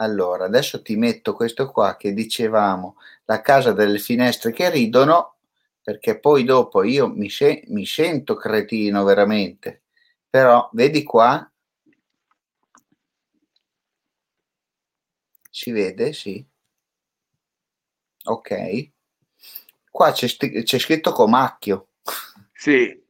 Allora, 0.00 0.46
adesso 0.46 0.82
ti 0.82 0.96
metto 0.96 1.34
questo 1.34 1.70
qua 1.70 1.96
che 1.96 2.12
dicevamo, 2.14 2.96
la 3.26 3.40
casa 3.40 3.72
delle 3.72 3.98
finestre 3.98 4.50
che 4.50 4.68
ridono, 4.70 5.36
perché 5.82 6.18
poi 6.18 6.42
dopo 6.44 6.82
io 6.82 7.06
mi, 7.08 7.28
se- 7.30 7.62
mi 7.68 7.84
sento 7.86 8.34
cretino 8.34 9.04
veramente. 9.04 9.82
Però 10.28 10.68
vedi 10.72 11.02
qua, 11.02 11.48
si 15.50 15.70
vede, 15.70 16.12
sì. 16.14 16.44
Ok. 18.26 18.50
Qua 19.90 20.12
c'è, 20.12 20.28
st- 20.28 20.62
c'è 20.62 20.78
scritto 20.78 21.12
Comacchio. 21.12 21.88
Sì, 22.52 23.02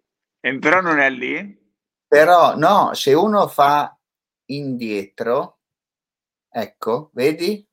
però 0.59 0.81
non 0.81 0.99
è 0.99 1.11
lì. 1.11 1.59
Però 2.07 2.57
no, 2.57 2.93
se 2.95 3.15
uno 3.15 3.47
fa 3.49 3.97
indietro, 4.47 5.60
ecco, 6.51 7.11
vedi? 7.15 7.67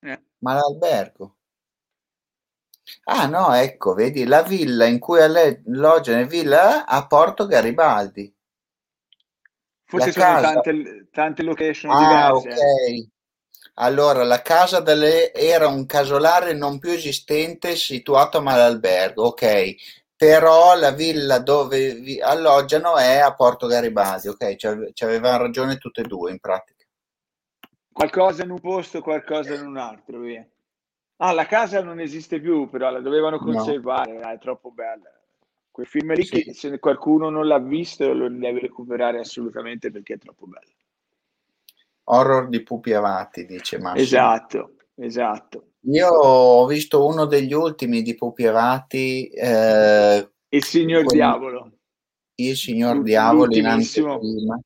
Eh. 0.00 0.22
Ma 0.38 0.54
l'albergo. 0.54 1.36
Ah 3.04 3.26
no, 3.26 3.52
ecco, 3.54 3.94
vedi 3.94 4.24
la 4.24 4.42
villa 4.42 4.86
in 4.86 4.98
cui 4.98 5.20
alloggia 5.20 6.14
nel 6.14 6.26
villa 6.26 6.86
a 6.86 7.06
Porto 7.06 7.46
Garibaldi. 7.46 8.34
Forse 9.84 10.06
la 10.06 10.12
sono 10.12 10.24
casa... 10.24 10.52
tante, 10.52 11.08
tante 11.10 11.42
location 11.42 11.90
ah, 11.90 12.30
diverse. 12.32 12.48
ok. 12.48 13.08
Allora, 13.80 14.24
la 14.24 14.42
casa 14.42 14.80
delle 14.80 15.32
era 15.32 15.68
un 15.68 15.86
casolare 15.86 16.52
non 16.52 16.78
più 16.78 16.90
esistente 16.90 17.76
situato 17.76 18.38
a 18.38 18.40
Malalbergo, 18.40 19.26
ok, 19.26 19.74
però 20.16 20.76
la 20.76 20.90
villa 20.90 21.38
dove 21.38 21.94
vi 21.94 22.20
alloggiano 22.20 22.96
è 22.96 23.18
a 23.18 23.34
Porto 23.34 23.68
Garibaldi, 23.68 24.28
ok, 24.28 24.56
ci 24.92 25.04
avevano 25.04 25.44
ragione 25.44 25.78
tutte 25.78 26.00
e 26.00 26.04
due 26.04 26.32
in 26.32 26.40
pratica. 26.40 26.77
Qualcosa 27.98 28.44
in 28.44 28.50
un 28.50 28.60
posto, 28.60 29.00
qualcosa 29.00 29.54
in 29.54 29.66
un 29.66 29.76
altro, 29.76 30.20
via. 30.20 30.48
Ah, 31.16 31.32
la 31.32 31.46
casa 31.46 31.82
non 31.82 31.98
esiste 31.98 32.40
più, 32.40 32.68
però 32.70 32.90
la 32.90 33.00
dovevano 33.00 33.40
conservare, 33.40 34.20
no. 34.20 34.30
è 34.30 34.38
troppo 34.38 34.70
bella. 34.70 35.10
Quel 35.68 35.84
film 35.84 36.14
lì, 36.14 36.24
sì. 36.24 36.44
che, 36.44 36.54
se 36.54 36.78
qualcuno 36.78 37.28
non 37.28 37.48
l'ha 37.48 37.58
visto, 37.58 38.12
lo 38.12 38.28
deve 38.28 38.60
recuperare 38.60 39.18
assolutamente 39.18 39.90
perché 39.90 40.14
è 40.14 40.18
troppo 40.18 40.46
bello. 40.46 40.72
Horror 42.04 42.48
di 42.48 42.62
pupi 42.62 42.92
avati, 42.92 43.44
dice 43.46 43.80
Massimo. 43.80 44.00
Esatto, 44.00 44.74
esatto. 44.94 45.70
Io 45.90 46.08
ho 46.08 46.66
visto 46.66 47.04
uno 47.04 47.24
degli 47.24 47.52
ultimi 47.52 48.02
di 48.02 48.14
pupi 48.14 48.46
avati. 48.46 49.26
Eh, 49.26 50.30
il 50.50 50.62
signor 50.62 51.02
quello, 51.02 51.24
Diavolo. 51.24 51.72
Il 52.36 52.56
signor 52.56 53.02
Diavolo 53.02 53.52
in 53.56 53.66
anteprima. 53.66 54.60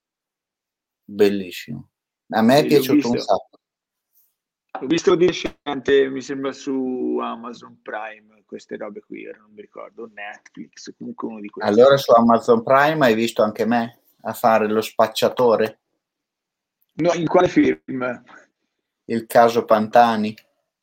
Bellissimo. 1.02 1.91
A 2.34 2.42
me 2.42 2.58
è 2.58 2.66
piaciuto 2.66 3.10
un 3.10 3.18
sacco. 3.18 3.50
Ho 4.80 4.86
visto 4.86 5.14
di 5.14 5.26
recente, 5.26 6.08
mi 6.08 6.22
sembra 6.22 6.52
su 6.52 7.18
Amazon 7.20 7.80
Prime, 7.82 8.42
queste 8.46 8.76
robe 8.76 9.00
qui, 9.00 9.24
non 9.24 9.52
mi 9.52 9.60
ricordo, 9.60 10.10
Netflix, 10.12 10.94
comunque 10.96 11.28
uno 11.28 11.40
di 11.40 11.48
questi. 11.48 11.70
Allora 11.70 11.96
su 11.96 12.10
Amazon 12.12 12.62
Prime 12.62 13.04
hai 13.04 13.14
visto 13.14 13.42
anche 13.42 13.66
me 13.66 14.00
a 14.22 14.32
fare 14.32 14.66
lo 14.68 14.80
spacciatore? 14.80 15.80
No, 16.94 17.12
in 17.12 17.26
quale 17.26 17.48
film? 17.48 18.22
Il 19.04 19.26
caso 19.26 19.64
Pantani. 19.64 20.34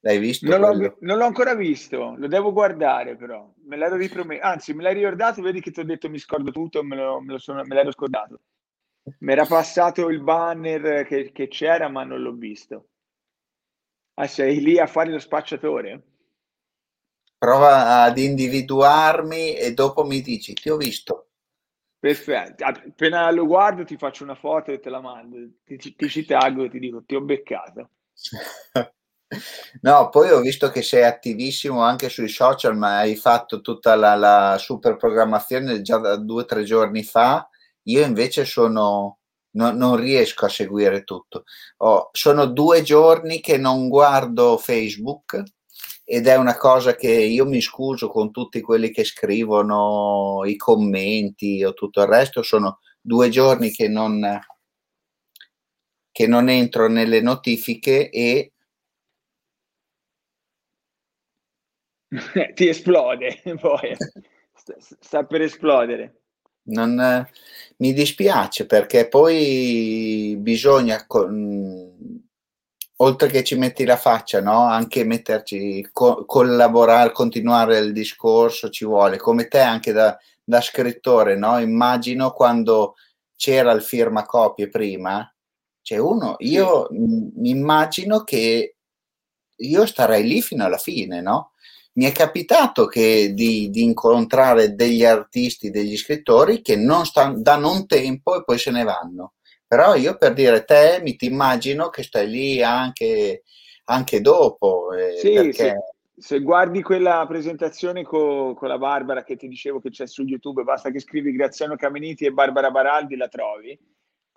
L'hai 0.01 0.17
visto? 0.17 0.47
Non 0.47 0.77
l'ho, 0.77 0.97
non 1.01 1.17
l'ho, 1.17 1.25
ancora 1.25 1.55
visto, 1.55 2.15
lo 2.15 2.27
devo 2.27 2.53
guardare 2.53 3.17
però. 3.17 3.51
Me 3.65 3.75
l'ero 3.75 3.97
ripromesso, 3.97 4.41
anzi 4.43 4.73
me 4.73 4.83
l'hai 4.83 4.93
ricordato, 4.93 5.41
vedi 5.41 5.59
che 5.59 5.71
ti 5.71 5.81
ho 5.81 5.85
detto 5.85 6.09
mi 6.09 6.19
scordo 6.19 6.51
tutto, 6.51 6.83
me, 6.83 6.95
lo, 6.95 7.19
me, 7.19 7.33
lo 7.33 7.37
sono, 7.37 7.63
me 7.65 7.75
l'ero 7.75 7.91
scordato. 7.91 8.39
Mi 9.19 9.31
era 9.31 9.45
passato 9.45 10.09
il 10.09 10.21
banner 10.21 11.05
che, 11.05 11.31
che, 11.31 11.47
c'era 11.47 11.89
ma 11.89 12.03
non 12.03 12.21
l'ho 12.21 12.33
visto. 12.33 12.87
Ah, 14.15 14.27
sei 14.27 14.59
lì 14.59 14.79
a 14.79 14.87
fare 14.87 15.11
lo 15.11 15.19
spacciatore? 15.19 16.03
Prova 17.37 18.03
ad 18.03 18.17
individuarmi 18.17 19.55
e 19.55 19.73
dopo 19.73 20.03
mi 20.03 20.21
dici, 20.21 20.53
ti 20.53 20.69
ho 20.69 20.77
visto. 20.77 21.29
Perfetto, 21.99 22.63
appena 22.63 23.29
lo 23.31 23.45
guardo 23.45 23.83
ti 23.83 23.97
faccio 23.97 24.23
una 24.23 24.35
foto 24.35 24.71
e 24.71 24.79
te 24.79 24.89
la 24.89 25.01
mando, 25.01 25.37
ti, 25.65 25.77
ti 25.77 26.09
ci 26.09 26.25
taggo 26.25 26.63
e 26.63 26.69
ti 26.69 26.79
dico 26.79 27.03
ti 27.03 27.15
ho 27.15 27.21
beccato. 27.21 27.89
No, 29.81 30.09
poi 30.09 30.31
ho 30.31 30.41
visto 30.41 30.71
che 30.71 30.81
sei 30.81 31.03
attivissimo 31.03 31.83
anche 31.83 32.09
sui 32.09 32.29
social, 32.29 32.75
ma 32.75 32.97
hai 32.97 33.15
fatto 33.15 33.61
tutta 33.61 33.93
la, 33.93 34.15
la 34.15 34.57
super 34.57 34.95
programmazione 34.95 35.81
già 35.81 35.97
da 35.97 36.15
due 36.15 36.41
o 36.41 36.45
tre 36.45 36.63
giorni 36.63 37.03
fa. 37.03 37.47
Io 37.89 38.05
invece 38.05 38.45
sono, 38.45 39.19
no, 39.51 39.71
non 39.71 39.95
riesco 39.97 40.45
a 40.45 40.49
seguire 40.49 41.03
tutto. 41.03 41.43
Oh, 41.77 42.09
sono 42.11 42.45
due 42.45 42.81
giorni 42.81 43.39
che 43.39 43.57
non 43.57 43.89
guardo 43.89 44.57
Facebook 44.57 45.43
ed 46.03 46.27
è 46.27 46.35
una 46.35 46.57
cosa 46.57 46.95
che 46.95 47.11
io 47.11 47.45
mi 47.45 47.61
scuso 47.61 48.09
con 48.09 48.31
tutti 48.31 48.61
quelli 48.61 48.91
che 48.91 49.03
scrivono 49.03 50.41
i 50.45 50.55
commenti 50.55 51.63
o 51.63 51.73
tutto 51.73 52.01
il 52.01 52.07
resto. 52.07 52.41
Sono 52.41 52.79
due 53.01 53.29
giorni 53.29 53.71
che 53.71 53.87
non, 53.87 54.39
che 56.11 56.27
non 56.27 56.49
entro 56.49 56.87
nelle 56.87 57.21
notifiche 57.21 58.09
e 58.09 58.53
ti 62.55 62.67
esplode 62.67 63.41
poi 63.61 63.95
sta, 64.99 65.25
per 65.25 65.41
esplodere 65.41 66.18
non, 66.69 66.99
eh, 66.99 67.29
mi 67.77 67.93
dispiace 67.93 68.65
perché 68.65 69.07
poi 69.07 70.35
bisogna 70.39 71.05
con, 71.07 71.89
oltre 72.97 73.29
che 73.29 73.43
ci 73.43 73.55
metti 73.55 73.85
la 73.85 73.95
faccia 73.97 74.41
no? 74.41 74.63
anche 74.63 75.03
metterci 75.03 75.87
co- 75.91 76.25
collaborare 76.25 77.11
continuare 77.11 77.77
il 77.79 77.93
discorso 77.93 78.69
ci 78.69 78.85
vuole 78.85 79.17
come 79.17 79.47
te 79.47 79.59
anche 79.59 79.91
da, 79.91 80.17
da 80.43 80.61
scrittore 80.61 81.37
no? 81.37 81.59
immagino 81.59 82.31
quando 82.31 82.95
c'era 83.35 83.71
il 83.71 83.81
firmacopie 83.81 84.67
prima 84.67 85.33
c'è 85.81 85.97
uno 85.97 86.35
io 86.39 86.87
mi 86.91 87.49
immagino 87.49 88.23
che 88.23 88.75
io 89.55 89.85
starei 89.85 90.23
lì 90.23 90.41
fino 90.41 90.65
alla 90.65 90.77
fine 90.77 91.21
no? 91.21 91.53
Mi 91.93 92.05
è 92.05 92.11
capitato 92.11 92.85
che, 92.85 93.33
di, 93.33 93.69
di, 93.69 93.83
incontrare 93.83 94.75
degli 94.75 95.03
artisti, 95.03 95.69
degli 95.69 95.97
scrittori 95.97 96.61
che 96.61 96.75
non 96.75 97.05
stanno, 97.05 97.41
danno 97.41 97.71
un 97.71 97.87
tempo 97.87 98.37
e 98.37 98.43
poi 98.43 98.57
se 98.57 98.71
ne 98.71 98.83
vanno. 98.83 99.33
Però 99.67 99.95
io 99.95 100.17
per 100.17 100.33
dire 100.33 100.63
te 100.63 100.99
mi 101.03 101.15
ti 101.15 101.25
immagino 101.25 101.89
che 101.89 102.03
stai 102.03 102.27
lì 102.27 102.63
anche, 102.63 103.43
anche 103.85 104.21
dopo. 104.21 104.93
Eh, 104.93 105.17
sì, 105.17 105.33
perché... 105.33 105.53
sì. 105.53 105.97
Se 106.19 106.41
guardi 106.41 106.81
quella 106.81 107.25
presentazione 107.25 108.03
con, 108.03 108.53
con 108.53 108.67
la 108.67 108.77
Barbara 108.77 109.23
che 109.23 109.37
ti 109.37 109.47
dicevo 109.47 109.79
che 109.79 109.89
c'è 109.89 110.05
su 110.05 110.23
YouTube, 110.23 110.63
basta 110.63 110.91
che 110.91 110.99
scrivi 110.99 111.31
Graziano 111.31 111.77
Cameniti 111.77 112.25
e 112.25 112.31
Barbara 112.31 112.71
Baraldi, 112.71 113.15
la 113.15 113.29
trovi. 113.29 113.77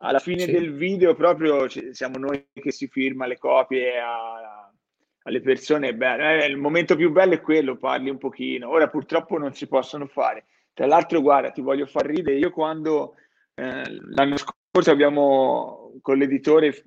Alla 0.04 0.20
fine 0.20 0.44
sì. 0.44 0.52
del 0.52 0.74
video 0.74 1.14
proprio 1.14 1.66
siamo 1.92 2.18
noi 2.18 2.46
che 2.52 2.70
si 2.70 2.86
firma 2.86 3.26
le 3.26 3.38
copie 3.38 3.98
a, 3.98 4.61
alle 5.24 5.40
persone, 5.40 5.94
beh, 5.94 6.44
eh, 6.44 6.46
il 6.46 6.56
momento 6.56 6.96
più 6.96 7.10
bello 7.10 7.34
è 7.34 7.40
quello, 7.40 7.76
parli 7.76 8.10
un 8.10 8.18
pochino. 8.18 8.68
Ora 8.68 8.88
purtroppo 8.88 9.38
non 9.38 9.52
si 9.54 9.66
possono 9.66 10.06
fare. 10.06 10.44
Tra 10.72 10.86
l'altro, 10.86 11.20
guarda, 11.20 11.50
ti 11.50 11.60
voglio 11.60 11.86
far 11.86 12.06
ridere, 12.06 12.38
io 12.38 12.50
quando 12.50 13.14
eh, 13.54 13.84
l'anno 14.14 14.36
scorso 14.36 14.90
abbiamo 14.90 15.92
con 16.00 16.16
l'editore 16.16 16.82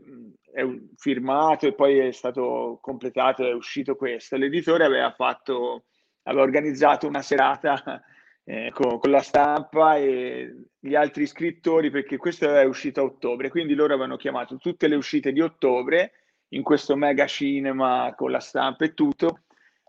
è 0.51 0.65
firmato 0.95 1.67
e 1.67 1.73
poi 1.73 1.97
è 1.99 2.11
stato 2.11 2.79
completato, 2.81 3.45
è 3.45 3.53
uscito 3.53 3.95
questo, 3.95 4.37
l'editore 4.37 4.85
aveva 4.85 5.11
fatto, 5.11 5.83
aveva 6.23 6.43
organizzato 6.43 7.07
una 7.07 7.21
serata 7.21 8.01
eh, 8.45 8.71
con, 8.73 8.97
con, 8.97 9.11
la 9.11 9.19
stampa 9.19 9.97
e 9.97 10.69
gli 10.79 10.95
altri 10.95 11.27
scrittori 11.27 11.91
perché 11.91 12.15
questo 12.15 12.49
è 12.55 12.63
uscito 12.63 13.01
a 13.01 13.03
ottobre, 13.03 13.49
quindi 13.49 13.75
loro 13.75 13.93
avevano 13.93 14.15
chiamato 14.15 14.55
tutte 14.55 14.87
le 14.87 14.95
uscite 14.95 15.33
di 15.33 15.41
ottobre 15.41 16.11
in 16.55 16.63
questo 16.63 16.95
mega 16.95 17.27
cinema 17.27 18.13
con 18.15 18.31
la 18.31 18.39
stampa 18.39 18.85
e 18.85 18.93
tutto. 18.93 19.41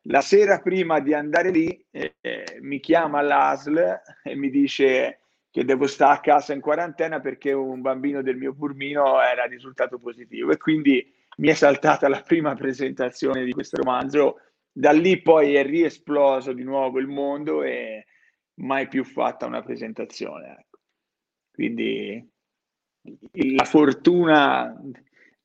La 0.08 0.20
sera 0.20 0.60
prima 0.60 1.00
di 1.00 1.14
andare 1.14 1.50
lì 1.50 1.84
eh, 1.90 2.16
eh, 2.20 2.58
mi 2.60 2.78
chiama 2.80 3.22
l'ASL 3.22 4.00
e 4.22 4.36
mi 4.36 4.50
dice 4.50 5.20
che 5.50 5.64
devo 5.64 5.86
stare 5.86 6.14
a 6.14 6.20
casa 6.20 6.52
in 6.52 6.60
quarantena 6.60 7.20
perché 7.20 7.52
un 7.52 7.80
bambino 7.80 8.22
del 8.22 8.36
mio 8.36 8.52
burmino 8.52 9.20
era 9.20 9.44
risultato 9.44 9.98
positivo 9.98 10.52
e 10.52 10.58
quindi 10.58 11.12
mi 11.38 11.48
è 11.48 11.54
saltata 11.54 12.08
la 12.08 12.20
prima 12.20 12.54
presentazione 12.54 13.44
di 13.44 13.52
questo 13.52 13.76
romanzo. 13.76 14.40
Da 14.70 14.92
lì 14.92 15.22
poi 15.22 15.54
è 15.54 15.64
riesploso 15.64 16.52
di 16.52 16.62
nuovo 16.62 16.98
il 16.98 17.06
mondo 17.06 17.62
e 17.62 18.06
mai 18.56 18.86
più 18.88 19.04
fatta 19.04 19.46
una 19.46 19.62
presentazione. 19.62 20.56
Ecco. 20.60 20.78
Quindi 21.52 22.30
la 23.54 23.64
fortuna 23.64 24.78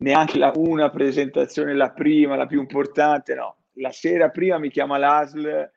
neanche 0.01 0.37
la, 0.37 0.51
una 0.55 0.89
presentazione, 0.89 1.73
la 1.73 1.91
prima, 1.91 2.35
la 2.35 2.45
più 2.45 2.59
importante, 2.59 3.33
no. 3.33 3.57
La 3.75 3.91
sera 3.91 4.29
prima 4.29 4.57
mi 4.57 4.69
chiama 4.69 4.97
l'ASL, 4.97 5.71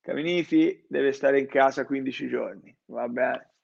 Caminiti 0.00 0.84
deve 0.88 1.12
stare 1.12 1.38
in 1.38 1.46
casa 1.46 1.84
15 1.84 2.28
giorni, 2.28 2.76
va 2.86 3.08
bene, 3.08 3.54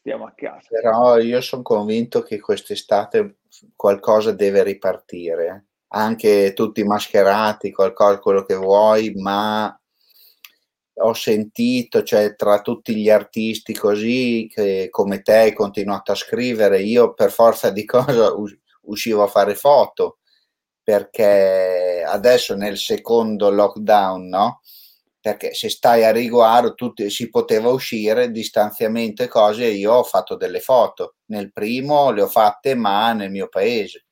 stiamo 0.00 0.26
a 0.26 0.32
casa. 0.34 0.68
Però 0.68 1.18
io 1.18 1.40
sono 1.40 1.62
convinto 1.62 2.22
che 2.22 2.40
quest'estate 2.40 3.38
qualcosa 3.74 4.32
deve 4.32 4.62
ripartire, 4.62 5.66
anche 5.88 6.52
tutti 6.54 6.84
mascherati, 6.84 7.72
qualcosa, 7.72 8.18
quello 8.18 8.42
che 8.42 8.54
vuoi, 8.54 9.14
ma 9.14 9.78
ho 10.98 11.12
sentito, 11.12 12.02
cioè 12.02 12.34
tra 12.36 12.60
tutti 12.62 12.94
gli 12.94 13.10
artisti 13.10 13.74
così, 13.74 14.48
che 14.50 14.88
come 14.90 15.20
te 15.20 15.34
hai 15.34 15.52
continuato 15.52 16.12
a 16.12 16.16
scrivere, 16.16 16.80
io 16.80 17.12
per 17.12 17.30
forza 17.30 17.70
di 17.70 17.84
cosa 17.84 18.34
uscivo 18.86 19.22
a 19.22 19.28
fare 19.28 19.54
foto 19.54 20.18
perché 20.86 22.04
adesso 22.06 22.54
nel 22.54 22.78
secondo 22.78 23.50
lockdown, 23.50 24.28
no? 24.28 24.60
Perché 25.20 25.52
se 25.52 25.68
stai 25.68 26.04
a 26.04 26.12
riguardo 26.12 26.74
tutti, 26.74 27.10
si 27.10 27.28
poteva 27.28 27.70
uscire, 27.70 28.30
distanziamento 28.30 29.24
e 29.24 29.28
cose, 29.28 29.66
io 29.66 29.94
ho 29.94 30.04
fatto 30.04 30.36
delle 30.36 30.60
foto. 30.60 31.16
Nel 31.26 31.50
primo 31.52 32.12
le 32.12 32.22
ho 32.22 32.28
fatte 32.28 32.76
ma 32.76 33.12
nel 33.12 33.32
mio 33.32 33.48
paese. 33.48 34.06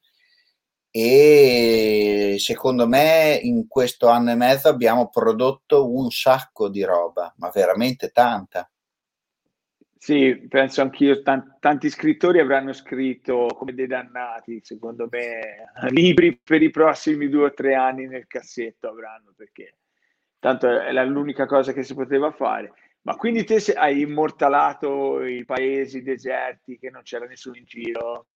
E 0.90 2.36
secondo 2.40 2.88
me 2.88 3.38
in 3.42 3.68
questo 3.68 4.08
anno 4.08 4.32
e 4.32 4.34
mezzo 4.34 4.68
abbiamo 4.68 5.08
prodotto 5.10 5.92
un 5.92 6.10
sacco 6.10 6.68
di 6.68 6.82
roba, 6.82 7.32
ma 7.38 7.50
veramente 7.50 8.10
tanta. 8.10 8.68
Sì, 10.04 10.36
penso 10.50 10.82
anch'io, 10.82 11.22
tanti, 11.22 11.52
tanti 11.60 11.88
scrittori 11.88 12.38
avranno 12.38 12.74
scritto 12.74 13.46
come 13.56 13.72
dei 13.72 13.86
dannati, 13.86 14.60
secondo 14.62 15.08
me, 15.10 15.70
libri 15.88 16.36
per 16.36 16.62
i 16.62 16.68
prossimi 16.68 17.30
due 17.30 17.46
o 17.46 17.54
tre 17.54 17.74
anni 17.74 18.06
nel 18.06 18.26
cassetto 18.26 18.86
avranno, 18.86 19.32
perché 19.34 19.78
tanto 20.38 20.68
è 20.68 20.92
l'unica 21.06 21.46
cosa 21.46 21.72
che 21.72 21.82
si 21.82 21.94
poteva 21.94 22.32
fare. 22.32 22.74
Ma 23.00 23.16
quindi 23.16 23.44
te 23.44 23.56
hai 23.76 24.02
immortalato 24.02 25.24
i 25.24 25.42
paesi 25.46 26.02
deserti 26.02 26.78
che 26.78 26.90
non 26.90 27.00
c'era 27.00 27.24
nessuno 27.24 27.56
in 27.56 27.64
giro 27.64 28.26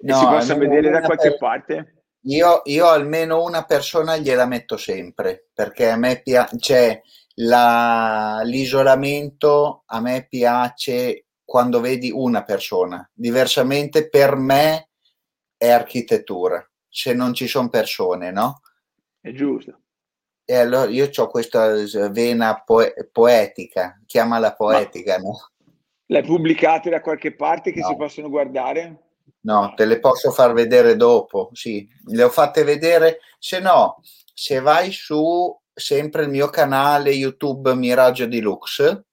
no, 0.00 0.12
e 0.12 0.12
si 0.12 0.24
possa 0.26 0.54
vedere 0.56 0.90
da 0.90 1.00
qualche 1.00 1.30
per... 1.30 1.38
parte? 1.38 2.04
Io, 2.26 2.60
io 2.64 2.86
almeno 2.86 3.42
una 3.42 3.64
persona 3.64 4.18
gliela 4.18 4.44
metto 4.44 4.76
sempre, 4.76 5.48
perché 5.54 5.88
a 5.88 5.96
me 5.96 6.20
piace... 6.22 6.58
Cioè, 6.58 7.02
la, 7.34 8.40
l'isolamento 8.44 9.82
a 9.86 10.00
me 10.00 10.26
piace 10.28 11.26
quando 11.44 11.80
vedi 11.80 12.10
una 12.10 12.42
persona, 12.42 13.08
diversamente 13.12 14.08
per 14.08 14.36
me 14.36 14.90
è 15.56 15.70
architettura, 15.70 16.66
se 16.88 17.12
non 17.12 17.34
ci 17.34 17.46
sono 17.46 17.68
persone, 17.68 18.30
no? 18.30 18.60
È 19.20 19.32
giusto. 19.32 19.80
E 20.44 20.56
allora 20.56 20.90
io 20.90 21.08
ho 21.14 21.28
questa 21.28 21.72
vena 22.10 22.62
poe- 22.62 23.08
poetica, 23.10 24.00
chiamala 24.04 24.54
poetica, 24.54 25.16
Ma 25.16 25.22
no? 25.22 25.38
L'hai 26.06 26.22
pubblicata 26.22 26.90
da 26.90 27.00
qualche 27.00 27.34
parte 27.34 27.72
che 27.72 27.80
no. 27.80 27.88
si 27.88 27.96
possono 27.96 28.28
guardare? 28.28 28.98
No, 29.40 29.72
te 29.74 29.86
le 29.86 30.00
posso 30.00 30.30
far 30.30 30.52
vedere 30.52 30.96
dopo, 30.96 31.50
sì, 31.52 31.86
le 32.06 32.22
ho 32.22 32.30
fatte 32.30 32.62
vedere, 32.62 33.20
se 33.38 33.58
no, 33.58 34.00
se 34.32 34.60
vai 34.60 34.90
su 34.90 35.54
sempre 35.74 36.22
il 36.22 36.30
mio 36.30 36.48
canale 36.48 37.10
YouTube 37.10 37.74
Miraggio 37.74 38.26
Deluxe, 38.26 39.04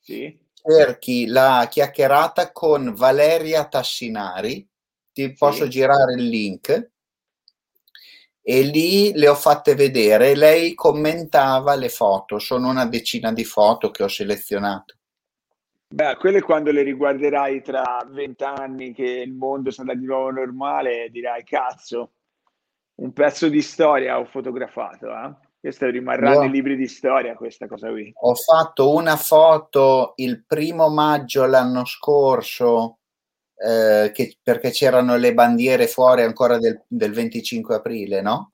sì. 0.00 0.36
cerchi 0.52 1.26
la 1.26 1.68
chiacchierata 1.70 2.50
con 2.52 2.94
Valeria 2.94 3.66
Tassinari, 3.66 4.68
ti 5.12 5.22
sì. 5.22 5.32
posso 5.34 5.68
girare 5.68 6.14
il 6.14 6.28
link, 6.28 6.90
e 8.42 8.62
lì 8.62 9.12
le 9.12 9.28
ho 9.28 9.34
fatte 9.34 9.74
vedere, 9.74 10.34
lei 10.34 10.74
commentava 10.74 11.74
le 11.74 11.90
foto, 11.90 12.38
sono 12.38 12.70
una 12.70 12.86
decina 12.86 13.32
di 13.32 13.44
foto 13.44 13.90
che 13.90 14.02
ho 14.02 14.08
selezionato. 14.08 14.94
Beh, 15.90 16.16
quelle 16.16 16.42
quando 16.42 16.70
le 16.70 16.82
riguarderai 16.82 17.62
tra 17.62 18.06
vent'anni 18.06 18.92
che 18.92 19.04
il 19.04 19.32
mondo 19.32 19.70
sarà 19.70 19.94
di 19.94 20.04
nuovo 20.04 20.30
normale, 20.30 21.08
dirai 21.10 21.44
cazzo, 21.44 22.12
un 22.96 23.12
pezzo 23.12 23.48
di 23.48 23.62
storia 23.62 24.18
ho 24.18 24.24
fotografato, 24.24 25.08
eh? 25.08 25.47
Questo 25.60 25.90
rimarrà 25.90 26.34
Io 26.34 26.40
nei 26.40 26.50
libri 26.50 26.76
di 26.76 26.86
storia, 26.86 27.34
questa 27.34 27.66
cosa 27.66 27.90
qui. 27.90 28.12
Ho 28.14 28.34
fatto 28.34 28.92
una 28.92 29.16
foto 29.16 30.12
il 30.16 30.44
primo 30.46 30.88
maggio 30.88 31.46
l'anno 31.46 31.84
scorso, 31.84 32.98
eh, 33.56 34.12
che, 34.14 34.38
perché 34.40 34.70
c'erano 34.70 35.16
le 35.16 35.34
bandiere 35.34 35.88
fuori 35.88 36.22
ancora 36.22 36.58
del, 36.58 36.84
del 36.86 37.12
25 37.12 37.74
aprile, 37.74 38.22
no? 38.22 38.52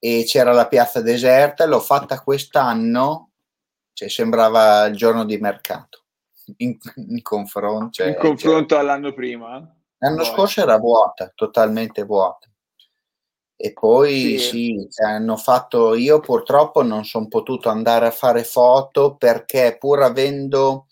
E 0.00 0.24
c'era 0.26 0.52
la 0.52 0.66
piazza 0.66 1.00
deserta, 1.00 1.66
l'ho 1.66 1.78
fatta 1.78 2.20
quest'anno, 2.20 3.30
cioè 3.92 4.08
sembrava 4.08 4.86
il 4.86 4.96
giorno 4.96 5.24
di 5.24 5.38
mercato 5.38 6.06
in, 6.58 6.76
in 6.96 7.22
confronto. 7.22 7.90
Cioè, 7.92 8.08
in 8.08 8.16
confronto 8.16 8.76
all'anno 8.76 9.12
prima? 9.12 9.76
L'anno 9.98 10.16
Poi. 10.16 10.24
scorso 10.24 10.60
era 10.62 10.76
vuota, 10.78 11.30
totalmente 11.34 12.02
vuota. 12.02 12.49
E 13.62 13.74
poi 13.74 14.38
sì, 14.38 14.38
sì 14.38 14.88
cioè, 14.90 15.10
hanno 15.10 15.36
fatto, 15.36 15.94
io 15.94 16.18
purtroppo 16.20 16.82
non 16.82 17.04
sono 17.04 17.28
potuto 17.28 17.68
andare 17.68 18.06
a 18.06 18.10
fare 18.10 18.42
foto 18.42 19.16
perché 19.16 19.76
pur 19.78 20.00
avendo 20.00 20.86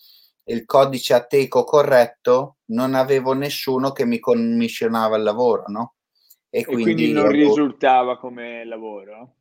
il 0.44 0.66
codice 0.66 1.14
ateco 1.14 1.64
corretto, 1.64 2.56
non 2.66 2.94
avevo 2.94 3.32
nessuno 3.32 3.92
che 3.92 4.04
mi 4.04 4.18
commissionava 4.18 5.16
il 5.16 5.22
lavoro, 5.22 5.64
no? 5.68 5.94
E, 6.50 6.60
e 6.60 6.64
quindi, 6.66 6.82
quindi, 6.82 7.12
non 7.12 7.24
avevo... 7.24 7.48
risultava 7.48 8.18
come 8.18 8.66
lavoro? 8.66 9.36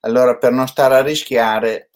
Allora, 0.00 0.36
per 0.36 0.50
non 0.50 0.66
stare 0.66 0.96
a 0.96 1.02
rischiare, 1.02 1.90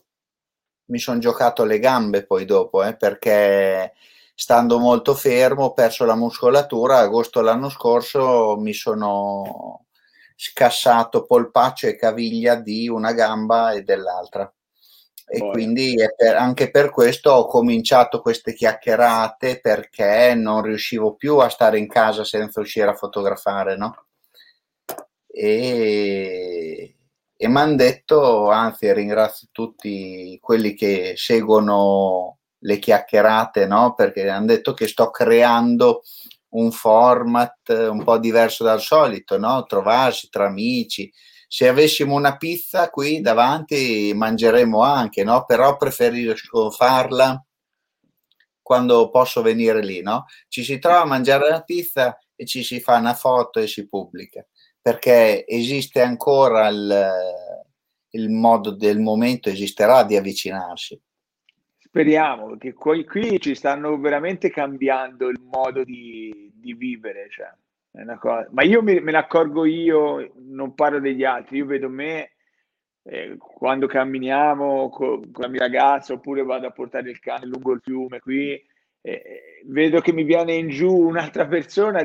mi 0.86 1.00
sono 1.00 1.18
giocato 1.18 1.64
le 1.64 1.80
gambe 1.80 2.24
poi 2.24 2.44
dopo, 2.44 2.84
eh, 2.84 2.96
perché 2.96 3.92
stando 4.36 4.78
molto 4.78 5.14
fermo 5.14 5.64
ho 5.64 5.72
perso 5.72 6.04
la 6.04 6.14
muscolatura. 6.14 6.98
Agosto 6.98 7.40
l'anno 7.40 7.70
scorso 7.70 8.56
mi 8.56 8.72
sono 8.72 9.86
scassato 10.34 11.26
polpaccio 11.26 11.86
e 11.86 11.96
caviglia 11.96 12.56
di 12.56 12.88
una 12.88 13.12
gamba 13.12 13.72
e 13.72 13.82
dell'altra. 13.82 14.52
E 15.26 15.38
Poi. 15.38 15.52
quindi 15.52 15.96
per, 16.16 16.36
anche 16.36 16.70
per 16.70 16.90
questo 16.90 17.30
ho 17.30 17.46
cominciato 17.46 18.20
queste 18.20 18.52
chiacchierate 18.52 19.60
perché 19.60 20.34
non 20.34 20.62
riuscivo 20.62 21.14
più 21.14 21.38
a 21.38 21.48
stare 21.48 21.78
in 21.78 21.88
casa 21.88 22.24
senza 22.24 22.60
uscire 22.60 22.90
a 22.90 22.94
fotografare, 22.94 23.76
no? 23.76 24.06
E 25.26 26.94
e 27.44 27.48
mi 27.48 27.58
hanno 27.58 27.74
detto, 27.76 28.48
anzi 28.50 28.90
ringrazio 28.92 29.48
tutti 29.50 30.38
quelli 30.40 30.72
che 30.74 31.12
seguono 31.16 32.38
le 32.60 32.78
chiacchierate, 32.78 33.66
no? 33.66 33.94
perché 33.94 34.28
hanno 34.28 34.46
detto 34.46 34.72
che 34.72 34.88
sto 34.88 35.10
creando 35.10 36.02
un 36.54 36.72
format 36.72 37.68
un 37.68 38.02
po' 38.02 38.18
diverso 38.18 38.64
dal 38.64 38.80
solito, 38.80 39.38
no? 39.38 39.64
trovarsi 39.64 40.28
tra 40.28 40.46
amici. 40.46 41.12
Se 41.46 41.68
avessimo 41.68 42.14
una 42.14 42.36
pizza 42.36 42.90
qui 42.90 43.20
davanti 43.20 44.12
mangeremo 44.14 44.80
anche, 44.82 45.24
no? 45.24 45.44
però 45.44 45.76
preferisco 45.76 46.70
farla 46.70 47.42
quando 48.60 49.10
posso 49.10 49.42
venire 49.42 49.84
lì. 49.84 50.02
No? 50.02 50.24
Ci 50.48 50.64
si 50.64 50.78
trova 50.78 51.02
a 51.02 51.06
mangiare 51.06 51.48
la 51.48 51.62
pizza 51.62 52.18
e 52.34 52.46
ci 52.46 52.62
si 52.64 52.80
fa 52.80 52.96
una 52.96 53.14
foto 53.14 53.60
e 53.60 53.66
si 53.66 53.86
pubblica 53.88 54.44
perché 54.84 55.46
esiste 55.46 56.02
ancora 56.02 56.68
il, 56.68 57.10
il 58.10 58.28
modo 58.28 58.70
del 58.70 59.00
momento, 59.00 59.48
esisterà 59.48 60.04
di 60.04 60.14
avvicinarsi. 60.14 61.00
Speriamo, 61.94 62.48
perché 62.48 62.72
qui, 62.72 63.04
qui 63.04 63.38
ci 63.38 63.54
stanno 63.54 63.96
veramente 64.00 64.50
cambiando 64.50 65.28
il 65.28 65.40
modo 65.40 65.84
di, 65.84 66.50
di 66.52 66.74
vivere. 66.74 67.28
Cioè, 67.30 67.48
Ma 68.50 68.64
io 68.64 68.82
me, 68.82 69.00
me, 69.00 69.12
ne 69.12 69.18
accorgo 69.18 69.64
io, 69.64 70.32
non 70.38 70.74
parlo 70.74 70.98
degli 70.98 71.22
altri, 71.22 71.58
io 71.58 71.66
vedo 71.66 71.88
me 71.88 72.32
eh, 73.04 73.36
quando 73.38 73.86
camminiamo 73.86 74.88
con, 74.88 75.30
con, 75.30 75.44
la 75.44 75.48
mia 75.48 75.60
ragazza 75.60 76.14
oppure 76.14 76.42
vado 76.42 76.66
a 76.66 76.72
portare 76.72 77.10
il 77.10 77.20
cane 77.20 77.46
lungo 77.46 77.70
il 77.70 77.80
fiume 77.80 78.18
qui, 78.18 78.60
eh, 79.00 79.62
vedo 79.66 80.00
che 80.00 80.12
mi 80.12 80.24
viene 80.24 80.54
in 80.54 80.70
giù 80.70 80.92
un'altra 80.92 81.46
persona 81.46 82.00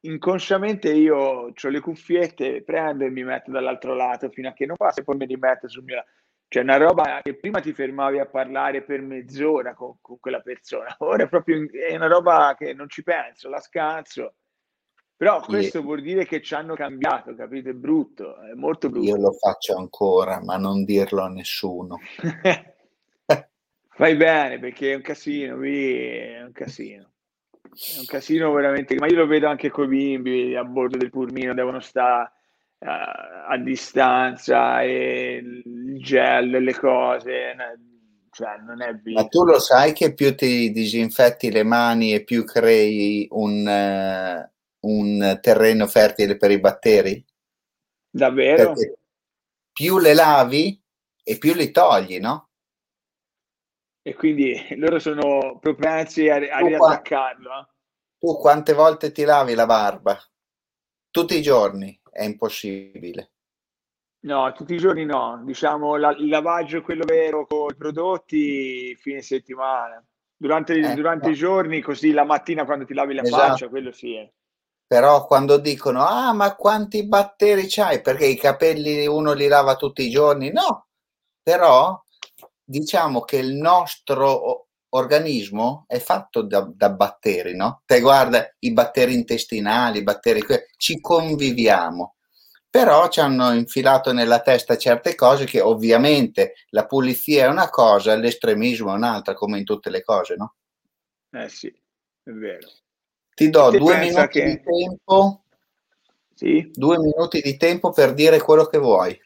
inconsciamente 0.00 0.90
io 0.90 1.16
ho 1.16 1.68
le 1.68 1.80
cuffiette, 1.80 2.62
prendo 2.62 3.04
e 3.04 3.10
mi 3.10 3.24
metto 3.24 3.50
dall'altro 3.50 3.94
lato 3.94 4.30
fino 4.30 4.48
a 4.48 4.52
che 4.54 4.64
non 4.64 4.76
passa 4.76 5.02
e 5.02 5.04
poi 5.04 5.16
mi 5.16 5.26
rimetto 5.26 5.68
sul 5.68 5.84
mio 5.84 6.02
Cioè 6.54 6.62
una 6.62 6.76
roba 6.76 7.18
che 7.20 7.34
prima 7.34 7.58
ti 7.58 7.72
fermavi 7.72 8.20
a 8.20 8.26
parlare 8.26 8.82
per 8.82 9.02
mezz'ora 9.02 9.74
con, 9.74 9.96
con 10.00 10.20
quella 10.20 10.38
persona, 10.38 10.94
ora 11.02 11.24
è 11.24 11.28
proprio 11.28 11.66
è 11.68 11.96
una 11.96 12.06
roba 12.06 12.54
che 12.56 12.72
non 12.74 12.88
ci 12.88 13.02
penso, 13.02 13.48
la 13.48 13.58
scazzo. 13.58 14.34
Però 15.16 15.40
questo 15.40 15.82
vuol 15.82 16.00
dire 16.00 16.24
che 16.24 16.40
ci 16.40 16.54
hanno 16.54 16.76
cambiato, 16.76 17.34
capito? 17.34 17.70
È 17.70 17.72
brutto, 17.72 18.40
è 18.40 18.52
molto 18.54 18.88
brutto. 18.88 19.04
Io 19.04 19.16
lo 19.16 19.32
faccio 19.32 19.76
ancora, 19.76 20.40
ma 20.44 20.56
non 20.56 20.84
dirlo 20.84 21.22
a 21.22 21.28
nessuno. 21.28 21.98
Fai 23.88 24.14
bene 24.14 24.60
perché 24.60 24.92
è 24.92 24.94
un 24.94 25.02
casino, 25.02 25.60
è 25.60 26.40
un 26.40 26.52
casino. 26.52 27.10
È 27.62 27.98
un 27.98 28.06
casino 28.06 28.52
veramente, 28.52 28.94
ma 28.94 29.08
io 29.08 29.16
lo 29.16 29.26
vedo 29.26 29.48
anche 29.48 29.70
con 29.70 29.86
i 29.86 29.88
bimbi 30.20 30.54
a 30.54 30.62
bordo 30.62 30.98
del 30.98 31.10
pulmino, 31.10 31.52
devono 31.52 31.80
stare 31.80 32.30
a 32.86 33.56
distanza 33.58 34.82
e 34.82 35.40
il 35.42 36.02
gel, 36.02 36.50
le 36.50 36.74
cose, 36.74 37.54
cioè 38.30 38.58
non 38.58 38.82
è 38.82 38.94
vero. 38.94 39.22
Ma 39.22 39.28
tu 39.28 39.44
lo 39.44 39.58
sai 39.58 39.92
che 39.92 40.14
più 40.14 40.34
ti 40.34 40.70
disinfetti 40.70 41.50
le 41.50 41.62
mani 41.62 42.12
e 42.12 42.24
più 42.24 42.44
crei 42.44 43.26
un, 43.30 43.66
uh, 43.66 44.88
un 44.88 45.38
terreno 45.40 45.86
fertile 45.86 46.36
per 46.36 46.50
i 46.50 46.60
batteri? 46.60 47.24
Davvero? 48.10 48.72
Perché 48.72 48.98
più 49.72 49.98
le 49.98 50.14
lavi 50.14 50.80
e 51.22 51.38
più 51.38 51.54
li 51.54 51.70
togli, 51.70 52.18
no? 52.18 52.50
e 54.06 54.14
quindi 54.14 54.54
loro 54.76 54.98
sono 54.98 55.58
propensi 55.58 56.28
a, 56.28 56.34
a 56.34 56.58
riattaccarlo. 56.58 57.50
Eh. 57.50 57.66
Tu 58.18 58.36
quante 58.36 58.74
volte 58.74 59.12
ti 59.12 59.24
lavi 59.24 59.54
la 59.54 59.64
barba? 59.64 60.18
Tutti 61.10 61.38
i 61.38 61.40
giorni? 61.40 61.98
È 62.14 62.22
impossibile. 62.22 63.30
No, 64.20 64.52
tutti 64.52 64.74
i 64.74 64.78
giorni 64.78 65.04
no. 65.04 65.42
Diciamo 65.44 65.96
la, 65.96 66.10
il 66.12 66.28
lavaggio, 66.28 66.80
quello 66.80 67.04
vero 67.04 67.44
con 67.46 67.70
i 67.70 67.74
prodotti, 67.74 68.94
fine 68.94 69.20
settimana. 69.20 70.02
Durante, 70.36 70.74
eh, 70.74 70.94
durante 70.94 71.26
no. 71.26 71.32
i 71.32 71.36
giorni, 71.36 71.80
così 71.80 72.12
la 72.12 72.24
mattina 72.24 72.64
quando 72.64 72.84
ti 72.84 72.94
lavi 72.94 73.14
la 73.14 73.22
esatto. 73.22 73.42
faccia, 73.42 73.68
quello 73.68 73.90
sì. 73.92 74.14
È. 74.14 74.30
Però 74.86 75.26
quando 75.26 75.58
dicono, 75.58 76.04
ah, 76.04 76.32
ma 76.32 76.54
quanti 76.54 77.06
batteri 77.06 77.66
c'hai? 77.66 78.00
Perché 78.00 78.26
i 78.26 78.36
capelli 78.36 79.06
uno 79.06 79.32
li 79.32 79.48
lava 79.48 79.76
tutti 79.76 80.06
i 80.06 80.10
giorni? 80.10 80.52
No, 80.52 80.86
però 81.42 82.00
diciamo 82.62 83.22
che 83.22 83.38
il 83.38 83.54
nostro 83.54 84.63
organismo 84.94 85.84
è 85.86 85.98
fatto 85.98 86.42
da, 86.42 86.68
da, 86.72 86.90
batteri, 86.90 87.54
no? 87.54 87.82
Te 87.84 88.00
guarda 88.00 88.54
i 88.60 88.72
batteri 88.72 89.14
intestinali, 89.14 89.98
i 89.98 90.02
batteri, 90.02 90.42
ci 90.76 91.00
conviviamo, 91.00 92.14
però 92.70 93.08
ci 93.08 93.20
hanno 93.20 93.52
infilato 93.52 94.12
nella 94.12 94.40
testa 94.40 94.76
certe 94.76 95.14
cose 95.14 95.44
che 95.44 95.60
ovviamente 95.60 96.54
la 96.70 96.86
pulizia 96.86 97.46
è 97.46 97.48
una 97.48 97.68
cosa, 97.70 98.14
l'estremismo 98.14 98.92
è 98.92 98.96
un'altra, 98.96 99.34
come 99.34 99.58
in 99.58 99.64
tutte 99.64 99.90
le 99.90 100.02
cose, 100.02 100.36
no? 100.36 100.54
Eh 101.30 101.48
sì, 101.48 101.68
è 102.22 102.30
vero. 102.30 102.68
Ti 103.34 103.50
do 103.50 103.70
due 103.70 103.98
minuti 103.98 104.28
che... 104.28 104.44
di 104.44 104.62
tempo. 104.62 105.44
Sì? 106.34 106.70
Due 106.72 106.98
minuti 106.98 107.40
di 107.40 107.56
tempo 107.56 107.90
per 107.90 108.14
dire 108.14 108.40
quello 108.40 108.64
che 108.66 108.78
vuoi. 108.78 109.20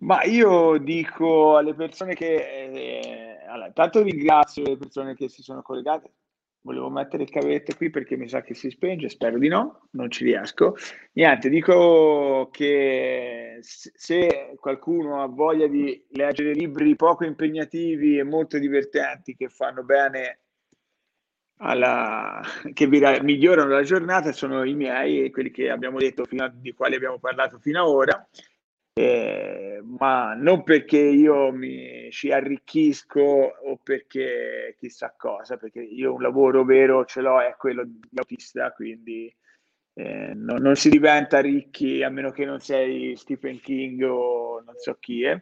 Ma 0.00 0.24
io 0.24 0.76
dico 0.78 1.56
alle 1.56 1.74
persone 1.74 2.14
che... 2.14 2.34
Eh, 2.34 3.27
allora, 3.48 3.66
intanto 3.66 4.02
ringrazio 4.02 4.62
le 4.62 4.76
persone 4.76 5.14
che 5.14 5.28
si 5.28 5.42
sono 5.42 5.62
collegate. 5.62 6.12
Volevo 6.60 6.90
mettere 6.90 7.22
il 7.22 7.30
cavetto 7.30 7.74
qui 7.76 7.88
perché 7.88 8.16
mi 8.16 8.28
sa 8.28 8.42
che 8.42 8.52
si 8.52 8.68
spenge, 8.70 9.08
spero 9.08 9.38
di 9.38 9.48
no, 9.48 9.88
non 9.92 10.10
ci 10.10 10.24
riesco. 10.24 10.74
Niente, 11.12 11.48
dico 11.48 12.48
che 12.52 13.58
se 13.60 14.54
qualcuno 14.58 15.22
ha 15.22 15.26
voglia 15.26 15.66
di 15.66 16.04
leggere 16.10 16.52
libri 16.52 16.94
poco 16.96 17.24
impegnativi 17.24 18.18
e 18.18 18.24
molto 18.24 18.58
divertenti 18.58 19.34
che 19.34 19.48
fanno 19.48 19.82
bene 19.84 20.40
alla, 21.58 22.42
che 22.72 22.86
vi 22.86 23.00
migliorano 23.22 23.70
la 23.70 23.82
giornata 23.82 24.32
sono 24.32 24.64
i 24.64 24.74
miei 24.74 25.24
e 25.24 25.30
quelli 25.30 25.50
che 25.50 25.70
abbiamo 25.70 25.98
detto 25.98 26.24
fino 26.24 26.44
a, 26.44 26.52
di 26.52 26.72
quali 26.72 26.96
abbiamo 26.96 27.18
parlato 27.18 27.58
fino 27.58 27.80
ad 27.80 27.88
ora. 27.88 28.28
Eh, 28.98 29.80
ma 29.84 30.34
non 30.34 30.64
perché 30.64 30.98
io 30.98 31.52
mi 31.52 32.10
ci 32.10 32.32
arricchisco 32.32 33.20
o 33.20 33.78
perché 33.80 34.74
chissà 34.76 35.14
cosa, 35.16 35.56
perché 35.56 35.80
io 35.80 36.14
un 36.14 36.20
lavoro 36.20 36.64
vero 36.64 37.04
ce 37.04 37.20
l'ho, 37.20 37.40
è 37.40 37.54
quello 37.56 37.84
di 37.84 38.00
autista, 38.16 38.72
quindi 38.72 39.32
eh, 39.94 40.32
no, 40.34 40.56
non 40.56 40.74
si 40.74 40.88
diventa 40.88 41.38
ricchi 41.40 42.02
a 42.02 42.08
meno 42.08 42.32
che 42.32 42.44
non 42.44 42.58
sei 42.58 43.14
Stephen 43.14 43.60
King 43.60 44.02
o 44.02 44.62
non 44.66 44.74
so 44.78 44.96
chi 44.98 45.22
è. 45.22 45.40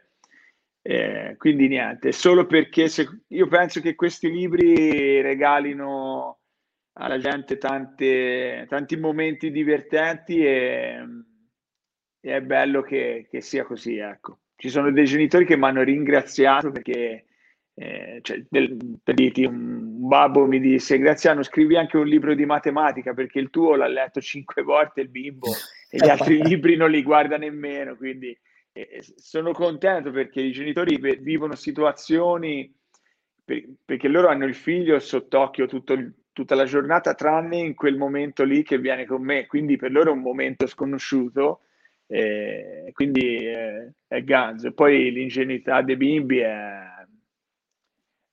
Eh, 0.82 1.36
quindi 1.38 1.66
niente, 1.68 2.12
solo 2.12 2.44
perché 2.44 2.88
se, 2.88 3.08
io 3.28 3.48
penso 3.48 3.80
che 3.80 3.94
questi 3.94 4.30
libri 4.30 5.22
regalino 5.22 6.40
alla 6.98 7.18
gente 7.18 7.56
tante, 7.56 8.66
tanti 8.68 8.96
momenti 8.98 9.50
divertenti 9.50 10.44
e, 10.44 10.98
e 12.26 12.36
è 12.36 12.40
bello 12.40 12.82
che, 12.82 13.28
che, 13.30 13.40
sia 13.40 13.64
così. 13.64 13.98
Ecco. 13.98 14.38
Ci 14.56 14.68
sono 14.68 14.90
dei 14.90 15.04
genitori 15.04 15.44
che 15.44 15.56
mi 15.56 15.64
hanno 15.66 15.82
ringraziato 15.82 16.72
perché, 16.72 17.26
eh, 17.74 18.18
cioè, 18.22 18.42
del, 18.48 18.76
per 19.02 19.14
dirti, 19.14 19.44
un 19.44 20.08
babbo 20.08 20.44
mi 20.46 20.58
disse 20.58 20.98
Graziano 20.98 21.44
scrivi 21.44 21.76
anche 21.76 21.96
un 21.96 22.06
libro 22.06 22.34
di 22.34 22.44
matematica 22.44 23.14
perché 23.14 23.38
il 23.38 23.50
tuo 23.50 23.76
l'ha 23.76 23.86
letto 23.86 24.20
cinque 24.20 24.62
volte 24.62 25.02
il 25.02 25.08
bimbo 25.08 25.52
e 25.88 25.98
gli 25.98 26.08
altri 26.08 26.42
libri 26.42 26.74
non 26.74 26.90
li 26.90 27.02
guarda 27.02 27.36
nemmeno, 27.36 27.96
quindi 27.96 28.36
sono 29.16 29.52
contento 29.52 30.10
perché 30.10 30.40
i 30.42 30.52
genitori 30.52 30.98
vivono 31.18 31.54
situazioni 31.54 32.70
perché 33.42 34.08
loro 34.08 34.28
hanno 34.28 34.44
il 34.44 34.54
figlio 34.54 34.98
sott'occhio 34.98 35.66
tutto, 35.66 35.96
tutta 36.32 36.56
la 36.56 36.64
giornata, 36.64 37.14
tranne 37.14 37.58
in 37.58 37.74
quel 37.74 37.96
momento 37.96 38.42
lì 38.42 38.64
che 38.64 38.78
viene 38.78 39.06
con 39.06 39.22
me, 39.22 39.46
quindi 39.46 39.76
per 39.76 39.92
loro 39.92 40.10
è 40.10 40.12
un 40.12 40.20
momento 40.20 40.66
sconosciuto, 40.66 41.60
eh, 42.06 42.90
quindi 42.92 43.46
eh, 43.46 43.92
è 44.06 44.22
ganzo. 44.22 44.72
Poi 44.72 45.10
l'ingenuità 45.10 45.82
dei 45.82 45.96
bimbi 45.96 46.38
è, 46.38 46.84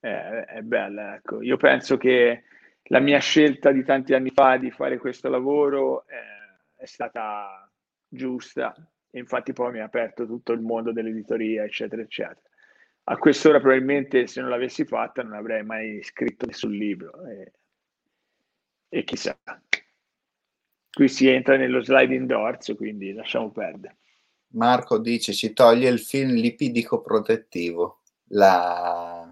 è, 0.00 0.08
è 0.08 0.60
bella. 0.62 1.16
Ecco. 1.16 1.42
Io 1.42 1.56
penso 1.56 1.96
che 1.96 2.44
la 2.88 3.00
mia 3.00 3.18
scelta 3.18 3.72
di 3.72 3.84
tanti 3.84 4.14
anni 4.14 4.30
fa 4.30 4.56
di 4.56 4.70
fare 4.70 4.98
questo 4.98 5.28
lavoro 5.28 6.06
è, 6.06 6.14
eh, 6.14 6.82
è 6.82 6.86
stata 6.86 7.70
giusta 8.08 8.74
e 9.10 9.18
infatti 9.18 9.52
poi 9.52 9.72
mi 9.72 9.80
ha 9.80 9.84
aperto 9.84 10.26
tutto 10.26 10.52
il 10.52 10.60
mondo 10.60 10.92
dell'editoria, 10.92 11.64
eccetera, 11.64 12.02
eccetera. 12.02 12.40
A 13.04 13.16
quest'ora 13.18 13.60
probabilmente 13.60 14.26
se 14.26 14.40
non 14.40 14.50
l'avessi 14.50 14.84
fatta 14.84 15.22
non 15.22 15.34
avrei 15.34 15.62
mai 15.62 16.02
scritto 16.02 16.46
nessun 16.46 16.72
libro 16.72 17.24
e, 17.26 17.52
e 18.88 19.04
chissà. 19.04 19.36
Qui 20.94 21.08
si 21.08 21.26
entra 21.28 21.56
nello 21.56 21.82
sliding 21.82 22.26
doors, 22.26 22.72
quindi 22.76 23.12
lasciamo 23.12 23.50
perdere. 23.50 23.96
Marco 24.54 24.98
dice 24.98 25.32
ci 25.32 25.52
toglie 25.52 25.88
il 25.88 25.98
film 25.98 26.32
lipidico 26.34 27.00
protettivo, 27.00 28.02
la... 28.28 29.28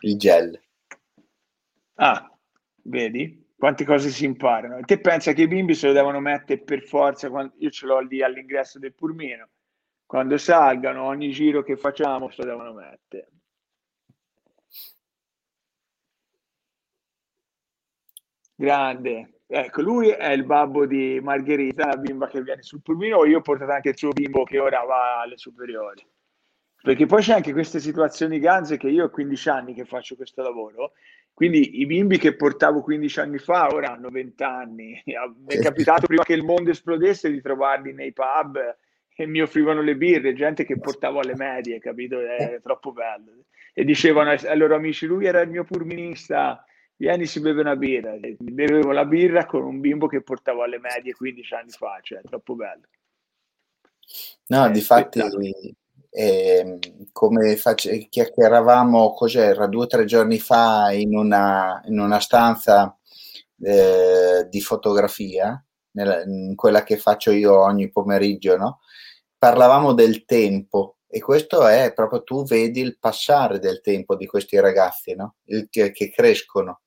il 0.00 0.16
gel. 0.18 0.60
Ah, 1.94 2.30
vedi? 2.82 3.44
quante 3.56 3.84
cose 3.84 4.10
si 4.10 4.24
imparano. 4.24 4.76
E 4.78 4.82
te 4.82 5.00
pensa 5.00 5.32
che 5.32 5.42
i 5.42 5.48
bimbi 5.48 5.74
se 5.74 5.88
lo 5.88 5.92
devono 5.92 6.20
mettere 6.20 6.60
per 6.60 6.82
forza, 6.82 7.30
quando, 7.30 7.54
io 7.58 7.70
ce 7.70 7.86
l'ho 7.86 8.00
lì 8.00 8.22
all'ingresso 8.22 8.78
del 8.78 8.94
purmino, 8.94 9.48
quando 10.04 10.36
salgano, 10.38 11.04
ogni 11.04 11.30
giro 11.30 11.62
che 11.62 11.76
facciamo 11.76 12.30
se 12.30 12.42
lo 12.42 12.48
devono 12.48 12.72
mettere. 12.74 13.30
Grande. 18.54 19.35
Ecco, 19.48 19.82
lui 19.82 20.08
è 20.08 20.32
il 20.32 20.44
babbo 20.44 20.86
di 20.86 21.20
Margherita, 21.22 21.86
la 21.86 21.96
bimba 21.96 22.26
che 22.26 22.42
viene 22.42 22.62
sul 22.62 22.82
pulmino, 22.82 23.24
io 23.24 23.38
ho 23.38 23.42
portato 23.42 23.72
anche 23.72 23.90
il 23.90 23.96
suo 23.96 24.10
bimbo 24.10 24.44
che 24.44 24.58
ora 24.58 24.82
va 24.82 25.20
alle 25.20 25.38
superiori. 25.38 26.04
Perché 26.82 27.06
poi 27.06 27.22
c'è 27.22 27.34
anche 27.34 27.52
queste 27.52 27.80
situazioni 27.80 28.38
ganze 28.38 28.76
che 28.76 28.88
io 28.88 29.04
ho 29.04 29.10
15 29.10 29.48
anni 29.48 29.74
che 29.74 29.84
faccio 29.84 30.16
questo 30.16 30.42
lavoro 30.42 30.92
quindi 31.36 31.82
i 31.82 31.84
bimbi 31.84 32.16
che 32.16 32.34
portavo 32.34 32.80
15 32.80 33.20
anni 33.20 33.36
fa 33.36 33.68
ora 33.70 33.92
hanno 33.92 34.08
20 34.08 34.42
anni. 34.42 35.02
Mi 35.04 35.54
è 35.54 35.58
capitato 35.58 36.06
prima 36.06 36.22
che 36.22 36.32
il 36.32 36.42
mondo 36.42 36.70
esplodesse 36.70 37.30
di 37.30 37.42
trovarli 37.42 37.92
nei 37.92 38.14
pub 38.14 38.58
e 39.14 39.26
mi 39.26 39.42
offrivano 39.42 39.82
le 39.82 39.96
birre, 39.96 40.32
gente 40.32 40.64
che 40.64 40.78
portavo 40.78 41.20
alle 41.20 41.36
medie, 41.36 41.78
capito? 41.78 42.18
È 42.18 42.58
troppo 42.62 42.90
bello. 42.90 43.32
E 43.74 43.84
dicevano 43.84 44.30
ai 44.30 44.56
loro 44.56 44.76
amici, 44.76 45.04
lui 45.04 45.26
era 45.26 45.42
il 45.42 45.50
mio 45.50 45.64
purminista, 45.64 46.64
vieni 46.96 47.26
si 47.26 47.40
beve 47.40 47.60
una 47.60 47.76
birra. 47.76 48.14
E 48.14 48.36
bevevo 48.38 48.92
la 48.92 49.04
birra 49.04 49.46
con 49.46 49.62
un 49.62 49.80
bimbo 49.80 50.06
che 50.06 50.22
portavo 50.22 50.62
alle 50.62 50.78
medie 50.78 51.14
15 51.14 51.54
anni 51.54 51.70
fa, 51.70 51.98
cioè 52.02 52.20
troppo 52.22 52.54
bello. 52.54 52.86
No, 54.48 54.70
di 54.70 54.80
fatti 54.80 55.20
e, 55.20 56.56
ehm, 56.58 56.78
come 57.12 57.56
face- 57.56 58.06
chiacchieravamo, 58.08 59.12
cos'era, 59.12 59.66
due 59.66 59.84
o 59.84 59.86
tre 59.86 60.04
giorni 60.04 60.38
fa 60.38 60.90
in 60.92 61.16
una, 61.16 61.82
in 61.86 61.98
una 61.98 62.20
stanza 62.20 62.96
eh, 63.60 64.46
di 64.48 64.60
fotografia, 64.60 65.62
nella, 65.92 66.22
in 66.22 66.54
quella 66.54 66.82
che 66.84 66.96
faccio 66.96 67.32
io 67.32 67.60
ogni 67.60 67.90
pomeriggio, 67.90 68.56
no? 68.56 68.80
parlavamo 69.38 69.92
del 69.92 70.24
tempo 70.24 70.98
e 71.06 71.20
questo 71.20 71.66
è 71.66 71.92
proprio 71.92 72.22
tu 72.22 72.44
vedi 72.44 72.80
il 72.80 72.98
passare 72.98 73.58
del 73.58 73.80
tempo 73.80 74.16
di 74.16 74.26
questi 74.26 74.58
ragazzi 74.58 75.14
no? 75.14 75.36
il, 75.44 75.68
che, 75.70 75.92
che, 75.92 76.10
crescono. 76.10 76.80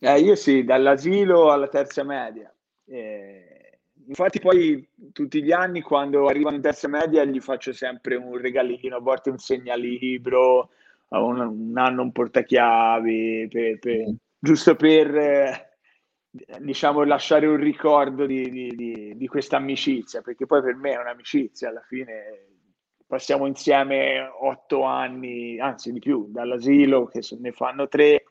Eh, 0.00 0.20
io 0.20 0.34
sì, 0.34 0.64
dall'asilo 0.64 1.52
alla 1.52 1.68
terza 1.68 2.02
media. 2.02 2.52
Eh 2.86 3.50
Infatti 4.10 4.40
poi 4.40 4.88
tutti 5.12 5.40
gli 5.40 5.52
anni 5.52 5.82
quando 5.82 6.26
arrivano 6.26 6.56
in 6.56 6.62
terza 6.62 6.88
media 6.88 7.24
gli 7.24 7.38
faccio 7.38 7.72
sempre 7.72 8.16
un 8.16 8.36
regalino, 8.36 8.96
a 8.96 9.00
volte 9.00 9.30
un 9.30 9.38
segnalibro, 9.38 10.70
un, 11.10 11.38
un 11.38 11.78
anno 11.78 12.02
un 12.02 12.10
portachiavi, 12.10 13.46
per, 13.48 13.78
per, 13.78 14.12
giusto 14.36 14.74
per 14.74 15.16
eh, 15.16 15.76
diciamo 16.58 17.04
lasciare 17.04 17.46
un 17.46 17.56
ricordo 17.56 18.26
di, 18.26 18.50
di, 18.50 18.74
di, 18.74 19.16
di 19.16 19.26
questa 19.28 19.58
amicizia, 19.58 20.22
perché 20.22 20.44
poi 20.44 20.60
per 20.60 20.74
me 20.74 20.90
è 20.90 20.98
un'amicizia, 20.98 21.68
alla 21.68 21.84
fine 21.86 22.48
passiamo 23.06 23.46
insieme 23.46 24.28
otto 24.40 24.82
anni, 24.82 25.60
anzi 25.60 25.92
di 25.92 26.00
più, 26.00 26.26
dall'asilo 26.30 27.06
che 27.06 27.20
ne 27.38 27.52
fanno 27.52 27.86
tre 27.86 28.24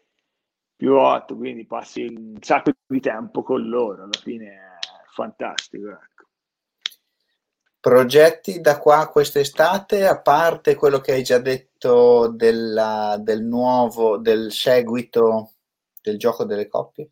più 0.79 0.95
otto, 0.95 1.35
quindi 1.35 1.65
passi 1.65 2.05
un 2.05 2.37
sacco 2.39 2.71
di 2.87 3.01
tempo 3.01 3.43
con 3.43 3.67
loro, 3.67 4.03
alla 4.03 4.19
fine 4.23 4.77
fantastico. 5.13 5.89
Ecco. 5.89 6.27
Progetti 7.81 8.61
da 8.61 8.79
qua 8.79 9.09
quest'estate, 9.09 10.07
a 10.07 10.21
parte 10.21 10.75
quello 10.75 10.99
che 10.99 11.11
hai 11.11 11.23
già 11.23 11.37
detto 11.37 12.29
della, 12.29 13.17
del 13.19 13.43
nuovo, 13.43 14.19
del 14.19 14.53
seguito 14.53 15.51
del 16.01 16.17
gioco 16.17 16.45
delle 16.45 16.69
coppie? 16.69 17.11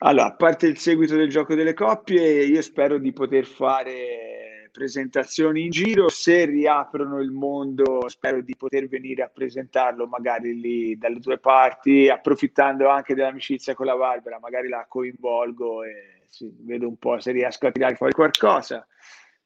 Allora, 0.00 0.26
a 0.26 0.36
parte 0.36 0.66
il 0.66 0.76
seguito 0.76 1.16
del 1.16 1.30
gioco 1.30 1.54
delle 1.54 1.72
coppie, 1.72 2.44
io 2.44 2.60
spero 2.60 2.98
di 2.98 3.14
poter 3.14 3.46
fare 3.46 4.47
presentazioni 4.70 5.64
in 5.64 5.70
giro. 5.70 6.08
Se 6.08 6.44
riaprono 6.44 7.20
il 7.20 7.30
mondo, 7.30 8.08
spero 8.08 8.40
di 8.40 8.54
poter 8.56 8.88
venire 8.88 9.22
a 9.22 9.28
presentarlo 9.28 10.06
magari 10.06 10.58
lì 10.58 10.96
dalle 10.96 11.18
due 11.18 11.38
parti, 11.38 12.08
approfittando 12.08 12.88
anche 12.88 13.14
dell'amicizia 13.14 13.74
con 13.74 13.86
la 13.86 13.96
Barbara, 13.96 14.38
magari 14.38 14.68
la 14.68 14.86
coinvolgo 14.88 15.84
e 15.84 16.22
sì, 16.28 16.50
vedo 16.60 16.88
un 16.88 16.96
po' 16.96 17.18
se 17.20 17.32
riesco 17.32 17.66
a 17.66 17.72
tirare 17.72 17.96
fuori 17.96 18.12
qualcosa. 18.12 18.86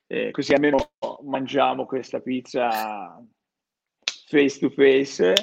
Eh, 0.07 0.31
così 0.31 0.53
almeno 0.53 0.93
mangiamo 1.25 1.87
questa 1.87 2.21
pizza 2.21 3.19
face 4.29 4.59
to 4.59 4.71
face. 4.71 5.35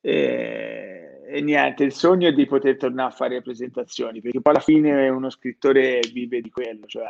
Eh, 0.00 1.02
e 1.24 1.40
niente, 1.40 1.84
il 1.84 1.92
sogno 1.92 2.28
è 2.28 2.32
di 2.32 2.46
poter 2.46 2.76
tornare 2.76 3.10
a 3.10 3.14
fare 3.14 3.40
presentazioni, 3.40 4.20
perché 4.20 4.42
poi 4.42 4.52
alla 4.52 4.62
fine 4.62 5.08
uno 5.08 5.30
scrittore 5.30 6.00
vive 6.12 6.42
di 6.42 6.50
quello, 6.50 6.84
cioè 6.84 7.06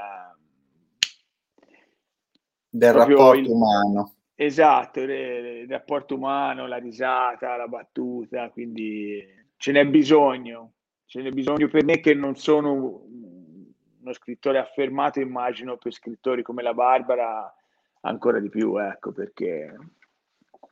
del 2.74 2.92
rapporto 2.94 3.38
il, 3.38 3.48
umano. 3.48 4.14
Esatto, 4.34 5.00
il, 5.00 5.10
il 5.10 5.68
rapporto 5.68 6.14
umano, 6.14 6.66
la 6.66 6.78
risata, 6.78 7.56
la 7.56 7.68
battuta, 7.68 8.48
quindi 8.50 9.22
ce 9.56 9.72
n'è 9.72 9.86
bisogno, 9.86 10.72
ce 11.04 11.20
n'è 11.20 11.30
bisogno 11.30 11.68
per 11.68 11.84
me 11.84 12.00
che 12.00 12.14
non 12.14 12.34
sono 12.34 12.72
uno 12.72 14.12
scrittore 14.12 14.58
affermato, 14.58 15.20
immagino 15.20 15.76
per 15.76 15.92
scrittori 15.92 16.42
come 16.42 16.62
la 16.62 16.72
Barbara 16.72 17.54
ancora 18.00 18.40
di 18.40 18.48
più, 18.48 18.76
ecco, 18.78 19.12
perché 19.12 19.76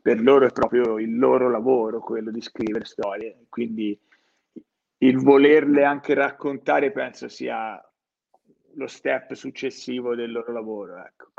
per 0.01 0.21
loro 0.23 0.47
è 0.47 0.53
proprio 0.53 0.99
il 0.99 1.19
loro 1.19 1.51
lavoro 1.51 2.01
quello 2.01 2.31
di 2.31 2.41
scrivere 2.41 2.87
storie, 2.87 3.45
quindi 3.51 3.97
il 5.03 5.19
volerle 5.19 5.85
anche 5.85 6.15
raccontare 6.15 6.91
penso 6.93 7.29
sia 7.29 7.81
lo 8.75 8.87
step 8.87 9.35
successivo 9.35 10.15
del 10.15 10.33
loro 10.33 10.53
lavoro, 10.53 10.97
ecco. 11.05 11.33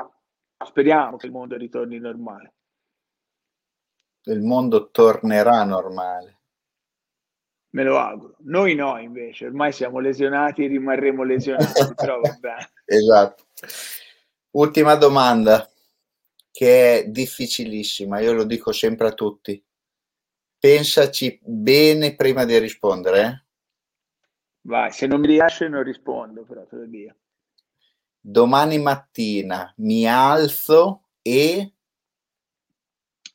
Speriamo 0.64 1.16
che 1.16 1.26
il 1.26 1.32
mondo 1.32 1.56
ritorni 1.56 1.98
normale. 1.98 2.54
Il 4.24 4.40
mondo 4.40 4.90
tornerà 4.90 5.64
normale. 5.64 6.40
Me 7.70 7.84
lo 7.84 7.98
auguro. 7.98 8.36
Noi 8.40 8.74
no, 8.74 8.98
invece, 8.98 9.46
ormai 9.46 9.72
siamo 9.72 9.98
lesionati 9.98 10.64
e 10.64 10.68
rimarremo 10.68 11.22
lesionati, 11.22 11.94
però 11.94 12.20
vabbè. 12.20 12.54
Esatto. 12.84 13.44
Ultima 14.50 14.94
domanda, 14.96 15.68
che 16.50 16.98
è 16.98 17.08
difficilissima, 17.08 18.20
io 18.20 18.34
lo 18.34 18.44
dico 18.44 18.72
sempre 18.72 19.08
a 19.08 19.12
tutti. 19.12 19.62
Pensaci 20.58 21.40
bene 21.42 22.14
prima 22.14 22.44
di 22.44 22.58
rispondere. 22.58 23.22
Eh? 23.22 23.44
Vai, 24.64 24.92
se 24.92 25.06
non 25.06 25.20
mi 25.20 25.26
riesce 25.26 25.68
non 25.68 25.82
rispondo, 25.82 26.44
però 26.44 26.64
te 26.66 26.76
lo 26.76 26.86
dico. 26.86 27.14
Domani 28.24 28.78
mattina 28.78 29.74
mi 29.78 30.06
alzo 30.06 31.08
e... 31.20 31.72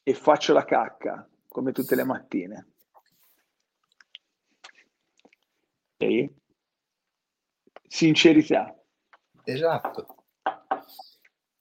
E 0.02 0.14
faccio 0.14 0.54
la 0.54 0.64
cacca, 0.64 1.28
come 1.50 1.74
tutte 1.74 1.94
le 1.96 2.06
mattine. 2.06 2.68
E? 5.98 6.34
Sincerità. 7.86 8.74
Esatto. 9.44 10.24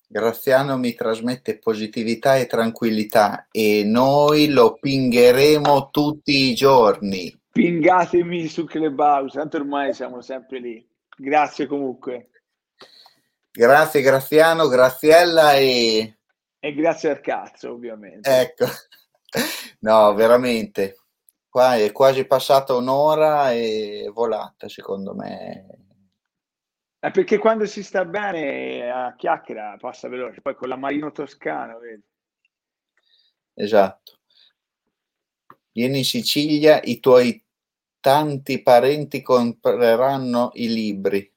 Graziano 0.06 0.78
mi 0.78 0.94
trasmette 0.94 1.58
positività 1.58 2.36
e 2.36 2.46
tranquillità 2.46 3.48
e 3.50 3.82
noi 3.84 4.50
lo 4.50 4.74
pingheremo 4.74 5.90
tutti 5.90 6.48
i 6.48 6.54
giorni. 6.54 7.36
Pingatemi 7.50 8.46
su 8.46 8.64
Clubhouse, 8.66 9.36
tanto 9.36 9.56
ormai 9.56 9.92
siamo 9.94 10.20
sempre 10.20 10.60
lì. 10.60 10.88
Grazie 11.16 11.66
comunque. 11.66 12.30
Grazie 13.56 14.02
Graziano, 14.02 14.68
Graziella 14.68 15.54
e... 15.54 16.18
E 16.58 16.74
grazie 16.74 17.08
al 17.08 17.20
cazzo, 17.22 17.72
ovviamente. 17.72 18.28
Ecco, 18.28 18.66
no, 19.80 20.12
veramente. 20.12 20.98
Qua 21.48 21.76
è 21.76 21.90
quasi 21.90 22.26
passata 22.26 22.74
un'ora 22.74 23.52
e 23.52 24.10
volata, 24.12 24.68
secondo 24.68 25.14
me. 25.14 25.66
È 26.98 27.10
perché 27.10 27.38
quando 27.38 27.64
si 27.64 27.82
sta 27.82 28.04
bene 28.04 28.90
a 28.90 29.14
chiacchiera 29.16 29.78
passa 29.80 30.08
veloce, 30.08 30.42
poi 30.42 30.54
con 30.54 30.68
la 30.68 30.76
Marino 30.76 31.10
Toscano, 31.10 31.78
vedi? 31.78 32.04
Esatto. 33.54 34.18
Vieni 35.72 35.98
in 35.98 36.04
Sicilia, 36.04 36.78
i 36.82 37.00
tuoi 37.00 37.42
tanti 38.00 38.60
parenti 38.60 39.22
compreranno 39.22 40.50
i 40.54 40.68
libri. 40.68 41.35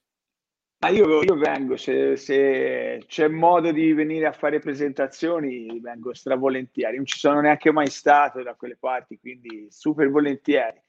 Ma 0.82 0.88
io, 0.90 1.22
io 1.24 1.36
vengo, 1.36 1.76
se, 1.76 2.16
se, 2.16 3.04
c'è 3.06 3.28
modo 3.28 3.70
di 3.74 3.92
venire 3.92 4.28
a 4.28 4.32
fare 4.32 4.60
presentazioni, 4.60 5.78
vengo 5.82 6.14
stravolentieri. 6.14 6.96
Non 6.96 7.06
ci 7.06 7.20
sono 7.20 7.42
neanche 7.42 7.70
mai 7.74 7.90
stato 7.90 8.42
da 8.44 8.56
quelle 8.56 8.78
parti, 8.78 9.20
quindi 9.20 9.68
super 9.70 10.10
volentieri. 10.10 10.82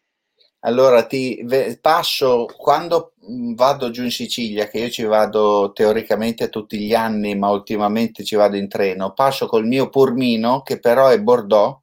Allora 0.61 1.05
ti 1.07 1.45
passo 1.81 2.47
quando 2.57 3.15
vado 3.57 3.91
giù 3.91 4.05
in 4.05 4.13
Sicilia, 4.13 4.69
che 4.69 4.79
io 4.79 4.91
ci 4.91 5.03
vado 5.03 5.73
teoricamente 5.73 6.51
tutti 6.51 6.79
gli 6.79 6.95
anni, 6.95 7.35
ma 7.35 7.51
ultimamente 7.51 8.23
ci 8.23 8.37
vado 8.37 8.57
in 8.57 8.69
treno. 8.69 9.13
Passo 9.13 9.47
col 9.47 9.67
mio 9.67 9.89
purmino, 9.89 10.63
che 10.63 10.79
però 10.79 11.09
è 11.09 11.21
Bordeaux. 11.21 11.81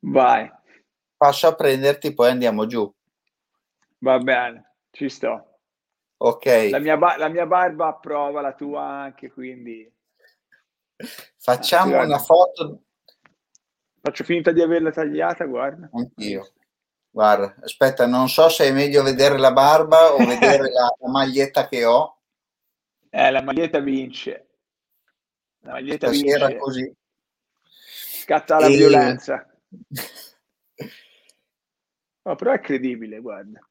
Vai. 0.00 0.50
Passo 1.16 1.46
a 1.46 1.54
prenderti, 1.54 2.12
poi 2.12 2.30
andiamo 2.30 2.66
giù. 2.66 2.92
Va 4.00 4.18
bene, 4.18 4.74
ci 4.90 5.08
sto. 5.08 5.47
Ok. 6.18 6.68
La 6.70 6.78
mia, 6.78 6.96
ba- 6.96 7.16
la 7.16 7.28
mia 7.28 7.46
barba 7.46 7.88
approva, 7.88 8.40
la 8.40 8.54
tua 8.54 8.82
anche, 8.82 9.30
quindi... 9.30 9.90
Facciamo 11.36 11.96
ah, 11.96 12.04
una 12.04 12.18
foto. 12.18 12.82
Faccio 14.00 14.24
finta 14.24 14.50
di 14.50 14.60
averla 14.60 14.90
tagliata, 14.90 15.44
guarda. 15.44 15.88
Anch'io. 15.92 16.52
Guarda, 17.10 17.54
aspetta, 17.62 18.06
non 18.06 18.28
so 18.28 18.48
se 18.48 18.66
è 18.66 18.72
meglio 18.72 19.02
vedere 19.02 19.38
la 19.38 19.52
barba 19.52 20.12
o 20.12 20.18
vedere 20.18 20.70
la, 20.72 20.92
la 20.98 21.08
maglietta 21.08 21.68
che 21.68 21.84
ho. 21.84 22.20
Eh, 23.10 23.30
la 23.30 23.42
maglietta 23.42 23.78
vince. 23.78 24.48
La 25.60 25.72
maglietta 25.72 26.12
Stasera 26.12 26.46
vince. 26.46 26.60
così. 26.60 26.96
Scatta 27.62 28.58
la 28.58 28.66
e... 28.66 28.76
violenza. 28.76 29.46
Oh, 32.28 32.34
però 32.34 32.52
è 32.52 32.60
credibile, 32.60 33.20
guarda. 33.20 33.66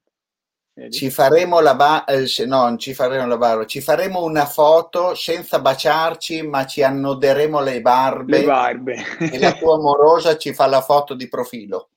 Ci 0.90 1.10
faremo 1.10 1.60
la 1.60 1.74
ba- 1.74 2.04
eh, 2.04 2.26
no, 2.46 2.76
ci 2.76 2.94
faremo 2.94 3.26
la 3.26 3.36
barba, 3.36 3.66
ci 3.66 3.80
faremo 3.80 4.22
una 4.22 4.46
foto 4.46 5.14
senza 5.14 5.60
baciarci, 5.60 6.42
ma 6.42 6.64
ci 6.66 6.82
annoderemo 6.82 7.60
le 7.60 7.80
barbe. 7.80 8.38
Le 8.38 8.44
barbe. 8.44 8.96
e 9.18 9.38
la 9.38 9.52
tua 9.54 9.74
amorosa 9.74 10.36
ci 10.36 10.54
fa 10.54 10.66
la 10.66 10.80
foto 10.80 11.14
di 11.14 11.28
profilo. 11.28 11.90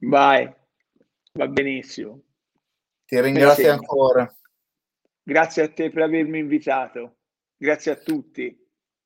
Vai, 0.00 0.52
va 1.32 1.46
benissimo. 1.46 2.20
Ti 3.06 3.20
ringrazio 3.20 3.70
ancora. 3.70 4.34
Grazie 5.22 5.62
a 5.62 5.68
te 5.68 5.90
per 5.90 6.02
avermi 6.02 6.38
invitato. 6.38 7.16
Grazie 7.56 7.92
a 7.92 7.96
tutti. 7.96 8.63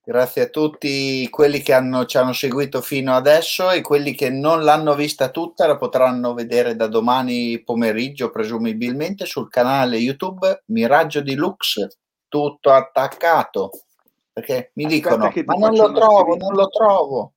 Grazie 0.08 0.44
a 0.44 0.48
tutti 0.48 1.28
quelli 1.28 1.60
che 1.60 1.74
hanno, 1.74 2.06
ci 2.06 2.16
hanno 2.16 2.32
seguito 2.32 2.80
fino 2.80 3.12
adesso 3.12 3.70
e 3.70 3.82
quelli 3.82 4.14
che 4.14 4.30
non 4.30 4.64
l'hanno 4.64 4.94
vista 4.94 5.30
tutta 5.30 5.66
la 5.66 5.76
potranno 5.76 6.32
vedere 6.32 6.76
da 6.76 6.86
domani 6.86 7.62
pomeriggio 7.62 8.30
presumibilmente 8.30 9.26
sul 9.26 9.50
canale 9.50 9.98
YouTube 9.98 10.62
Miraggio 10.68 11.20
di 11.20 11.34
Lux, 11.34 11.86
tutto 12.26 12.72
attaccato. 12.72 13.70
Perché 14.32 14.70
mi 14.76 14.86
Aspetta 14.86 15.28
dicono, 15.28 15.58
ma 15.58 15.68
non 15.68 15.76
lo 15.76 15.92
trovo, 15.92 16.22
screen. 16.22 16.38
non 16.38 16.54
lo 16.54 16.68
trovo. 16.70 17.32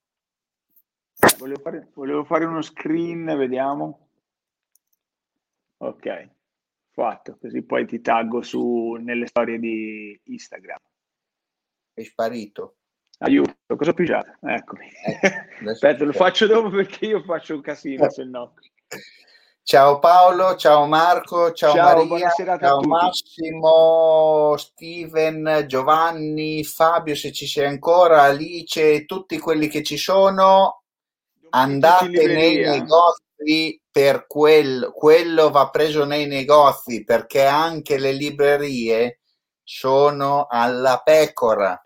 Volevo 1.39 1.59
fare, 1.59 1.89
volevo 1.93 2.23
fare 2.23 2.45
uno 2.45 2.61
screen, 2.61 3.35
vediamo. 3.35 4.07
Ok, 5.79 6.29
fatto, 6.91 7.37
così 7.37 7.63
poi 7.63 7.85
ti 7.85 7.99
taggo 7.99 8.41
su, 8.41 8.93
nelle 8.93 9.27
storie 9.27 9.59
di 9.59 10.17
Instagram 10.23 10.79
è 12.01 12.05
sparito. 12.05 12.75
Aiuto, 13.19 13.53
cosa 13.77 13.91
ho 13.91 13.93
pigiato? 13.93 14.31
Eccomi. 14.41 14.87
Eh, 15.05 15.69
Aspetta, 15.69 16.03
lo 16.03 16.13
faccio 16.13 16.47
dopo 16.47 16.69
perché 16.69 17.05
io 17.05 17.21
faccio 17.21 17.55
un 17.55 17.61
casino, 17.61 18.09
se 18.09 18.23
no. 18.23 18.53
Ciao 19.63 19.99
Paolo, 19.99 20.55
ciao 20.55 20.87
Marco, 20.87 21.51
ciao, 21.53 21.73
ciao 21.73 22.03
Maria, 22.03 22.31
ciao 22.31 22.81
Massimo, 22.81 24.55
Steven, 24.57 25.65
Giovanni, 25.67 26.63
Fabio 26.63 27.15
se 27.15 27.31
ci 27.31 27.45
sei 27.45 27.67
ancora, 27.67 28.23
Alice, 28.23 29.05
tutti 29.05 29.37
quelli 29.37 29.67
che 29.67 29.83
ci 29.83 29.97
sono, 29.97 30.81
andate 31.51 32.07
nei 32.07 32.57
negozi 32.57 33.79
per 33.89 34.25
quel, 34.25 34.91
quello 34.95 35.51
va 35.51 35.69
preso 35.69 36.05
nei 36.05 36.25
negozi 36.25 37.03
perché 37.03 37.45
anche 37.45 37.99
le 37.99 38.13
librerie 38.13 39.19
sono 39.63 40.47
alla 40.49 41.01
pecora. 41.03 41.79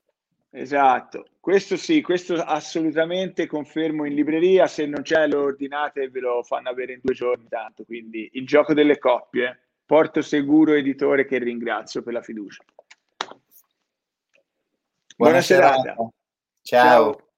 Esatto, 0.58 1.26
questo 1.42 1.76
sì, 1.76 2.02
questo 2.02 2.36
assolutamente 2.36 3.46
confermo 3.46 4.06
in 4.06 4.14
libreria, 4.14 4.68
se 4.68 4.86
non 4.86 5.02
c'è 5.02 5.28
lo 5.28 5.42
ordinate 5.42 6.04
e 6.04 6.10
ve 6.10 6.22
lo 6.22 6.44
fanno 6.44 6.70
avere 6.70 6.94
in 6.94 7.02
due 7.04 7.14
giorni 7.14 7.46
tanto, 7.50 7.84
quindi 7.84 8.30
il 8.34 8.48
gioco 8.48 8.74
delle 8.74 8.98
coppie, 8.98 9.68
Porto 9.86 10.22
Seguro 10.22 10.72
Editore 10.72 11.26
che 11.26 11.40
ringrazio 11.40 12.02
per 12.02 12.14
la 12.14 12.22
fiducia. 12.22 12.64
Buona, 15.18 15.34
Buona 15.34 15.42
serata. 15.42 15.94
Ciao. 15.94 16.14
Ciao. 16.62 17.30